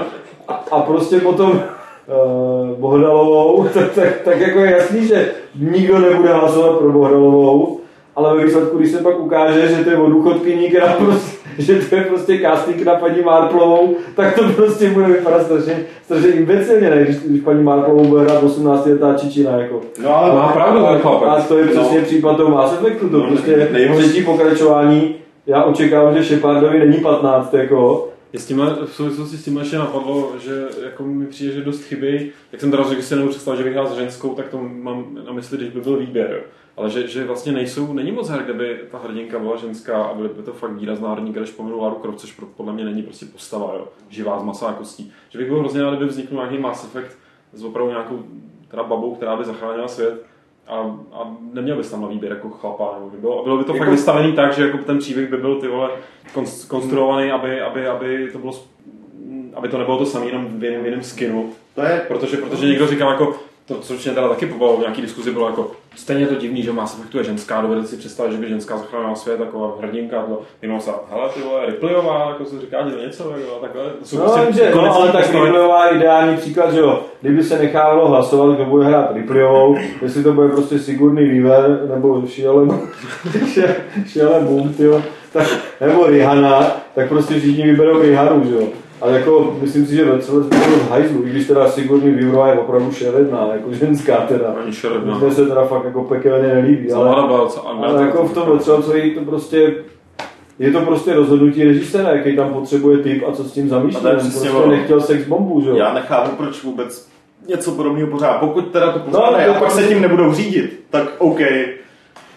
a, 0.47 0.53
a 0.71 0.81
prostě 0.81 1.19
potom 1.19 1.51
uh, 1.51 2.69
Bohdalovou, 2.79 3.67
tak, 3.73 3.91
tak, 3.91 4.21
tak 4.25 4.39
jako 4.39 4.59
je 4.59 4.71
jasný, 4.71 5.07
že 5.07 5.31
nikdo 5.59 5.99
nebude 5.99 6.33
hlasovat 6.33 6.77
pro 6.77 6.91
Bohdalovou, 6.91 7.79
ale 8.15 8.37
ve 8.37 8.45
výsledku, 8.45 8.77
když 8.77 8.91
se 8.91 8.97
pak 9.03 9.19
ukáže, 9.19 9.67
že 9.67 9.83
to 9.83 9.89
je 9.89 9.97
o 9.97 10.09
důchodkyní, 10.09 10.69
která 10.69 10.93
prostě, 10.93 11.37
že 11.57 11.75
to 11.75 11.95
je 11.95 12.01
prostě 12.03 12.39
casting 12.39 12.85
na 12.85 12.95
paní 12.95 13.21
Marplovou, 13.21 13.95
tak 14.15 14.35
to 14.35 14.43
prostě 14.55 14.89
bude 14.89 15.05
vypadat 15.07 15.43
strašně, 15.43 15.85
strašně 16.05 16.29
imbecilně, 16.29 16.89
ne? 16.89 17.03
Když, 17.03 17.15
když 17.17 17.41
paní 17.41 17.63
Marplovou 17.63 18.05
bude 18.07 18.23
hrát 18.23 18.43
18 18.43 18.85
letá 18.85 19.13
čičina, 19.13 19.51
jako. 19.51 19.81
No 20.03 20.15
ale 20.17 20.35
Má 20.35 20.47
pravdu 20.47 20.85
ten 20.85 20.99
chlapec. 20.99 21.29
A 21.29 21.47
to 21.47 21.57
je 21.57 21.65
přesně 21.67 21.97
No. 21.99 22.03
případ 22.05 22.37
toho 22.37 22.49
Mass 22.51 22.73
Effectu, 22.73 23.09
to 23.09 23.17
No, 23.17 23.27
prostě 23.27 23.69
nejhorší- 23.71 24.09
třetí 24.09 24.25
pokračování, 24.25 25.15
já 25.47 25.63
očekávám, 25.63 26.15
že 26.17 26.23
Shepardovi 26.23 26.79
není 26.79 26.97
15, 26.97 27.53
jako, 27.53 28.09
Je 28.33 28.39
s 28.39 28.45
tímhle, 28.45 28.75
v 28.85 28.93
souvislosti 28.93 29.37
s 29.37 29.45
tím 29.45 29.57
ještě 29.57 29.77
napadlo, 29.77 30.31
že 30.45 30.51
jako 30.85 31.03
mi 31.03 31.25
přijde, 31.25 31.53
že 31.53 31.61
dost 31.61 31.83
chybí. 31.83 32.31
Jak 32.51 32.61
jsem 32.61 32.71
teda 32.71 32.83
řekl, 32.83 33.01
že 33.01 33.07
si 33.07 33.15
nemůžu 33.15 33.29
představit, 33.31 33.57
že 33.57 33.63
bych 33.63 33.75
s 33.93 33.95
ženskou, 33.97 34.29
tak 34.29 34.47
to 34.47 34.57
mám 34.81 35.05
na 35.27 35.33
mysli, 35.33 35.57
když 35.57 35.69
by 35.69 35.81
byl 35.81 35.97
výběr. 35.97 36.27
jo. 36.31 36.39
Ale 36.77 36.89
že, 36.89 37.07
že 37.07 37.23
vlastně 37.25 37.51
nejsou, 37.51 37.93
není 37.93 38.11
moc 38.11 38.29
her, 38.29 38.43
kde 38.43 38.53
by 38.53 38.79
ta 38.91 38.97
hrdinka 38.97 39.39
byla 39.39 39.55
ženská 39.57 40.03
a 40.03 40.13
byly 40.13 40.29
by 40.29 40.43
to 40.43 40.53
fakt 40.53 40.71
výrazná 40.71 41.13
hrdinka, 41.13 41.39
když 41.39 41.51
pominu 41.51 41.81
Lara 41.81 41.95
Croft, 41.95 42.19
což 42.19 42.39
podle 42.57 42.73
mě 42.73 42.85
není 42.85 43.03
prostě 43.03 43.25
postava, 43.25 43.73
jo. 43.73 43.87
živá 44.09 44.39
z 44.39 44.43
masa 44.43 44.67
a 44.67 44.73
kostí. 44.73 45.11
Že 45.29 45.39
bych 45.39 45.47
byl 45.47 45.59
hrozně 45.59 45.81
rád, 45.83 45.95
kdyby 45.95 46.05
vznikl 46.05 46.33
nějaký 46.35 46.57
Mass 46.57 46.83
Effect 46.83 47.17
s 47.53 47.63
opravdu 47.63 47.91
nějakou 47.91 48.23
teda 48.67 48.83
babou, 48.83 49.15
která 49.15 49.35
by 49.35 49.45
zachránila 49.45 49.87
svět. 49.87 50.25
A, 50.67 50.73
a 51.13 51.31
neměl 51.53 51.77
bys 51.77 51.91
tam 51.91 52.01
na 52.01 52.07
výběr 52.07 52.31
jako 52.31 52.49
chlapa, 52.49 52.91
nebo 52.95 53.09
by 53.09 53.17
bylo, 53.17 53.39
a 53.39 53.43
bylo 53.43 53.57
by 53.57 53.63
to 53.63 53.71
Jako- 53.71 53.83
fakt 53.83 53.91
vystavený 53.91 54.33
tak, 54.33 54.53
že 54.53 54.63
jako 54.63 54.77
ten 54.77 54.97
příběh 54.97 55.29
by 55.29 55.37
byl 55.37 55.61
ty 55.61 55.67
vole 55.67 55.89
konst- 56.35 56.67
konstruovaný, 56.67 57.31
aby, 57.31 57.61
aby, 57.61 57.87
aby 57.87 58.29
to 58.31 58.37
bylo 58.39 58.53
aby 59.53 59.67
to 59.67 59.77
nebylo 59.77 59.97
to 59.97 60.05
samé 60.05 60.25
jenom 60.25 60.45
v 60.59 60.63
jiném, 60.63 60.81
v 60.81 60.85
jiném 60.85 61.03
skinu, 61.03 61.51
to 61.75 61.81
je 61.81 62.05
protože, 62.07 62.37
protože 62.37 62.65
někdo 62.67 62.87
říkal 62.87 63.11
jako, 63.11 63.35
to, 63.65 63.79
co 63.79 63.93
mě 63.93 64.13
teda 64.13 64.29
taky 64.29 64.45
pobavilo 64.45 64.77
v 64.77 64.81
nějaký 64.81 65.01
diskuzi, 65.01 65.31
bylo 65.31 65.49
jako, 65.49 65.71
stejně 65.95 66.27
to 66.27 66.35
divný, 66.35 66.63
že 66.63 66.71
Mass 66.71 66.93
Effectu 66.99 67.17
je 67.17 67.23
ženská, 67.23 67.61
dovedete 67.61 67.87
si 67.87 67.97
představit, 67.97 68.31
že 68.31 68.37
by 68.37 68.49
ženská 68.49 68.77
zachránila 68.77 69.15
svět, 69.15 69.39
jako 69.39 69.77
hrdinka, 69.81 70.21
to, 70.21 70.41
jenom 70.61 70.79
se, 70.79 70.91
hele 71.11 71.29
ty 71.29 71.41
vole, 71.41 71.65
Ripleyová, 71.65 72.29
jako 72.29 72.45
se 72.45 72.61
říká 72.61 72.89
že 72.89 73.05
něco, 73.05 73.33
jako, 73.37 73.59
takhle, 73.61 73.83
to 73.83 74.05
jsou 74.05 74.17
No, 74.17 74.23
prostě 74.23 74.41
jenže, 74.41 74.65
no, 74.65 74.71
konečný 74.71 75.01
ale 75.01 75.11
tak. 75.11 75.33
Ripleyová 75.33 75.85
je 75.85 75.95
ideální 75.95 76.37
příklad, 76.37 76.73
že 76.73 76.79
jo, 76.79 77.03
kdyby 77.21 77.43
se 77.43 77.59
nechávalo 77.59 78.07
hlasovat, 78.07 78.55
kdo 78.55 78.65
bude 78.65 78.85
hrát 78.85 79.15
Ripleyovou, 79.15 79.77
jestli 80.01 80.23
to 80.23 80.33
bude 80.33 80.49
prostě 80.49 80.79
Sigurný 80.79 81.39
Weaver, 81.39 81.89
nebo 81.95 82.27
Shiele 82.27 82.65
Boom, 84.41 84.73
tyjo, 84.73 85.01
tak, 85.33 85.47
nebo 85.81 86.07
Rihana, 86.07 86.71
tak 86.95 87.09
prostě 87.09 87.39
všichni 87.39 87.63
vyberou 87.63 88.01
Rihanu, 88.01 88.43
že 88.49 88.55
jo. 88.55 88.67
Ale 89.03 89.13
jako, 89.19 89.57
myslím 89.61 89.85
si, 89.85 89.95
že 89.95 90.05
ve 90.05 90.19
celé 90.19 90.43
by 90.43 90.49
bylo 90.49 90.77
v 90.77 90.89
hajzlu, 90.89 91.23
i 91.25 91.29
když 91.29 91.47
teda 91.47 91.67
Sigurný 91.69 92.11
Weaverová 92.11 92.47
je 92.47 92.59
opravdu 92.59 92.91
šeredná, 92.91 93.49
jako 93.53 93.73
ženská 93.73 94.15
teda. 94.17 94.55
Ani 94.63 94.73
šeredná. 94.73 95.17
Mně 95.17 95.31
se 95.31 95.45
teda 95.45 95.63
fakt 95.65 95.85
jako 95.85 96.03
pekelně 96.03 96.47
nelíbí, 96.47 96.91
ale, 96.91 97.15
docela- 97.27 97.65
ale 97.65 98.05
jako 98.05 98.23
v 98.27 98.33
tom 98.33 98.59
jí 98.95 99.11
to 99.11 99.21
prostě 99.21 99.73
je 100.59 100.71
to 100.71 100.79
prostě 100.81 101.13
rozhodnutí 101.13 101.63
režiséra, 101.63 102.09
jaký 102.09 102.35
tam 102.35 102.53
potřebuje 102.53 102.97
typ 102.97 103.23
a 103.27 103.31
co 103.31 103.43
s 103.43 103.51
tím 103.51 103.65
A 103.65 103.67
zamýšlí. 103.69 104.01
to 104.01 104.09
prostě 104.09 104.49
ono. 104.49 104.71
nechtěl 104.71 105.01
sex 105.01 105.27
bombu, 105.27 105.61
že 105.61 105.69
jo? 105.69 105.75
Já 105.75 105.93
nechápu, 105.93 106.35
proč 106.35 106.63
vůbec 106.63 107.07
něco 107.47 107.71
podobného 107.71 108.07
pořád. 108.11 108.33
Pokud 108.39 108.61
teda 108.67 108.91
to 108.91 108.99
No, 108.99 109.05
poznáme 109.05 109.45
to 109.45 109.51
a 109.55 109.59
pak 109.59 109.69
to- 109.69 109.75
se 109.75 109.83
tím 109.87 110.01
nebudou 110.01 110.33
řídit, 110.33 110.83
tak 110.89 111.03
OK. 111.17 111.39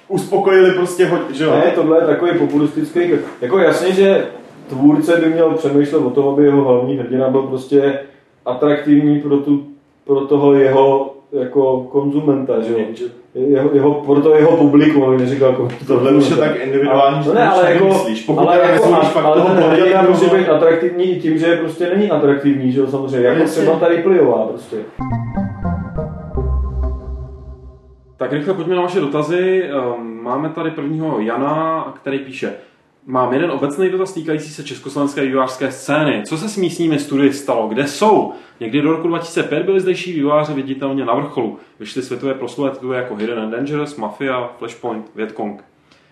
Uspokojili 0.09 0.71
prostě 0.71 1.07
ho, 1.07 1.19
že 1.33 1.45
jo? 1.45 1.51
Ne, 1.51 1.71
tohle 1.75 1.99
je 2.03 2.07
takový 2.07 2.31
populistický, 2.39 3.01
jako 3.41 3.59
jasně, 3.59 3.93
že 3.93 4.27
tvůrce 4.69 5.17
by 5.17 5.27
měl 5.27 5.51
přemýšlet 5.51 5.99
o 5.99 6.11
tom, 6.11 6.29
aby 6.29 6.45
jeho 6.45 6.65
hlavní 6.65 6.97
hrdina 6.97 7.31
byl 7.31 7.43
prostě 7.43 7.99
atraktivní 8.47 9.21
pro, 9.21 9.37
tu, 9.37 9.67
pro 10.05 10.21
toho 10.21 10.55
jeho 10.55 11.15
jako 11.33 11.81
konzumenta, 11.81 12.61
že 12.61 12.73
jo? 12.73 12.79
Jeho, 13.35 13.71
jeho, 13.75 13.95
pro 13.95 14.21
to 14.21 14.35
jeho 14.35 14.57
publikum, 14.57 15.05
aby 15.05 15.17
neříkal 15.17 15.49
jako 15.49 15.69
Tohle 15.87 16.13
už 16.13 16.31
je 16.31 16.37
tak 16.37 16.57
individuální, 16.57 17.23
že 17.23 17.29
no 17.29 17.35
ne, 17.35 17.49
ale 17.49 17.73
jako, 17.73 17.85
nevymyslíš. 17.85 18.23
Pokud 18.23 18.41
ale 18.41 18.59
jako, 18.59 18.73
nezvolíš 18.73 19.09
fakt 19.09 19.25
ale 19.25 19.41
toho 19.41 19.55
ten 19.55 19.65
hrdina 19.65 20.03
může 20.03 20.27
být 20.27 20.49
atraktivní 20.49 21.05
i 21.05 21.21
tím, 21.21 21.39
že 21.39 21.57
prostě 21.57 21.91
není 21.97 22.11
atraktivní, 22.11 22.73
že 22.73 22.81
jo, 22.81 22.87
samozřejmě, 22.87 23.27
jako 23.27 23.41
Jasně. 23.41 23.63
třeba 23.63 23.79
ta 23.79 23.89
Ripleyová 23.89 24.47
prostě. 24.47 24.77
Tak 28.17 28.33
rychle 28.33 28.55
pojďme 28.55 28.75
na 28.75 28.83
vaše 28.83 29.01
dotazy. 29.01 29.63
Ehm, 29.63 30.17
Máme 30.27 30.49
tady 30.49 30.71
prvního 30.71 31.21
Jana, 31.21 31.93
který 31.97 32.19
píše 32.19 32.53
Mám 33.09 33.33
jeden 33.33 33.51
obecný 33.51 33.91
dotaz 33.91 34.13
týkající 34.13 34.51
se 34.51 34.65
československé 34.65 35.25
vývojářské 35.25 35.73
scény. 35.73 36.23
Co 36.27 36.39
se 36.39 36.49
s 36.49 36.57
místními 36.57 36.99
studii 36.99 37.33
stalo? 37.33 37.69
Kde 37.69 37.87
jsou? 37.87 38.33
Někdy 38.61 38.83
do 38.83 38.93
roku 38.93 39.09
2005 39.09 39.63
byli 39.63 39.81
zdejší 39.81 40.13
vývojáři 40.13 40.55
viditelně 40.55 41.05
na 41.05 41.15
vrcholu. 41.15 41.59
Vyšly 41.81 42.03
světové 42.03 42.35
proslulé 42.35 42.71
tituly 42.71 42.97
jako 42.97 43.17
Hidden 43.17 43.39
and 43.39 43.51
Dangerous, 43.51 43.97
Mafia, 43.97 44.51
Flashpoint, 44.59 45.11
Vietcong. 45.15 45.65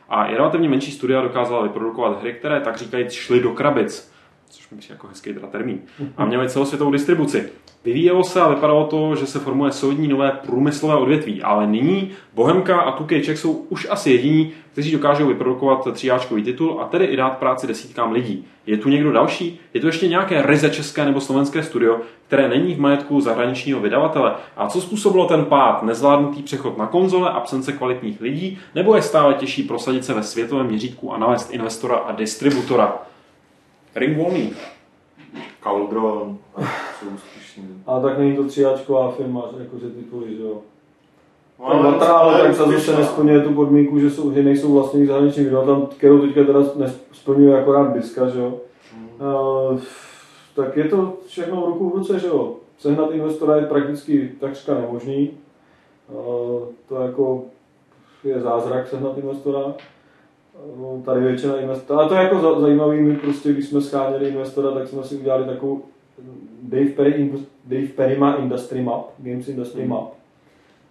A 0.09 0.27
i 0.27 0.35
relativně 0.35 0.69
menší 0.69 0.93
studia 0.93 1.23
dokázala 1.23 1.63
vyprodukovat 1.63 2.21
hry, 2.21 2.33
které 2.33 2.61
tak 2.61 2.77
říkajíc 2.77 3.13
šly 3.13 3.41
do 3.41 3.51
krabic. 3.51 4.13
Což 4.55 4.71
mi 4.71 4.79
přijde 4.79 4.95
jako 4.95 5.07
hezký 5.07 5.35
teda 5.35 5.47
termín. 5.47 5.79
A 6.17 6.25
měly 6.25 6.49
celosvětovou 6.49 6.91
distribuci. 6.91 7.49
Vyvíjelo 7.85 8.25
se 8.25 8.41
a 8.41 8.49
vypadalo 8.49 8.87
to, 8.87 9.17
že 9.17 9.27
se 9.27 9.39
formuje 9.39 9.73
solidní 9.73 10.09
nové 10.09 10.31
průmyslové 10.31 10.97
odvětví, 10.97 11.43
ale 11.43 11.67
nyní 11.67 12.11
Bohemka 12.35 12.81
a 12.81 12.99
2K 12.99 13.23
Czech 13.23 13.39
jsou 13.39 13.53
už 13.53 13.87
asi 13.91 14.11
jediní, 14.11 14.53
kteří 14.73 14.93
dokážou 14.93 15.27
vyprodukovat 15.27 15.93
tříáčkový 15.93 16.43
titul 16.43 16.81
a 16.81 16.85
tedy 16.89 17.05
i 17.05 17.17
dát 17.17 17.39
práci 17.39 17.67
desítkám 17.67 18.13
lidí. 18.13 18.47
Je 18.67 18.77
tu 18.77 18.89
někdo 18.89 19.13
další? 19.13 19.61
Je 19.75 19.81
tu 19.81 19.87
ještě 19.87 20.09
nějaké 20.09 20.43
ryze 20.43 20.71
české 20.71 21.05
nebo 21.05 21.21
slovenské 21.21 21.63
studio, 21.63 22.01
které 22.27 22.49
není 22.49 22.75
v 22.75 22.81
majetku 22.81 23.21
zahraničního 23.21 23.81
vydavatele? 23.81 24.35
A 24.57 24.69
co 24.69 24.81
způsobilo 24.81 25.27
ten 25.27 25.45
pád? 25.45 25.83
Nezvládnutý 25.83 26.43
přechod 26.43 26.79
na 26.79 26.87
konzole, 26.87 27.31
absence 27.31 27.73
kvalitních 27.73 28.21
lidí, 28.21 28.59
nebo 28.75 28.97
je 28.97 29.03
stále 29.03 29.35
těžší 29.35 29.63
prosadit 29.63 30.05
se 30.05 30.15
ve 30.15 30.23
světovém 30.23 30.67
měřítku 30.67 31.13
a 31.13 31.19
nalézt 31.19 31.51
investora 31.51 31.97
a 31.97 32.13
distributora? 32.13 32.99
Ring 33.95 34.17
volný. 34.17 34.53
Cauldron. 35.63 36.39
Jsou. 37.01 37.09
A 37.87 38.01
tak 38.01 38.19
není 38.19 38.37
to 38.37 38.45
tříáčková 38.45 39.11
firma, 39.11 39.51
jako 39.59 39.79
že 39.79 39.91
tituly, 39.91 40.37
že 40.37 40.43
jo. 40.43 40.59
No, 41.59 41.67
Ale 41.67 41.99
tak 41.99 42.09
ta 42.57 42.71
zase 42.71 42.97
nesplňuje 42.97 43.41
tu 43.41 43.55
podmínku, 43.55 44.01
že, 44.01 44.11
jsou, 44.11 44.33
že 44.33 44.43
nejsou 44.43 44.75
vlastní 44.75 45.07
zahraniční 45.07 45.45
vydavatel, 45.45 45.89
kterou 45.97 46.21
teďka 46.21 46.45
teda 46.45 46.61
nesplňuje 46.77 47.61
akorát 47.61 47.93
Biska, 47.93 48.29
že 48.29 48.41
jo. 48.41 48.55
Uh, 49.21 49.81
tak 50.55 50.77
je 50.77 50.85
to 50.85 51.17
všechno 51.27 51.67
ruku 51.67 51.91
v 51.91 51.95
ruce, 51.95 52.19
že 52.19 52.27
jo. 52.27 52.57
Sehnat 52.79 53.11
investora 53.11 53.57
je 53.57 53.67
prakticky 53.67 54.33
takřka 54.41 54.75
nemožný. 54.75 55.31
Uh, 56.09 56.63
to 56.89 57.03
jako 57.03 57.45
je 58.25 58.41
zázrak 58.41 58.89
sehnat 58.89 59.19
investora. 59.19 59.75
Uh, 60.63 61.03
tady 61.03 61.21
většina 61.21 61.61
investora, 61.61 62.01
ale 62.01 62.09
to 62.09 62.15
je 62.15 62.23
jako 62.23 62.39
za, 62.39 62.61
zajímavý, 62.61 63.01
my 63.01 63.17
prostě, 63.17 63.53
když 63.53 63.69
jsme 63.69 63.81
scháněli 63.81 64.29
investora, 64.29 64.71
tak 64.71 64.89
jsme 64.89 65.05
si 65.05 65.17
udělali 65.17 65.45
takovou 65.45 65.83
Dave 66.63 66.91
Perry, 66.91 67.33
Dave 67.65 67.87
Perry 67.87 68.19
má 68.19 68.35
Industry 68.35 68.83
Map, 68.83 69.11
Games 69.19 69.49
Industry 69.49 69.87
Map. 69.87 70.13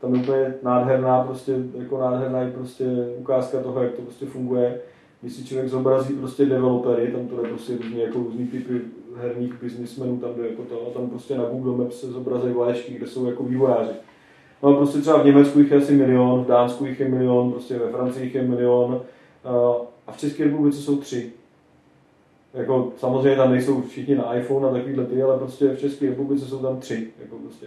Tam 0.01 0.15
je 0.15 0.21
úplně 0.21 0.53
nádherná, 0.63 1.23
prostě, 1.23 1.55
jako 1.79 1.97
nádherná 1.97 2.39
je 2.39 2.51
prostě 2.51 2.85
ukázka 3.17 3.59
toho, 3.59 3.83
jak 3.83 3.91
to 3.91 4.01
prostě 4.01 4.25
funguje. 4.25 4.79
Když 5.21 5.33
si 5.33 5.45
člověk 5.45 5.69
zobrazí 5.69 6.13
prostě 6.13 6.45
developery, 6.45 7.11
tam 7.11 7.27
to 7.27 7.41
je 7.41 7.49
prostě 7.49 7.73
různý, 7.77 8.01
jako 8.01 8.19
různý 8.19 8.47
typy 8.47 8.81
herních 9.17 9.61
biznismenů, 9.61 10.17
tam 10.17 10.29
jde 10.37 10.47
jako 10.49 10.61
to, 10.61 10.87
a 10.87 10.93
tam 10.93 11.09
prostě 11.09 11.37
na 11.37 11.43
Google 11.43 11.77
Maps 11.77 11.99
se 11.99 12.07
zobrazí 12.07 12.49
vlaječky, 12.49 12.93
kde 12.93 13.07
jsou 13.07 13.25
jako 13.25 13.43
vývojáři. 13.43 13.93
No 14.63 14.69
a 14.69 14.75
prostě 14.75 14.99
třeba 14.99 15.17
v 15.17 15.25
Německu 15.25 15.59
jich 15.59 15.71
je 15.71 15.77
asi 15.77 15.93
milion, 15.93 16.43
v 16.43 16.47
Dánsku 16.47 16.85
jich 16.85 16.99
je 16.99 17.09
milion, 17.09 17.51
prostě 17.51 17.77
ve 17.77 17.89
Francii 17.89 18.25
jich 18.25 18.35
je 18.35 18.43
milion 18.43 19.01
a- 19.43 19.75
a 20.07 20.11
v 20.11 20.17
České 20.17 20.43
republice 20.43 20.77
jsou 20.77 20.97
tři. 20.97 21.31
Jako, 22.53 22.91
samozřejmě 22.97 23.35
tam 23.35 23.51
nejsou 23.51 23.81
všichni 23.81 24.15
na 24.15 24.33
iPhone 24.35 24.67
a 24.67 24.71
takovýhle 24.73 25.05
ty, 25.05 25.23
ale 25.23 25.37
prostě 25.37 25.67
v 25.67 25.79
České 25.79 26.09
republice 26.09 26.45
jsou 26.45 26.57
tam 26.57 26.77
tři. 26.79 27.07
Jako 27.21 27.35
prostě. 27.35 27.65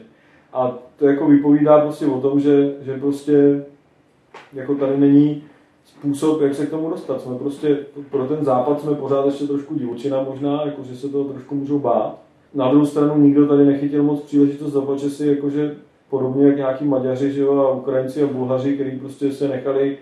A 0.52 0.78
to 0.98 1.06
jako 1.06 1.26
vypovídá 1.26 1.80
prostě 1.80 2.06
o 2.06 2.20
tom, 2.20 2.40
že, 2.40 2.74
že 2.80 2.98
prostě 2.98 3.64
jako 4.52 4.74
tady 4.74 4.96
není 4.98 5.44
způsob, 5.84 6.40
jak 6.40 6.54
se 6.54 6.66
k 6.66 6.70
tomu 6.70 6.90
dostat. 6.90 7.20
Jsme 7.20 7.38
prostě 7.38 7.78
pro 8.10 8.26
ten 8.26 8.44
západ 8.44 8.80
jsme 8.80 8.94
pořád 8.94 9.26
ještě 9.26 9.46
trošku 9.46 9.74
divočina 9.74 10.22
možná, 10.22 10.62
jako 10.64 10.82
že 10.82 10.96
se 10.96 11.08
toho 11.08 11.24
trošku 11.24 11.54
můžou 11.54 11.78
bát. 11.78 12.18
Na 12.54 12.70
druhou 12.70 12.86
stranu 12.86 13.18
nikdo 13.22 13.46
tady 13.46 13.64
nechytil 13.64 14.02
moc 14.02 14.20
příležitost 14.20 14.72
zapače 14.72 15.10
si, 15.10 15.26
jakože 15.26 15.76
podobně 16.10 16.46
jak 16.46 16.56
nějaký 16.56 16.84
Maďaři 16.84 17.32
že 17.32 17.40
jo, 17.40 17.58
a 17.58 17.70
Ukrajinci 17.70 18.22
a 18.22 18.26
Bulhaři, 18.26 18.74
kteří 18.74 18.98
prostě 18.98 19.32
se 19.32 19.48
nechali 19.48 19.98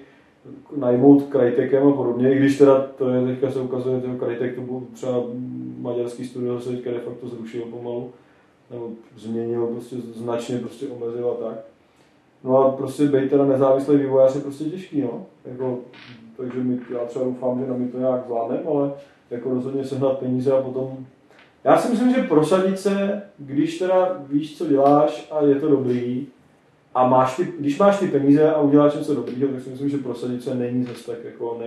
najmout 0.77 1.23
Krajtekem 1.23 1.89
a 1.89 1.93
podobně, 1.93 2.35
i 2.35 2.39
když 2.39 2.59
teda 2.59 2.87
to 2.99 3.09
je, 3.09 3.27
teďka 3.27 3.51
se 3.51 3.61
ukazuje, 3.61 4.01
že 4.01 4.19
Krajtek 4.19 4.55
to 4.55 4.61
byl 4.61 4.83
třeba 4.93 5.23
maďarský 5.79 6.25
studio 6.25 6.61
se 6.61 6.71
teďka 6.71 6.91
de 6.91 6.99
facto 6.99 7.29
zrušil 7.29 7.63
pomalu, 7.63 8.11
nebo 8.71 8.91
změnil, 9.17 9.67
prostě 9.67 9.97
značně 9.97 10.59
prostě 10.59 10.87
omezil 10.87 11.31
a 11.31 11.45
tak. 11.45 11.65
No 12.45 12.59
a 12.59 12.73
prostě 12.73 13.07
být 13.07 13.31
teda 13.31 13.45
nezávislý 13.45 13.97
vývojář 13.97 14.35
je 14.35 14.41
prostě 14.41 14.65
těžký, 14.65 15.03
no. 15.03 15.27
Jako, 15.45 15.79
takže 16.37 16.61
my, 16.63 16.79
já 16.91 17.05
třeba 17.05 17.25
doufám, 17.25 17.61
že 17.61 17.71
na 17.71 17.77
my 17.77 17.89
to 17.89 17.99
nějak 17.99 18.25
zvládneme, 18.27 18.63
ale 18.67 18.93
jako 19.31 19.55
rozhodně 19.55 19.85
sehnat 19.85 20.19
peníze 20.19 20.53
a 20.53 20.63
potom... 20.63 20.97
Já 21.65 21.79
si 21.79 21.91
myslím, 21.91 22.15
že 22.15 22.23
prosadit 22.23 22.79
se, 22.79 23.23
když 23.39 23.79
teda 23.79 24.23
víš, 24.29 24.59
co 24.59 24.67
děláš 24.67 25.29
a 25.31 25.45
je 25.45 25.55
to 25.55 25.69
dobrý, 25.69 26.27
a 26.95 27.09
máš 27.09 27.37
ty, 27.37 27.53
když 27.61 27.79
máš 27.79 27.99
ty 27.99 28.09
peníze 28.09 28.53
a 28.53 28.61
uděláš 28.61 28.95
něco 28.95 29.15
dobrýho, 29.15 29.49
tak 29.49 29.63
si 29.63 29.71
myslím, 29.71 29.89
že 29.89 29.99
prosadit 29.99 30.43
se 30.43 30.55
není 30.55 30.85
zase 30.85 31.07
tak 31.07 31.25
jako 31.25 31.57
ne, 31.61 31.67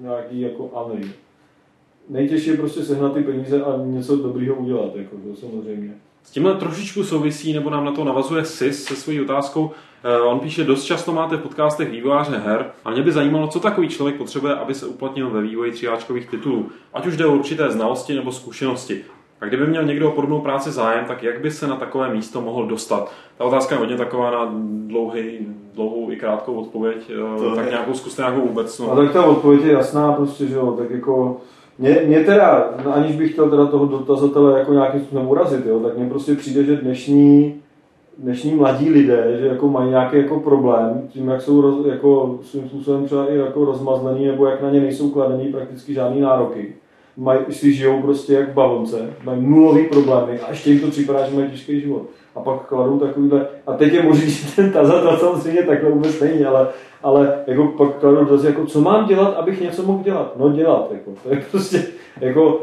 nějaký 0.00 0.40
jako 0.40 0.64
unreal. 0.64 1.10
Nejtěžší 2.08 2.50
je 2.50 2.56
prostě 2.56 2.82
sehnat 2.82 3.14
ty 3.14 3.22
peníze 3.22 3.62
a 3.62 3.76
něco 3.84 4.16
dobrýho 4.16 4.54
udělat, 4.54 4.96
jako 4.96 5.16
to 5.16 5.36
samozřejmě. 5.36 5.94
S 6.22 6.30
tímhle 6.30 6.54
trošičku 6.54 7.04
souvisí, 7.04 7.52
nebo 7.52 7.70
nám 7.70 7.84
na 7.84 7.92
to 7.92 8.04
navazuje 8.04 8.44
SIS 8.44 8.84
se 8.84 8.96
svojí 8.96 9.20
otázkou. 9.20 9.70
Eh, 10.04 10.20
on 10.20 10.40
píše, 10.40 10.64
dost 10.64 10.84
často 10.84 11.12
máte 11.12 11.36
v 11.36 11.40
podcastech 11.40 11.90
vývojáře 11.90 12.36
her 12.36 12.70
a 12.84 12.90
mě 12.90 13.02
by 13.02 13.12
zajímalo, 13.12 13.48
co 13.48 13.60
takový 13.60 13.88
člověk 13.88 14.16
potřebuje, 14.16 14.54
aby 14.54 14.74
se 14.74 14.86
uplatnil 14.86 15.30
ve 15.30 15.42
vývoji 15.42 15.72
tříáčkových 15.72 16.30
titulů. 16.30 16.68
Ať 16.94 17.06
už 17.06 17.16
jde 17.16 17.26
o 17.26 17.34
určité 17.34 17.70
znalosti 17.70 18.14
nebo 18.14 18.32
zkušenosti. 18.32 19.04
A 19.40 19.44
kdyby 19.44 19.66
měl 19.66 19.84
někdo 19.84 20.08
o 20.08 20.14
podobnou 20.14 20.40
práci 20.40 20.70
zájem, 20.70 21.04
tak 21.04 21.22
jak 21.22 21.40
by 21.40 21.50
se 21.50 21.66
na 21.66 21.76
takové 21.76 22.14
místo 22.14 22.40
mohl 22.40 22.66
dostat? 22.66 23.12
Ta 23.38 23.44
otázka 23.44 23.74
je 23.74 23.78
hodně 23.78 23.96
taková 23.96 24.30
na 24.30 24.54
dlouhý, 24.86 25.38
dlouhou 25.74 26.10
i 26.10 26.16
krátkou 26.16 26.54
odpověď, 26.54 27.10
eh, 27.10 27.38
to 27.38 27.54
tak 27.54 27.64
je. 27.64 27.70
nějakou 27.70 27.94
zkuste 27.94 28.22
nějakou 28.22 28.40
vůbec. 28.40 28.78
No. 28.78 28.92
A 28.92 28.96
tak 28.96 29.12
ta 29.12 29.24
odpověď 29.24 29.64
je 29.64 29.72
jasná, 29.72 30.12
prostě, 30.12 30.46
že 30.46 30.54
jo, 30.54 30.72
tak 30.78 30.90
jako 30.90 31.40
mě, 31.78 32.02
mě 32.06 32.24
teda, 32.24 32.70
no 32.84 32.94
aniž 32.94 33.16
bych 33.16 33.32
chtěl 33.32 33.50
teda 33.50 33.66
toho 33.66 33.86
dotazatele 33.86 34.58
jako 34.58 34.72
nějakým 34.72 35.00
způsobem 35.00 35.28
urazit, 35.28 35.66
jo, 35.66 35.80
tak 35.80 35.96
mně 35.98 36.08
prostě 36.08 36.34
přijde, 36.34 36.64
že 36.64 36.76
dnešní, 36.76 37.54
dnešní 38.18 38.54
mladí 38.54 38.90
lidé, 38.90 39.36
že 39.40 39.46
jako 39.46 39.68
mají 39.68 39.90
nějaký 39.90 40.16
jako 40.16 40.40
problém 40.40 41.08
tím, 41.08 41.28
jak 41.28 41.42
jsou 41.42 41.60
roz, 41.60 41.86
jako 41.86 42.38
svým 42.42 42.68
způsobem 42.68 43.04
třeba 43.04 43.26
i 43.26 43.36
jako 43.36 43.64
rozmazlený, 43.64 44.26
nebo 44.26 44.46
jak 44.46 44.62
na 44.62 44.70
ně 44.70 44.80
nejsou 44.80 45.10
kladený 45.10 45.52
prakticky 45.52 45.94
žádný 45.94 46.20
nároky. 46.20 46.74
Mají, 47.18 47.40
si 47.50 47.72
žijou 47.72 48.02
prostě 48.02 48.32
jak 48.32 48.50
v 48.50 48.54
bavonce, 48.54 49.10
mají 49.24 49.46
nulový 49.46 49.86
problémy 49.86 50.40
a 50.40 50.50
ještě 50.50 50.70
jim 50.70 50.80
to 50.80 50.90
připadá, 50.90 51.28
že 51.28 51.36
mají 51.36 51.50
těžký 51.50 51.80
život. 51.80 52.02
A 52.34 52.40
pak 52.40 52.66
kladou 52.66 52.98
takovýhle, 52.98 53.46
a 53.66 53.72
teď 53.72 53.92
je 53.92 54.02
možný, 54.02 54.30
že 54.30 54.56
ten 54.56 54.72
tazatel 54.72 55.16
samozřejmě 55.18 55.62
takhle 55.62 55.90
vůbec 55.90 56.20
není, 56.20 56.44
ale 56.44 56.68
ale 57.02 57.38
jako 57.46 57.66
pak 57.66 57.94
kladu 57.94 58.24
dotaz, 58.24 58.44
jako 58.44 58.66
co 58.66 58.80
mám 58.80 59.08
dělat, 59.08 59.34
abych 59.36 59.60
něco 59.60 59.82
mohl 59.82 60.04
dělat? 60.04 60.32
No 60.36 60.50
dělat, 60.50 60.88
jako, 60.92 61.10
to 61.22 61.34
je 61.34 61.44
prostě, 61.50 61.84
jako, 62.20 62.60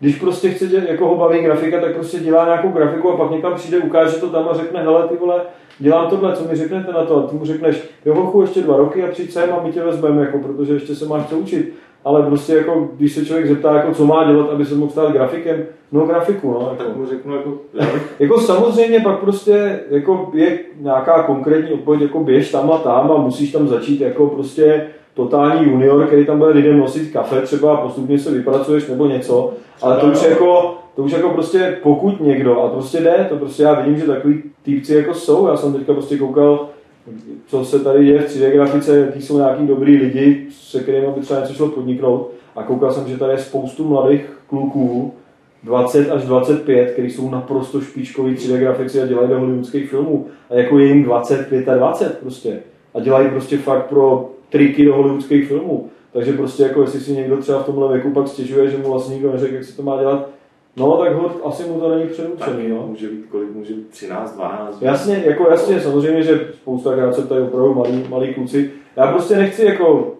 když 0.00 0.18
prostě 0.18 0.50
chce 0.50 0.66
dělat, 0.66 0.88
jako 0.88 1.08
ho 1.08 1.16
baví 1.16 1.42
grafika, 1.42 1.80
tak 1.80 1.94
prostě 1.94 2.18
dělá 2.18 2.44
nějakou 2.44 2.68
grafiku 2.68 3.10
a 3.10 3.16
pak 3.16 3.30
někam 3.30 3.54
přijde, 3.54 3.78
ukáže 3.78 4.16
to 4.16 4.28
tam 4.28 4.48
a 4.48 4.54
řekne, 4.54 4.82
hele 4.82 5.08
ty 5.08 5.16
vole, 5.16 5.40
dělám 5.78 6.10
tohle, 6.10 6.36
co 6.36 6.44
mi 6.44 6.56
řeknete 6.56 6.92
na 6.92 7.04
to? 7.04 7.16
A 7.16 7.26
ty 7.26 7.36
mu 7.36 7.44
řekneš, 7.44 7.82
jo 8.04 8.14
hochu, 8.14 8.40
ještě 8.40 8.62
dva 8.62 8.76
roky 8.76 9.04
a 9.04 9.06
přijď 9.06 9.30
sem 9.30 9.52
a 9.52 9.62
my 9.62 9.72
tě 9.72 9.82
vezmeme, 9.82 10.20
jako, 10.20 10.38
protože 10.38 10.72
ještě 10.74 10.94
se 10.94 11.06
máš 11.06 11.28
co 11.28 11.38
učit 11.38 11.74
ale 12.06 12.22
prostě 12.22 12.54
jako, 12.54 12.88
když 12.96 13.12
se 13.12 13.24
člověk 13.24 13.48
zeptá, 13.48 13.74
jako, 13.74 13.94
co 13.94 14.06
má 14.06 14.32
dělat, 14.32 14.50
aby 14.50 14.64
se 14.64 14.74
mohl 14.74 14.90
stát 14.90 15.12
grafikem, 15.12 15.64
no 15.92 16.06
grafiku, 16.06 16.50
no. 16.50 16.60
Jako. 16.60 16.84
Tak 16.84 16.96
mu 16.96 17.06
řeknu, 17.06 17.36
jako, 17.36 17.52
jako 18.18 18.40
samozřejmě 18.40 19.00
pak 19.00 19.18
prostě 19.18 19.80
jako 19.90 20.30
je 20.34 20.58
nějaká 20.80 21.22
konkrétní 21.22 21.72
odpověď, 21.72 22.02
jako 22.02 22.20
běž 22.20 22.50
tam 22.50 22.72
a 22.72 22.78
tam 22.78 23.12
a 23.12 23.16
musíš 23.16 23.52
tam 23.52 23.68
začít 23.68 24.00
jako 24.00 24.26
prostě 24.26 24.86
totální 25.14 25.70
junior, 25.70 26.06
který 26.06 26.26
tam 26.26 26.38
bude 26.38 26.50
lidem 26.50 26.78
nosit 26.78 27.12
kafe 27.12 27.40
třeba 27.40 27.74
a 27.74 27.80
postupně 27.80 28.18
se 28.18 28.30
vypracuješ 28.30 28.88
nebo 28.88 29.06
něco, 29.06 29.52
ale 29.82 29.96
to 29.96 30.06
už 30.06 30.22
jako, 30.28 30.74
to 30.96 31.02
už 31.02 31.12
jako 31.12 31.30
prostě 31.30 31.78
pokud 31.82 32.20
někdo, 32.20 32.62
a 32.62 32.68
prostě 32.68 33.00
jde, 33.00 33.26
to 33.28 33.36
prostě 33.36 33.62
já 33.62 33.80
vidím, 33.80 33.98
že 33.98 34.06
takový 34.06 34.42
týpci 34.62 34.94
jako 34.94 35.14
jsou, 35.14 35.46
já 35.46 35.56
jsem 35.56 35.72
teďka 35.72 35.92
prostě 35.92 36.18
koukal 36.18 36.68
co 37.46 37.64
se 37.64 37.78
tady 37.78 38.04
děje 38.04 38.22
v 38.22 38.36
3D 38.36 38.52
grafice, 38.52 38.98
jaký 38.98 39.22
jsou 39.22 39.36
nějaký 39.36 39.66
dobrý 39.66 39.96
lidi, 39.96 40.46
se 40.50 40.80
kterými 40.80 41.06
by 41.06 41.20
třeba 41.20 41.40
něco 41.40 41.54
šlo 41.54 41.68
podniknout. 41.68 42.30
A 42.56 42.62
koukal 42.62 42.92
jsem, 42.92 43.08
že 43.08 43.18
tady 43.18 43.32
je 43.32 43.38
spoustu 43.38 43.84
mladých 43.84 44.38
kluků, 44.46 45.14
20 45.62 46.10
až 46.10 46.22
25, 46.22 46.90
kteří 46.90 47.10
jsou 47.10 47.30
naprosto 47.30 47.80
špičkoví 47.80 48.34
3D 48.34 48.58
grafici 48.58 49.02
a 49.02 49.06
dělají 49.06 49.28
do 49.28 49.38
hollywoodských 49.38 49.90
filmů. 49.90 50.26
A 50.50 50.54
jako 50.54 50.78
je 50.78 50.86
jim 50.86 51.02
20, 51.02 51.50
25 51.50 52.18
prostě. 52.18 52.60
A 52.94 53.00
dělají 53.00 53.28
prostě 53.28 53.58
fakt 53.58 53.86
pro 53.86 54.30
triky 54.50 54.84
do 54.84 54.94
hollywoodských 54.94 55.48
filmů. 55.48 55.88
Takže 56.12 56.32
prostě 56.32 56.62
jako 56.62 56.82
jestli 56.82 57.00
si 57.00 57.12
někdo 57.12 57.36
třeba 57.36 57.62
v 57.62 57.66
tomhle 57.66 57.92
věku 57.92 58.10
pak 58.10 58.28
stěžuje, 58.28 58.70
že 58.70 58.78
mu 58.78 58.90
vlastně 58.90 59.14
nikdo 59.14 59.32
neřekl, 59.32 59.54
jak 59.54 59.64
se 59.64 59.76
to 59.76 59.82
má 59.82 60.00
dělat, 60.00 60.28
No, 60.76 60.96
tak 60.96 61.14
hod, 61.14 61.40
asi 61.44 61.64
mu 61.64 61.80
to 61.80 61.94
není 61.96 62.08
předurčený, 62.08 62.68
no. 62.68 62.86
Může 62.86 63.08
být 63.08 63.26
kolik, 63.30 63.50
může 63.50 63.74
být 63.74 63.90
13, 63.90 64.36
12. 64.36 64.82
Jasně, 64.82 65.22
jako 65.26 65.50
jasně, 65.50 65.80
samozřejmě, 65.80 66.22
že 66.22 66.48
spousta 66.54 66.94
krát 66.94 67.14
se 67.14 67.26
tady 67.26 67.40
opravdu 67.40 67.74
malí, 67.74 68.04
malí 68.08 68.34
kluci. 68.34 68.72
Já 68.96 69.12
prostě 69.12 69.36
nechci 69.36 69.64
jako 69.64 70.14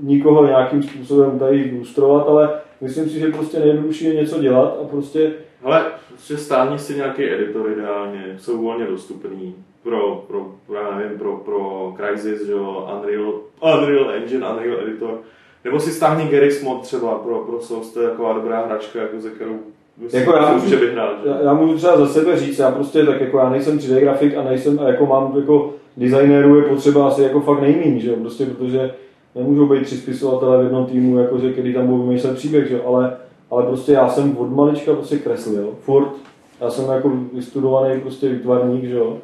nikoho 0.00 0.46
nějakým 0.46 0.82
způsobem 0.82 1.38
tady 1.38 1.74
lustrovat, 1.78 2.28
ale 2.28 2.60
myslím 2.80 3.08
si, 3.08 3.18
že 3.20 3.28
prostě 3.28 3.58
nejjednodušší 3.58 4.04
je 4.04 4.14
něco 4.14 4.38
dělat 4.38 4.78
a 4.82 4.84
prostě... 4.84 5.32
Ale 5.62 5.84
prostě 6.08 6.36
stáhni 6.36 6.78
si 6.78 6.94
nějaký 6.94 7.30
editor 7.30 7.70
ideálně, 7.70 8.36
jsou 8.38 8.62
volně 8.62 8.86
dostupný 8.86 9.54
pro, 9.82 10.24
pro, 10.26 10.52
pro 10.66 10.76
já 10.76 10.98
nevím, 10.98 11.18
pro, 11.18 11.36
pro 11.36 11.94
Crysis, 11.96 12.46
že 12.46 12.52
jo, 12.52 12.90
Unreal, 12.98 13.40
Unreal 13.60 14.10
Engine, 14.10 14.48
Unreal 14.48 14.80
Editor. 14.80 15.18
Nebo 15.64 15.80
si 15.80 15.92
stáhni 15.92 16.28
Garry's 16.28 16.62
Mod 16.62 16.82
třeba 16.82 17.18
pro, 17.18 17.38
pro 17.38 17.60
SOS, 17.60 17.92
to 17.92 18.02
je 18.02 18.08
taková 18.08 18.32
dobrá 18.32 18.66
hračka, 18.66 18.98
jako 18.98 19.20
ze 19.20 19.30
kterou 19.30 19.58
jako 20.12 20.32
já, 20.32 20.52
můžu, 20.52 20.76
vyhrát, 20.76 21.16
já, 21.24 21.40
já, 21.42 21.54
můžu 21.54 21.76
třeba 21.76 21.96
za 21.96 22.06
sebe 22.06 22.36
říct, 22.36 22.58
já 22.58 22.70
prostě 22.70 23.06
tak 23.06 23.20
jako 23.20 23.38
já 23.38 23.50
nejsem 23.50 23.78
3D 23.78 24.00
grafik 24.00 24.36
a 24.36 24.42
nejsem, 24.42 24.80
a 24.80 24.88
jako 24.88 25.06
mám 25.06 25.32
jako 25.36 25.74
designérů 25.96 26.56
je 26.56 26.62
potřeba 26.62 27.08
asi 27.08 27.22
jako 27.22 27.40
fakt 27.40 27.60
nejméně, 27.60 28.00
že 28.00 28.10
jo, 28.10 28.16
prostě 28.16 28.46
protože 28.46 28.94
nemůžou 29.34 29.66
být 29.66 29.84
tři 29.84 29.96
spisovatelé 29.96 30.58
v 30.58 30.62
jednom 30.62 30.86
týmu, 30.86 31.18
jakože 31.18 31.52
který 31.52 31.74
tam 31.74 31.86
budou 31.86 32.02
vymýšlet 32.02 32.34
příběh, 32.34 32.68
že 32.68 32.74
jo, 32.74 32.80
ale, 32.86 33.16
ale 33.50 33.62
prostě 33.62 33.92
já 33.92 34.08
jsem 34.08 34.36
od 34.36 34.56
malička 34.56 34.92
prostě 34.94 35.18
kreslil, 35.18 35.68
furt, 35.80 36.08
já 36.60 36.70
jsem 36.70 36.90
jako 36.90 37.12
vystudovaný 37.32 38.00
prostě 38.00 38.28
výtvarník, 38.28 38.84
že 38.84 38.96
jo, 38.96 39.18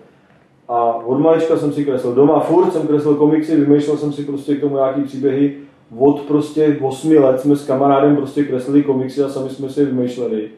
a 0.69 0.95
od 0.95 1.19
malička 1.19 1.57
jsem 1.57 1.73
si 1.73 1.85
kreslil. 1.85 2.15
Doma, 2.15 2.41
furt 2.41 2.73
jsem 2.73 2.87
kreslil 2.87 3.15
komiksy, 3.15 3.57
vymýšlel 3.57 3.97
jsem 3.97 4.13
si 4.13 4.25
prostě 4.25 4.57
k 4.57 4.61
tomu 4.61 4.75
nějaký 4.75 5.03
příběhy, 5.03 5.57
od 5.99 6.21
prostě 6.21 6.79
8 6.81 7.13
let 7.13 7.41
jsme 7.41 7.57
s 7.57 7.67
kamarádem 7.67 8.17
prostě 8.17 8.45
kreslili 8.45 8.83
komiksy 8.83 9.23
a 9.23 9.29
sami 9.29 9.51
jsme 9.51 9.69
si 9.69 9.81
je 9.81 9.87
vymýšleli. 9.87 10.49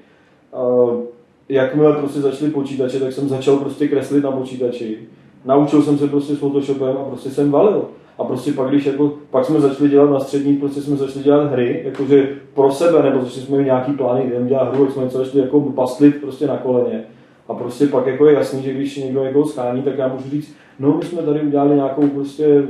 Jakmile 1.49 1.93
prostě 1.93 2.21
začali 2.21 2.51
počítače, 2.51 3.01
tak 3.01 3.13
jsem 3.13 3.29
začal 3.29 3.57
prostě 3.57 3.89
kreslit 3.89 4.25
na 4.25 4.33
počítači. 4.33 4.99
Naučil 5.45 5.83
jsem 5.83 5.99
se 5.99 6.09
prostě 6.09 6.35
s 6.35 6.39
Photoshopem 6.39 6.97
a 7.01 7.05
prostě 7.05 7.31
jsem 7.31 7.51
valil. 7.51 7.85
A 8.19 8.25
prostě 8.25 8.53
pak, 8.53 8.69
když 8.69 8.87
jako, 8.87 9.13
pak 9.31 9.45
jsme 9.45 9.61
začali 9.61 9.91
dělat 9.91 10.11
na 10.11 10.21
střední, 10.21 10.57
prostě 10.57 10.81
jsme 10.81 10.97
začali 10.97 11.25
dělat 11.25 11.53
hry, 11.53 11.83
jakože 11.85 12.29
pro 12.55 12.71
sebe, 12.71 13.03
nebo 13.03 13.25
začali 13.25 13.47
jsme 13.47 13.59
mít 13.59 13.65
nějaký 13.65 13.93
plány, 13.93 14.31
jdeme 14.31 14.49
dělat 14.49 14.75
hru, 14.75 14.85
jak 14.85 14.93
jsme 14.93 15.05
něco 15.05 15.19
začali 15.19 15.43
jako 15.43 15.61
pastlit 15.61 16.21
prostě 16.21 16.47
na 16.47 16.57
koleně. 16.57 17.05
A 17.49 17.55
prostě 17.55 17.87
pak 17.87 18.07
jako 18.07 18.27
je 18.27 18.35
jasný, 18.35 18.63
že 18.63 18.73
když 18.73 18.97
někdo 18.97 19.25
někoho 19.25 19.47
schání, 19.47 19.83
tak 19.83 19.99
já 19.99 20.09
můžu 20.09 20.31
říct, 20.31 20.55
no 20.81 20.97
my 20.97 21.05
jsme 21.05 21.23
tady 21.23 21.41
udělali 21.41 21.75
nějakou 21.75 22.09
prostě 22.09 22.63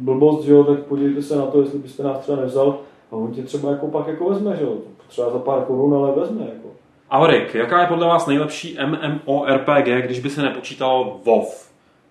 blbost, 0.00 0.44
že 0.44 0.52
jo, 0.52 0.64
tak 0.64 0.78
podívejte 0.78 1.22
se 1.22 1.36
na 1.36 1.46
to, 1.46 1.60
jestli 1.60 1.78
byste 1.78 2.02
nás 2.02 2.18
třeba 2.18 2.40
nevzal 2.40 2.78
a 3.12 3.16
on 3.16 3.32
tě 3.32 3.42
třeba 3.42 3.70
jako 3.70 3.86
pak 3.86 4.06
jako 4.08 4.28
vezme, 4.28 4.56
že 4.56 4.64
jo, 4.64 4.74
třeba 5.08 5.30
za 5.30 5.38
pár 5.38 5.60
korun, 5.60 5.94
ale 5.94 6.12
vezme 6.12 6.40
jako. 6.40 6.68
Aurik, 7.10 7.54
jaká 7.54 7.80
je 7.80 7.86
podle 7.86 8.06
vás 8.06 8.26
nejlepší 8.26 8.78
MMORPG, 8.86 10.04
když 10.04 10.20
by 10.20 10.30
se 10.30 10.42
nepočítalo 10.42 11.20
WoW? 11.24 11.46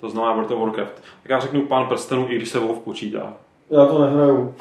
To 0.02 0.10
znamená 0.10 0.34
World 0.34 0.52
of 0.52 0.60
Warcraft. 0.60 0.94
Tak 1.24 1.30
já 1.30 1.40
řeknu 1.40 1.62
pán 1.62 1.88
prstenů, 1.88 2.26
i 2.30 2.36
když 2.36 2.50
se 2.50 2.60
WoW 2.60 2.80
počítá. 2.80 3.34
Já 3.70 3.86
to 3.86 4.02
nehraju. 4.02 4.54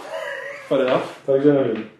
Fair 0.68 1.00
Takže 1.26 1.52
nevím 1.52 1.95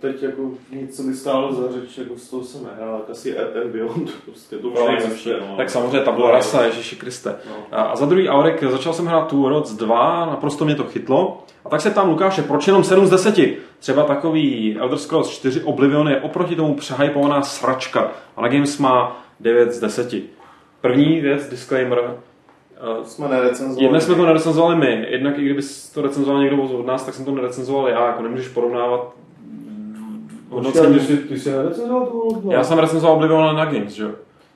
teď 0.00 0.22
jako 0.22 0.42
nic, 0.70 0.96
co 0.96 1.02
by 1.02 1.14
stálo 1.14 1.52
za 1.52 1.72
řeč, 1.72 1.98
jako 1.98 2.16
z 2.16 2.30
toho 2.30 2.42
jsem 2.42 2.64
nehrál, 2.64 2.98
tak 2.98 3.10
asi 3.10 3.36
Earth 3.36 3.56
and 3.56 3.70
Beyond, 3.70 4.10
prostě 4.24 4.56
to 4.56 4.70
bylo 4.70 4.88
nejlepší. 4.88 5.30
No. 5.30 5.56
Tak 5.56 5.70
samozřejmě 5.70 6.00
tabula 6.00 6.30
rasa, 6.30 6.64
Ježíši 6.64 6.96
Kriste. 6.96 7.36
No. 7.48 7.78
A 7.78 7.96
za 7.96 8.06
druhý 8.06 8.28
Aurek, 8.28 8.62
začal 8.62 8.92
jsem 8.92 9.06
hrát 9.06 9.28
tu 9.28 9.48
Rods 9.48 9.72
2, 9.72 10.26
naprosto 10.26 10.64
mě 10.64 10.74
to 10.74 10.84
chytlo. 10.84 11.44
A 11.64 11.68
tak 11.68 11.80
se 11.80 11.90
tam 11.90 12.08
Lukáše, 12.08 12.42
proč 12.42 12.66
jenom 12.66 12.84
7 12.84 13.06
z 13.06 13.10
10? 13.10 13.36
Třeba 13.78 14.02
takový 14.02 14.76
Elder 14.80 14.98
Scrolls 14.98 15.28
4 15.28 15.62
Oblivion 15.62 16.08
je 16.08 16.20
oproti 16.20 16.56
tomu 16.56 16.74
přehypovaná 16.74 17.42
sračka, 17.42 18.10
a 18.36 18.42
na 18.42 18.48
Games 18.48 18.78
má 18.78 19.22
9 19.40 19.72
z 19.72 19.80
10. 19.80 20.14
První 20.80 21.20
věc, 21.20 21.48
disclaimer, 21.48 22.16
To 22.80 23.04
jsme 23.04 23.28
nerecenzovali. 23.28 23.84
Jednak 23.84 24.02
jsme 24.02 24.14
to 24.14 24.26
nerecenzovali 24.26 24.76
my, 24.76 25.06
jednak 25.10 25.38
i 25.38 25.44
kdyby 25.44 25.62
to 25.94 26.02
recenzoval 26.02 26.42
někdo 26.42 26.62
od 26.62 26.86
nás, 26.86 27.04
tak 27.04 27.14
jsem 27.14 27.24
to 27.24 27.30
nerecenzoval 27.30 27.88
já, 27.88 28.06
jako 28.06 28.22
nemůžeš 28.22 28.48
porovnávat 28.48 29.12
Počkej, 30.50 30.82
hodnocení. 30.82 30.98
ty 30.98 31.00
jsi, 31.00 31.16
ty 31.16 31.38
jsi 31.40 31.50
nerecenzoval 31.50 32.06
tu 32.06 32.18
World 32.18 32.44
Já 32.50 32.64
jsem 32.64 32.78
recenzoval 32.78 33.16
Oblivion 33.16 33.56
na 33.56 33.64
Games, 33.64 33.92
že 33.92 34.02
jo? 34.02 34.10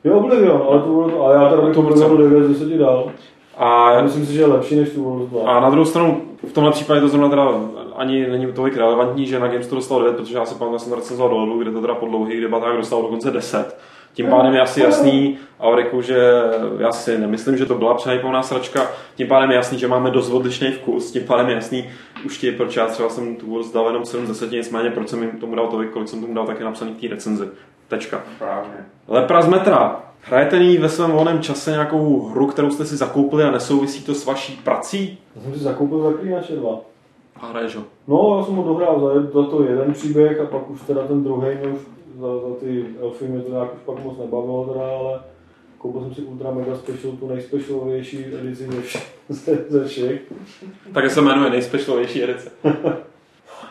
Jo, 0.05 0.19
Oblivion, 0.19 0.63
ale 0.71 0.81
tu 0.83 0.95
World 0.95 1.15
a 1.27 1.33
já 1.33 1.49
teda 1.49 1.63
bych 1.63 1.75
To 1.75 1.83
tu 1.83 1.89
World 1.89 2.05
Oblivion 2.13 2.43
9 2.43 2.57
z 2.57 2.61
10 2.61 2.79
dal. 2.79 3.11
A, 3.57 3.93
Já 3.93 4.03
myslím 4.03 4.27
si, 4.27 4.33
že 4.33 4.41
je 4.41 4.47
lepší 4.47 4.77
než 4.77 4.91
tu 4.91 5.05
World 5.05 5.29
2. 5.31 5.51
a 5.51 5.61
na 5.61 5.71
druhou 5.71 5.85
stranu, 5.85 6.23
v 6.49 6.53
tomhle 6.53 6.73
případě 6.73 7.01
to 7.01 7.09
zrovna 7.09 7.29
teda 7.29 7.49
ani 7.97 8.27
není 8.27 8.53
tolik 8.53 8.77
relevantní, 8.77 9.27
že 9.27 9.41
na 9.41 9.49
Games 9.49 9.67
to 9.67 9.75
dostalo 9.75 10.03
9, 10.03 10.17
protože 10.17 10.37
já 10.37 10.45
si 10.45 10.55
pamatuju, 10.55 10.79
že 10.79 10.83
jsem 10.85 10.91
to 10.91 10.97
recenzoval 10.97 11.31
do 11.31 11.37
Lulu, 11.37 11.59
kde 11.59 11.71
to 11.73 11.81
teda 11.81 11.95
po 11.95 12.07
dlouhých 12.07 12.41
debatách 12.41 12.77
dostalo 12.77 13.03
dokonce 13.03 13.31
10. 13.31 13.77
Tím 14.13 14.27
pádem 14.27 14.55
je 14.55 14.61
asi 14.61 14.81
jasný, 14.81 15.39
Auriku, 15.61 16.03
že 16.03 16.19
já 16.79 16.93
si 16.93 17.19
nemyslím, 17.19 17.57
že 17.57 17.67
to 17.67 17.75
byla 17.75 17.95
přehypovaná 17.95 18.43
sračka, 18.43 18.91
tím 19.15 19.29
pádem 19.29 19.51
je 19.51 19.57
jasný, 19.57 19.79
že 19.79 19.89
máme 19.89 20.11
dost 20.11 20.31
odlišný 20.31 20.73
vkus, 20.73 21.13
tím 21.13 21.23
pádem 21.23 21.49
je 21.49 21.55
jasný, 21.55 21.91
už 22.27 22.39
ti, 22.39 22.53
proč 22.53 22.77
já 22.77 22.87
třeba 22.87 23.09
jsem 23.09 23.37
tu 23.37 23.51
World 23.51 23.75
dal 23.75 23.87
jenom 23.87 24.05
7 24.05 24.27
z 24.27 24.29
10, 24.29 24.53
nicméně 24.53 24.91
proč 24.91 25.09
jsem 25.09 25.23
jim 25.23 25.31
tomu 25.31 25.55
dal 25.55 25.67
tolik, 25.67 25.91
kolik 25.91 26.09
jsem 26.09 26.21
tomu 26.21 26.35
dal, 26.35 26.47
tak 26.47 26.59
je 26.59 26.65
napsaný 26.65 26.93
v 26.93 27.01
té 27.01 27.09
recenzi. 27.09 27.49
Tečka. 27.89 28.23
Právně. 28.39 28.75
Lepra 29.09 29.43
z 29.43 29.49
metra. 29.49 30.01
Hrajete 30.23 30.59
ní 30.59 30.79
ve 30.79 30.89
svém 30.89 31.11
volném 31.11 31.43
čase 31.43 31.71
nějakou 31.71 32.29
hru, 32.29 32.47
kterou 32.47 32.71
jste 32.71 32.85
si 32.85 32.97
zakoupili 32.97 33.45
a 33.45 33.51
nesouvisí 33.51 34.05
to 34.05 34.15
s 34.15 34.27
vaší 34.27 34.61
prací? 34.65 35.19
Já 35.37 35.43
jsem 35.43 35.55
si 35.55 35.59
zakoupil 35.59 36.03
Zaklínače 36.03 36.57
2. 36.57 36.79
A 37.41 37.47
hraješ 37.47 37.77
ho. 37.77 37.83
No, 38.09 38.37
já 38.39 38.45
jsem 38.45 38.55
ho 38.55 38.63
dohrál 38.63 39.01
za, 39.01 39.41
za 39.41 39.47
to 39.51 39.63
jeden 39.63 39.93
příběh 39.93 40.41
a 40.41 40.45
pak 40.45 40.71
už 40.71 40.81
teda 40.81 41.03
ten 41.03 41.25
druhý 41.25 41.57
mě 41.57 41.69
už 41.69 41.81
za, 42.21 42.49
za 42.49 42.55
ty 42.61 42.87
elfy 43.01 43.25
mě 43.25 43.43
to 43.43 43.51
nějak 43.51 43.75
už 43.75 43.81
pak 43.85 44.05
moc 44.05 44.19
nebavilo 44.19 44.67
teda, 44.73 44.85
ale 44.99 45.21
koupil 45.79 46.01
jsem 46.01 46.15
si 46.15 46.23
Ultra 46.23 46.51
Mega 46.51 46.77
Special, 46.77 47.13
tu 47.13 47.29
nejspecialovější 47.29 48.25
edici 48.41 48.67
ze 48.67 48.81
všech. 48.83 49.17
Ze, 49.29 49.65
ze 49.69 49.89
všech. 49.89 50.23
Tak 50.95 51.11
se 51.11 51.21
jmenuje 51.21 51.51
nejspecialovější 51.51 52.23
edice. 52.23 52.51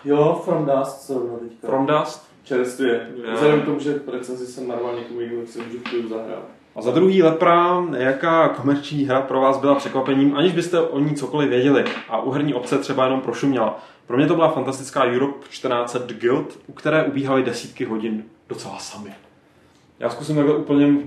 Jo, 0.05 0.41
From 0.45 0.65
Dust 0.65 1.07
zrovna 1.07 1.37
teďka. 1.37 1.67
From 1.67 1.85
Dust. 1.85 2.29
Čerstvě. 2.43 3.07
Jo. 3.15 3.33
Vzhledem 3.33 3.61
k 3.61 3.65
tomu, 3.65 3.79
že 3.79 4.01
recenzi 4.11 4.47
jsem 4.47 4.67
normálně 4.67 4.99
někomu 4.99 5.19
jinému, 5.19 5.45
si 5.45 5.59
můžu 5.59 5.77
v 5.77 5.83
klidu 5.83 6.09
zahrát. 6.09 6.43
A 6.75 6.81
za 6.81 6.91
druhý 6.91 7.23
lepra, 7.23 7.85
jaká 7.97 8.49
komerční 8.49 9.03
hra 9.05 9.21
pro 9.21 9.41
vás 9.41 9.57
byla 9.57 9.75
překvapením, 9.75 10.35
aniž 10.35 10.53
byste 10.53 10.81
o 10.81 10.99
ní 10.99 11.15
cokoliv 11.15 11.49
věděli 11.49 11.85
a 12.09 12.21
u 12.21 12.31
herní 12.31 12.53
obce 12.53 12.77
třeba 12.77 13.03
jenom 13.03 13.21
prošuměla. 13.21 13.79
Pro 14.07 14.17
mě 14.17 14.27
to 14.27 14.35
byla 14.35 14.51
fantastická 14.51 15.03
Europe 15.03 15.45
14 15.49 15.97
Guild, 16.07 16.59
u 16.67 16.73
které 16.73 17.03
ubíhaly 17.05 17.43
desítky 17.43 17.85
hodin 17.85 18.23
docela 18.49 18.79
sami. 18.79 19.13
Já 19.99 20.09
zkusím 20.09 20.35
takhle 20.35 20.55
úplně 20.55 20.97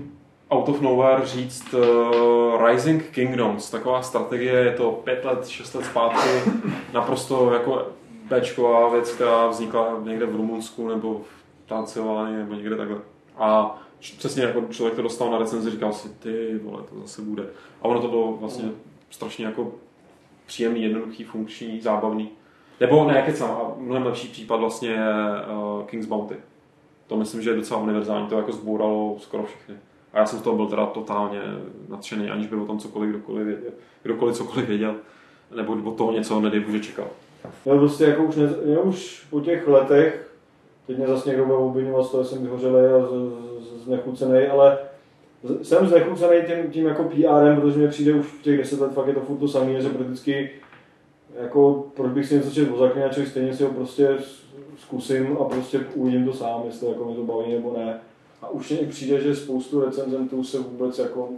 out 0.51 0.69
of 0.69 0.81
nowhere 0.81 1.25
říct 1.25 1.73
uh, 1.73 2.67
Rising 2.67 3.03
Kingdoms, 3.09 3.69
taková 3.69 4.01
strategie, 4.01 4.53
je 4.53 4.71
to 4.71 4.91
pět 4.91 5.25
let, 5.25 5.47
šest 5.47 5.73
let 5.73 5.85
zpátky, 5.85 6.29
naprosto 6.93 7.53
jako 7.53 7.87
Bčková 8.29 8.89
věc, 8.89 9.11
která 9.11 9.47
vznikla 9.47 9.99
někde 10.03 10.25
v 10.25 10.35
Rumunsku 10.35 10.87
nebo 10.87 11.21
v 11.65 11.67
Transylvánii 11.67 12.37
nebo 12.37 12.53
někde 12.53 12.75
takhle. 12.75 12.97
A 13.37 13.79
přesně 14.17 14.43
jako 14.43 14.61
člověk 14.69 14.95
to 14.95 15.01
dostal 15.01 15.31
na 15.31 15.37
recenzi, 15.37 15.71
říkal 15.71 15.93
si, 15.93 16.09
ty 16.09 16.59
vole, 16.63 16.83
to 16.89 16.99
zase 16.99 17.21
bude. 17.21 17.43
A 17.81 17.85
ono 17.85 18.01
to 18.01 18.07
bylo 18.07 18.37
vlastně 18.37 18.69
strašně 19.09 19.45
jako 19.45 19.71
příjemný, 20.45 20.83
jednoduchý, 20.83 21.23
funkční, 21.23 21.81
zábavný. 21.81 22.29
Nebo 22.79 23.07
ne, 23.07 23.21
kecám, 23.21 23.49
a 23.51 23.71
mnohem 23.77 24.05
lepší 24.05 24.27
případ 24.27 24.55
vlastně 24.55 24.89
je 24.89 24.99
uh, 25.77 25.85
King's 25.85 26.07
Bounty. 26.07 26.35
To 27.13 27.17
myslím, 27.19 27.41
že 27.41 27.49
je 27.49 27.55
docela 27.55 27.79
univerzální, 27.81 28.27
to 28.27 28.37
jako 28.37 28.51
zbouralo 28.51 29.15
skoro 29.19 29.43
všechny. 29.43 29.75
A 30.13 30.19
já 30.19 30.25
jsem 30.25 30.39
z 30.39 30.41
toho 30.41 30.55
byl 30.55 30.67
teda 30.67 30.85
totálně 30.85 31.39
nadšený, 31.89 32.29
aniž 32.29 32.47
by 32.47 32.55
o 32.55 32.65
tom 32.65 32.79
cokoliv 32.79 33.09
kdokoliv 33.09 33.45
věděl, 33.47 33.71
kdokoliv 34.03 34.35
cokoliv 34.35 34.67
věděl, 34.67 34.95
nebo 35.55 35.73
od 35.83 35.97
toho 35.97 36.11
něco 36.11 36.39
nedej 36.39 36.59
bože 36.59 36.79
čekal. 36.79 37.07
Já 37.65 37.77
prostě 37.77 38.03
jako 38.03 38.23
už, 38.23 38.35
ne, 38.35 38.49
už 38.83 39.25
po 39.29 39.41
těch 39.41 39.67
letech, 39.67 40.31
teď 40.87 40.97
mě 40.97 41.07
zase 41.07 41.29
někdo 41.29 41.69
bude 41.73 41.85
z 42.03 42.09
toho, 42.09 42.23
že 42.23 42.29
jsem 42.29 42.43
vyhořelý 42.43 42.75
a 42.85 43.07
znechucený, 43.83 44.47
ale 44.47 44.77
z- 45.43 45.67
jsem 45.67 45.87
znechucený 45.87 46.41
tím, 46.47 46.71
tím 46.71 46.85
jako 46.87 47.03
PRem, 47.03 47.61
protože 47.61 47.79
mi 47.79 47.87
přijde 47.87 48.13
už 48.13 48.25
v 48.25 48.41
těch 48.41 48.57
deset 48.57 48.79
let 48.79 48.93
fakt 48.93 49.07
je 49.07 49.13
to 49.13 49.19
furt 49.19 49.37
to 49.37 49.47
samé, 49.47 49.81
že 49.81 49.89
prakticky 49.89 50.49
jako 51.41 51.85
proč 51.95 52.11
bych 52.11 52.25
si 52.25 52.35
něco 52.35 52.51
četl 52.51 52.73
o 52.73 52.77
zaklínačovi, 52.77 53.27
stejně 53.27 53.53
si 53.53 53.63
ho 53.63 53.69
prostě 53.69 54.17
zkusím 54.77 55.37
a 55.37 55.43
prostě 55.43 55.79
uvidím 55.95 56.25
to 56.25 56.33
sám, 56.33 56.61
jestli 56.65 56.87
jako 56.87 57.05
mě 57.05 57.15
to 57.15 57.23
baví 57.23 57.53
nebo 57.53 57.73
ne. 57.77 57.99
A 58.41 58.49
už 58.49 58.71
mi 58.71 58.77
přijde, 58.77 59.21
že 59.21 59.35
spoustu 59.35 59.81
recenzentů 59.85 60.43
se 60.43 60.59
vůbec 60.59 60.99
jako 60.99 61.29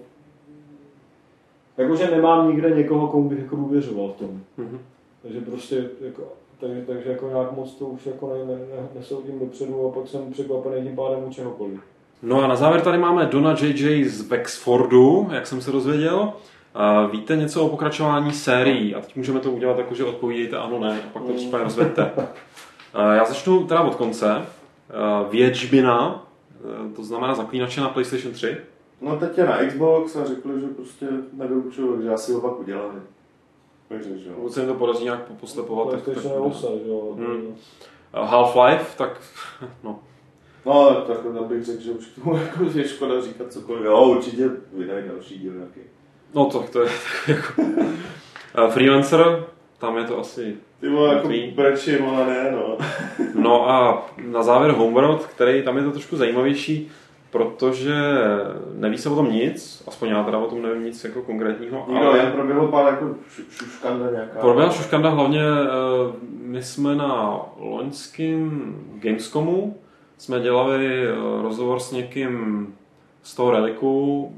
Jakože 1.77 2.11
nemám 2.11 2.49
nikde 2.49 2.69
někoho, 2.69 3.07
komu 3.07 3.29
bych 3.29 3.39
jako 3.39 3.55
důvěřoval 3.55 4.07
v 4.07 4.19
tom. 4.19 4.41
Mhm. 4.57 4.79
Takže 5.21 5.41
prostě 5.41 5.89
jako, 6.01 6.23
takže, 6.59 6.83
takže 6.87 7.09
jako 7.09 7.29
nějak 7.29 7.51
moc 7.51 7.73
to 7.75 7.85
už 7.85 8.05
jako 8.05 8.33
ne, 8.33 8.55
ne, 8.55 8.59
ne, 8.59 8.87
nesoudím 8.95 9.39
dopředu 9.39 9.87
a 9.87 9.91
pak 9.99 10.07
jsem 10.07 10.31
překvapený 10.31 10.83
tím 10.83 10.95
pádem 10.95 11.23
u 11.27 11.29
čehokoliv. 11.29 11.79
No 12.21 12.43
a 12.43 12.47
na 12.47 12.55
závěr 12.55 12.81
tady 12.81 12.97
máme 12.97 13.25
Dona 13.25 13.55
JJ 13.61 14.03
z 14.05 14.27
Wexfordu, 14.27 15.29
jak 15.31 15.47
jsem 15.47 15.61
se 15.61 15.71
dozvěděl. 15.71 16.33
A 16.73 17.05
víte 17.05 17.35
něco 17.35 17.65
o 17.65 17.69
pokračování 17.69 18.31
sérií? 18.31 18.95
A 18.95 19.01
teď 19.01 19.15
můžeme 19.15 19.39
to 19.39 19.51
udělat 19.51 19.77
jako, 19.77 19.95
že 19.95 20.03
odpovídejte 20.03 20.57
ano, 20.57 20.79
ne, 20.79 20.99
a 20.99 21.09
pak 21.13 21.23
to 21.23 21.33
případně 21.33 21.63
rozvedte. 21.63 22.11
A 22.95 23.13
Já 23.13 23.25
začnu 23.25 23.67
teda 23.67 23.81
od 23.81 23.95
konce. 23.95 24.45
A 24.93 25.23
Vědžbina, 25.23 26.25
e, 26.89 26.93
to 26.95 27.03
znamená 27.03 27.35
zaklínače 27.35 27.81
na 27.81 27.89
PlayStation 27.89 28.33
3. 28.33 28.57
No 29.01 29.17
teď 29.17 29.37
je 29.37 29.45
na 29.45 29.65
Xbox 29.65 30.15
a 30.15 30.25
řekli, 30.25 30.61
že 30.61 30.67
prostě 30.67 31.07
nevylučuju, 31.33 31.95
takže 31.95 32.09
asi 32.09 32.31
ho 32.33 32.41
pak 32.41 32.59
udělali. 32.59 32.95
Takže, 33.87 34.17
že 34.17 34.29
jo. 34.29 34.35
Pokud 34.35 34.53
se 34.53 34.59
jim 34.59 34.69
to 34.69 34.75
podaří 34.75 35.03
nějak 35.03 35.31
poslepovat, 35.39 35.91
tak, 35.91 36.03
tak 36.03 36.23
že 36.23 36.29
jo. 36.29 37.15
Hmm. 37.17 37.55
Half-Life, 38.13 38.85
tak 38.97 39.21
no, 39.83 39.99
No, 40.65 41.05
tak 41.07 41.17
bych 41.47 41.65
řekl, 41.65 41.81
že 41.81 41.91
už 41.91 42.07
tomu 42.07 42.37
jako 42.43 42.63
je 42.73 42.87
škoda 42.87 43.21
říkat 43.21 43.53
cokoliv. 43.53 43.85
Jo, 43.85 44.03
určitě 44.03 44.49
vydají 44.73 45.05
další 45.07 45.39
díl 45.39 45.53
nějaký. 45.53 45.79
no 46.33 46.45
to, 46.45 46.65
to 46.71 46.81
je 46.81 46.89
takový 47.25 47.37
jako... 47.37 47.85
A 48.55 48.67
Freelancer, 48.67 49.45
tam 49.85 49.97
je 49.97 50.03
to 50.03 50.19
asi 50.19 50.55
Ty 50.79 50.89
vole, 50.89 51.15
jako 51.15 51.29
brečím, 51.55 52.05
ale 52.05 52.25
ne, 52.25 52.51
no. 52.51 52.77
No 53.41 53.69
a 53.69 54.05
na 54.27 54.43
závěr 54.43 54.71
Homeworld, 54.71 55.25
který 55.25 55.61
tam 55.63 55.77
je 55.77 55.83
to 55.83 55.91
trošku 55.91 56.17
zajímavější, 56.17 56.91
protože 57.31 57.95
neví 58.73 58.97
se 58.97 59.09
o 59.09 59.15
tom 59.15 59.31
nic, 59.31 59.83
aspoň 59.87 60.09
já 60.09 60.23
teda 60.23 60.37
o 60.37 60.47
tom 60.47 60.61
nevím 60.61 60.83
nic 60.83 61.03
jako 61.03 61.21
konkrétního, 61.21 61.85
Nikdo, 61.89 62.07
ale 62.07 62.17
jen 62.19 62.31
proběhlo 62.31 62.67
pár 62.67 62.85
jako 62.85 63.05
šu- 63.05 63.43
šuškanda 63.49 64.11
nějaká. 64.11 64.39
proběhla 64.39 64.73
šuškanda 64.73 65.09
hlavně, 65.09 65.41
eh, 65.41 66.13
my 66.41 66.63
jsme 66.63 66.95
na 66.95 67.39
loňském 67.59 68.75
Gamescomu, 68.95 69.77
jsme 70.17 70.39
dělali 70.39 71.07
eh, 71.07 71.13
rozhovor 71.41 71.79
s 71.79 71.91
někým 71.91 72.67
z 73.23 73.35
toho 73.35 73.51
reliku, 73.51 74.31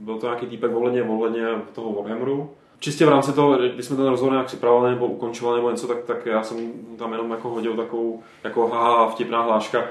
byl 0.00 0.18
to 0.18 0.26
nějaký 0.26 0.46
týpek 0.46 0.76
ohledně, 0.76 1.02
ohledně 1.02 1.46
toho 1.74 1.92
Warhammeru. 2.02 2.50
Čistě 2.78 3.06
v 3.06 3.08
rámci 3.08 3.32
toho, 3.32 3.58
když 3.58 3.86
jsme 3.86 3.96
ten 3.96 4.06
rozhovor 4.06 4.32
nějak 4.32 4.46
připravovali 4.46 4.90
nebo 4.90 5.06
ukončovali 5.06 5.56
nebo 5.58 5.70
něco, 5.70 5.86
tak, 5.86 6.04
tak 6.04 6.26
já 6.26 6.42
jsem 6.42 6.72
tam 6.98 7.12
jenom 7.12 7.30
jako 7.30 7.48
hodil 7.48 7.76
takovou 7.76 8.22
jako 8.44 8.68
haha 8.68 9.08
vtipná 9.08 9.42
hláška, 9.42 9.84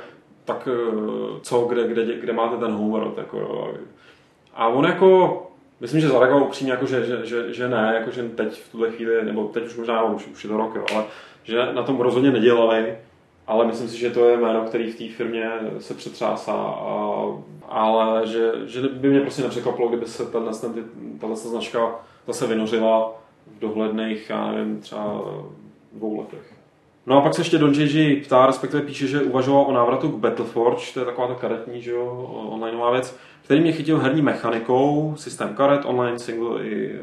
tak 0.46 0.68
eh, 0.72 1.40
co, 1.42 1.62
kde, 1.62 1.88
kde, 1.88 2.06
kde 2.20 2.34
máte 2.34 2.58
ten 2.58 2.72
Homeworld, 2.72 3.18
jako 3.18 3.38
jo. 3.40 3.74
A 4.54 4.68
on 4.68 4.86
jako, 4.86 5.42
myslím, 5.80 6.02
že 6.02 6.10
zareagoval 6.10 6.44
upřímně, 6.44 6.72
jako, 6.72 6.86
že, 6.86 7.06
že, 7.06 7.26
že, 7.26 7.54
že, 7.54 7.70
ne, 7.70 7.94
jako, 8.00 8.12
že 8.12 8.24
teď 8.24 8.62
v 8.62 8.72
tuhle 8.72 8.92
chvíli, 8.92 9.26
nebo 9.26 9.44
teď 9.44 9.66
už 9.66 9.76
možná, 9.76 10.04
už, 10.04 10.28
už 10.28 10.44
je 10.44 10.50
to 10.50 10.58
rok, 10.58 10.76
jo, 10.76 10.86
ale 10.96 11.04
že 11.44 11.74
na 11.74 11.84
tom 11.84 12.00
rozhodně 12.00 12.32
nedělali, 12.32 12.98
ale 13.48 13.66
myslím 13.66 13.90
si, 13.90 13.98
že 13.98 14.10
to 14.10 14.30
je 14.30 14.38
jméno, 14.38 14.62
který 14.62 14.92
v 14.92 14.98
té 14.98 15.16
firmě 15.18 15.52
se 15.80 15.94
přetřásá, 15.94 16.54
a, 16.54 17.26
ale 17.68 18.28
že, 18.28 18.52
že 18.66 18.82
by 18.82 19.10
mě 19.10 19.22
prostě 19.22 19.44
nepřekvapilo, 19.44 19.88
kdyby 19.88 20.06
se 20.06 20.26
tahle, 20.26 20.52
tahle 21.20 21.36
značka 21.36 21.96
zase 22.28 22.48
vynořila 22.48 23.14
v 23.48 23.60
dohledných, 23.60 24.30
já 24.30 24.52
nevím, 24.52 24.80
třeba 24.80 25.22
dvou 25.94 26.20
letech. 26.20 26.54
No 27.06 27.18
a 27.18 27.22
pak 27.22 27.34
se 27.34 27.42
ještě 27.42 27.58
Don 27.58 27.74
JJ 27.74 28.16
ptá, 28.16 28.46
respektive 28.46 28.84
píše, 28.84 29.08
že 29.08 29.22
uvažoval 29.22 29.66
o 29.68 29.74
návratu 29.74 30.10
k 30.10 30.20
Battleforge, 30.20 30.94
to 30.94 31.00
je 31.00 31.06
taková 31.06 31.28
ta 31.28 31.34
karetní, 31.34 31.82
že 31.82 31.92
jo, 31.92 32.30
onlineová 32.52 32.92
věc, 32.92 33.18
který 33.44 33.62
mě 33.62 33.72
chytil 33.72 34.00
herní 34.00 34.22
mechanikou, 34.22 35.14
systém 35.18 35.56
karet, 35.56 35.82
online, 35.86 36.20
single 36.20 36.64
i 36.64 36.96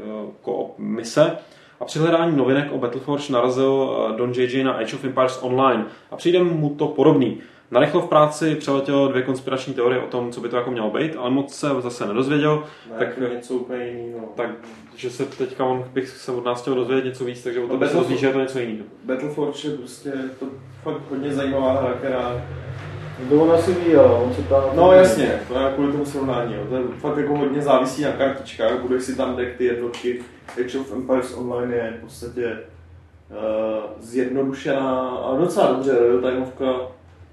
co-op 0.44 0.78
mise. 0.78 1.38
A 1.80 1.84
při 1.84 1.98
hledání 1.98 2.36
novinek 2.36 2.72
o 2.72 2.78
Battleforge 2.78 3.32
narazil 3.32 3.70
uh, 3.70 4.16
Don 4.16 4.32
JJ 4.32 4.64
na 4.64 4.72
Age 4.72 4.96
of 4.96 5.04
Empires 5.04 5.38
Online 5.42 5.84
a 6.10 6.16
přijde 6.16 6.42
mu 6.42 6.70
to 6.70 6.88
podobný. 6.88 7.40
Narychlo 7.72 8.00
v 8.00 8.08
práci 8.08 8.54
přeletělo 8.54 9.08
dvě 9.08 9.22
konspirační 9.22 9.74
teorie 9.74 10.00
o 10.02 10.06
tom, 10.06 10.32
co 10.32 10.40
by 10.40 10.48
to 10.48 10.56
jako 10.56 10.70
mělo 10.70 10.90
být, 10.90 11.16
ale 11.16 11.30
moc 11.30 11.54
se 11.54 11.66
zase 11.80 12.06
nedozvěděl, 12.06 12.64
Ne, 12.90 12.94
tak- 12.98 13.14
tak 13.18 13.32
něco 13.32 13.54
úplně 13.54 13.84
jiného. 13.86 14.28
takže 14.34 15.10
se 15.10 15.24
teďka 15.26 15.64
on 15.64 15.84
bych 15.92 16.08
se 16.08 16.32
od 16.32 16.44
nás 16.44 16.60
chtěl 16.62 16.74
dozvědět 16.74 17.04
něco 17.04 17.24
víc, 17.24 17.42
takže 17.42 17.60
o 17.60 17.62
No, 17.62 17.68
tebe 17.68 17.88
se 17.88 17.96
dozví, 17.96 18.16
že 18.18 18.26
je 18.26 18.32
to 18.32 18.40
něco 18.40 18.58
jiného. 18.58 18.84
Battleforge 19.04 19.68
je 19.68 19.76
prostě 19.76 20.12
to 20.40 20.46
fakt 20.82 21.00
hodně 21.10 21.32
zajímavá 21.34 21.72
hra, 21.72 21.92
která 21.98 22.42
To 23.30 23.34
ona 23.42 23.58
si 23.58 23.72
ví, 23.74 23.94
ale 23.96 24.12
on 24.24 24.34
se 24.34 24.42
ptá... 24.42 24.64
No 24.74 24.92
jasně, 24.92 25.40
to 25.48 25.58
je 25.58 25.72
kvůli 25.74 25.92
tomu 25.92 26.04
srovnání. 26.04 26.54
Jo. 26.54 26.60
To 26.68 26.76
je 26.76 26.82
fakt 27.00 27.16
jako 27.16 27.36
hodně 27.36 27.62
závisí 27.62 28.02
na 28.02 28.12
kartičkách, 28.12 28.80
budeš 28.80 29.02
si 29.02 29.16
tam 29.16 29.36
deck 29.36 29.56
ty 29.56 29.64
jednotky. 29.64 30.20
Age 30.60 30.78
of 30.78 30.92
Empires 30.92 31.34
Online 31.36 31.74
je 31.76 31.94
v 31.98 32.00
podstatě 32.00 32.58
uh, 33.30 33.36
zjednodušená 34.00 35.00
a 35.08 35.36
docela 35.36 35.72
dobře 35.72 35.92
real-timeovka. 35.92 36.80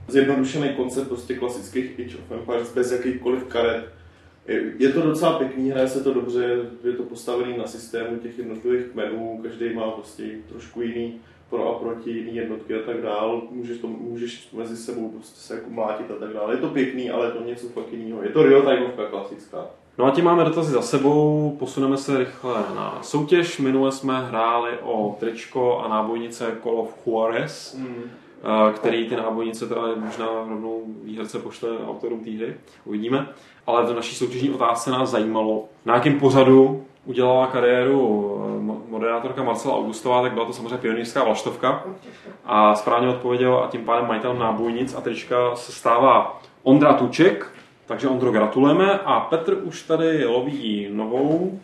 Zjednodušený 0.09 0.69
koncept 0.69 1.07
prostě 1.07 1.35
klasických 1.35 1.99
Age 1.99 2.17
of 2.17 2.31
Empires 2.31 2.73
bez 2.73 2.91
jakýchkoliv 2.91 3.43
karet. 3.43 3.85
Je, 4.79 4.89
to 4.89 5.01
docela 5.01 5.39
pěkný, 5.39 5.71
hraje 5.71 5.87
se 5.87 6.03
to 6.03 6.13
dobře, 6.13 6.57
je 6.83 6.93
to 6.93 7.03
postavený 7.03 7.57
na 7.57 7.67
systému 7.67 8.17
těch 8.17 8.37
jednotlivých 8.37 8.85
kmenů, 8.85 9.39
každý 9.43 9.73
má 9.73 9.91
prostě 9.91 10.23
trošku 10.49 10.81
jiný 10.81 11.19
pro 11.49 11.75
a 11.75 11.79
proti 11.79 12.11
jiný 12.11 12.35
jednotky 12.35 12.75
a 12.75 12.85
tak 12.85 13.01
dál. 13.01 13.41
Můžeš, 13.51 13.77
to, 13.77 13.87
můžeš 13.87 14.49
mezi 14.53 14.77
sebou 14.77 15.09
prostě 15.09 15.39
se 15.39 15.55
jako 15.55 15.69
mlátit 15.69 16.11
a 16.11 16.15
tak 16.19 16.33
dále. 16.33 16.53
Je 16.53 16.57
to 16.57 16.67
pěkný, 16.67 17.09
ale 17.09 17.25
je 17.25 17.31
to 17.31 17.43
něco 17.43 17.69
fakt 17.69 17.93
jiného. 17.93 18.23
Je 18.23 18.29
to 18.29 18.43
real 18.43 18.61
timeovka 18.61 19.05
klasická. 19.05 19.67
No 19.97 20.05
a 20.05 20.11
tím 20.11 20.25
máme 20.25 20.45
dotazy 20.45 20.71
za 20.71 20.81
sebou, 20.81 21.55
posuneme 21.59 21.97
se 21.97 22.17
rychle 22.17 22.63
na 22.75 22.99
soutěž. 23.01 23.59
Minule 23.59 23.91
jsme 23.91 24.27
hráli 24.27 24.71
o 24.83 25.17
tričko 25.19 25.79
a 25.79 25.87
nábojnice 25.87 26.57
Call 26.63 26.79
of 26.79 27.07
Juarez, 27.07 27.75
mm. 27.79 28.03
Který 28.75 29.09
ty 29.09 29.15
nábojnice 29.15 29.67
teda 29.67 29.81
možná 29.95 30.25
rovnou 30.49 30.83
výherce 31.03 31.39
pošle 31.39 31.69
autorům 31.87 32.19
té 32.19 32.31
hry, 32.31 32.55
uvidíme. 32.85 33.27
Ale 33.67 33.85
v 33.85 33.95
naší 33.95 34.15
soutěžní 34.15 34.49
otázce 34.49 34.91
nás 34.91 35.09
zajímalo, 35.09 35.65
na 35.85 35.95
jakém 35.95 36.19
pořadu 36.19 36.85
udělala 37.05 37.47
kariéru 37.47 38.35
eh, 38.45 38.91
moderátorka 38.91 39.43
Marcela 39.43 39.77
Augustová, 39.77 40.21
tak 40.21 40.33
byla 40.33 40.45
to 40.45 40.53
samozřejmě 40.53 40.77
pionýrská 40.77 41.23
vlaštovka 41.23 41.83
a 42.45 42.75
správně 42.75 43.09
odpověděl 43.09 43.57
a 43.57 43.67
tím 43.67 43.85
pádem 43.85 44.07
majitel 44.07 44.33
nábojnic 44.33 44.95
a 44.95 45.01
trička 45.01 45.55
se 45.55 45.71
stává 45.71 46.41
Ondra 46.63 46.93
Tuček, 46.93 47.51
takže 47.85 48.07
Ondro 48.07 48.31
gratulujeme 48.31 48.99
a 48.99 49.19
Petr 49.19 49.57
už 49.63 49.83
tady 49.83 50.25
loví 50.25 50.87
novou 50.91 51.59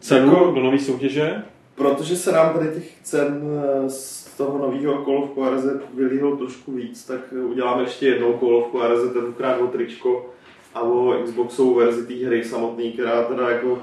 cenu 0.00 0.32
jako, 0.32 0.50
do 0.50 0.60
nové 0.60 0.78
soutěže. 0.78 1.42
Protože 1.74 2.16
se 2.16 2.32
nám 2.32 2.54
tady 2.54 2.68
těch 2.74 3.02
cen 3.02 3.42
eh, 3.86 3.90
z 4.36 4.38
toho 4.38 4.58
nového 4.58 5.04
Call 5.04 5.22
of 5.22 5.36
Juarez 5.36 5.64
vylíhlo 5.94 6.36
trošku 6.36 6.72
víc, 6.72 7.04
tak 7.04 7.20
uděláme 7.32 7.82
ještě 7.82 8.06
jednou 8.06 8.32
of 8.32 8.74
Juarez, 8.74 9.00
tentokrát 9.12 9.60
o 9.60 9.66
tričko 9.66 10.30
a 10.74 10.80
o 10.80 11.14
Xboxovou 11.24 11.74
verzi 11.74 12.06
té 12.06 12.26
hry 12.26 12.44
samotný, 12.44 12.92
která 12.92 13.22
teda 13.22 13.50
jako 13.50 13.78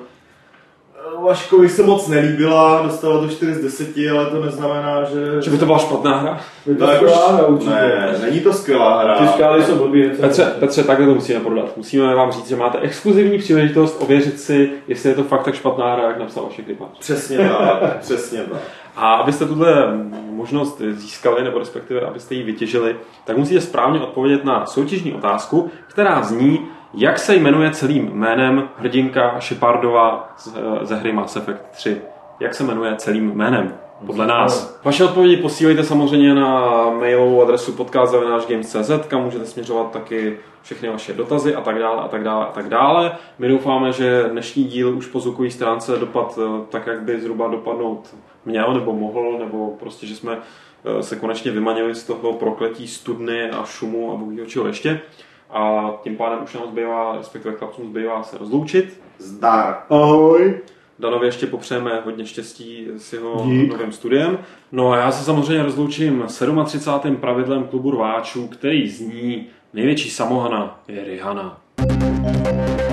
Vaškovi 1.24 1.70
se 1.70 1.84
moc 1.84 2.08
nelíbila, 2.08 2.82
dostala 2.82 3.20
to 3.20 3.28
4 3.28 3.54
z 3.54 3.62
10, 3.62 3.88
ale 4.12 4.26
to 4.26 4.46
neznamená, 4.46 5.04
že... 5.04 5.42
Že 5.42 5.52
by 5.52 5.58
to 5.58 5.66
byla 5.66 5.78
špatná 5.78 6.18
hra? 6.18 6.40
Je 6.66 6.76
to 6.76 6.86
jako 6.86 7.06
skvělá 7.06 7.32
hra 7.32 7.48
určitě. 7.48 7.72
Ne, 7.72 8.16
není 8.22 8.40
to 8.40 8.54
skvělá 8.54 9.04
hra. 9.04 9.18
Ty 9.18 9.28
skály 9.28 9.64
jsou 9.64 9.76
blbý. 9.76 10.10
Petře, 10.10 10.46
Petře, 10.60 10.84
takhle 10.84 11.08
to 11.08 11.14
musíme 11.14 11.40
prodat. 11.40 11.78
Musíme 11.78 12.16
vám 12.16 12.32
říct, 12.32 12.50
že 12.50 12.56
máte 12.56 12.80
exkluzivní 12.80 13.38
příležitost 13.38 14.02
ověřit 14.02 14.40
si, 14.40 14.72
jestli 14.88 15.10
je 15.10 15.16
to 15.16 15.24
fakt 15.24 15.44
tak 15.44 15.56
špatná 15.56 15.94
hra, 15.94 16.08
jak 16.08 16.20
napsal 16.20 16.44
Vašek 16.44 16.68
Rybař. 16.68 16.90
Přesně 17.00 17.38
tak, 17.38 18.00
přesně 18.00 18.40
tak. 18.40 18.62
A 18.96 19.14
abyste 19.14 19.46
tuhle 19.46 19.98
možnost 20.30 20.82
získali, 20.92 21.44
nebo 21.44 21.60
respektive 21.60 22.02
abyste 22.02 22.36
ji 22.36 22.44
vytěžili, 22.44 22.96
tak 23.26 23.38
musíte 23.38 23.62
správně 23.62 24.00
odpovědět 24.00 24.46
na 24.46 24.66
soutěžní 24.66 25.14
otázku, 25.14 25.72
která 25.88 26.24
zní, 26.24 26.68
jak 26.94 27.20
se 27.20 27.36
jmenuje 27.36 27.72
celým 27.72 28.12
jménem 28.14 28.70
hrdinka 28.78 29.40
Shepardova 29.40 30.36
ze 30.82 30.96
hry 30.96 31.12
Mass 31.12 31.36
Effect 31.36 31.62
3? 31.72 32.02
Jak 32.40 32.54
se 32.54 32.64
jmenuje 32.64 32.96
celým 32.96 33.32
jménem? 33.32 33.74
Podle 34.06 34.28
nás. 34.28 34.80
Vaše 34.84 35.04
odpovědi 35.04 35.38
posílejte 35.38 35.84
samozřejmě 35.84 36.36
na 36.36 36.70
mailovou 36.90 37.42
adresu 37.42 37.72
podcast.games.cz, 37.72 38.92
kam 39.08 39.24
můžete 39.24 39.46
směřovat 39.46 39.92
taky 39.92 40.38
všechny 40.62 40.90
vaše 40.90 41.14
dotazy 41.14 41.56
a 41.56 41.62
tak 41.62 41.80
dále 41.80 42.02
a 42.02 42.08
tak 42.08 42.24
dále 42.24 42.46
a 42.46 42.52
tak 42.52 42.70
dále. 42.70 43.12
My 43.40 43.48
doufáme, 43.48 43.92
že 43.92 44.24
dnešní 44.32 44.64
díl 44.64 44.98
už 44.98 45.08
po 45.08 45.20
zvukové 45.20 45.50
stránce 45.50 45.98
dopad 45.98 46.40
eh, 46.42 46.66
tak, 46.70 46.88
jak 46.88 47.02
by 47.02 47.22
zhruba 47.22 47.48
dopadnout 47.48 48.16
měl 48.46 48.74
nebo 48.74 48.94
mohl, 48.94 49.38
nebo 49.40 49.76
prostě, 49.80 50.08
že 50.08 50.16
jsme 50.16 50.38
eh, 50.86 51.04
se 51.04 51.16
konečně 51.16 51.52
vymanili 51.52 51.96
z 51.96 52.04
toho 52.04 52.34
prokletí 52.34 52.88
studny 52.88 53.50
a 53.50 53.66
šumu 53.66 54.12
a 54.12 54.16
bohu 54.16 54.46
čeho 54.46 54.68
ještě. 54.68 55.02
A 55.50 55.92
tím 56.04 56.18
pádem 56.18 56.40
už 56.44 56.54
nám 56.54 56.64
zbývá, 56.72 57.18
respektive 57.18 57.56
chlapcům 57.56 57.90
zbývá 57.90 58.24
se 58.24 58.38
rozloučit. 58.38 59.02
Zdar. 59.18 59.84
Ahoj. 59.90 60.60
Danovi 61.00 61.26
ještě 61.26 61.48
popřejeme 61.48 62.02
hodně 62.06 62.26
štěstí 62.26 62.88
s 62.98 63.14
jeho 63.14 63.44
Dík. 63.46 63.72
novým 63.72 63.92
studiem. 63.92 64.38
No 64.72 64.92
a 64.92 64.98
já 64.98 65.12
se 65.12 65.24
samozřejmě 65.24 65.64
rozloučím 65.64 66.24
37. 66.66 67.16
pravidlem 67.16 67.64
klubu 67.64 67.92
rváčů, 67.92 68.48
který 68.48 68.90
zní 68.90 69.48
největší 69.74 70.10
samohana 70.10 70.80
je 70.88 71.04
Rihana. 71.04 71.58
thank 71.78 72.82
you 72.82 72.93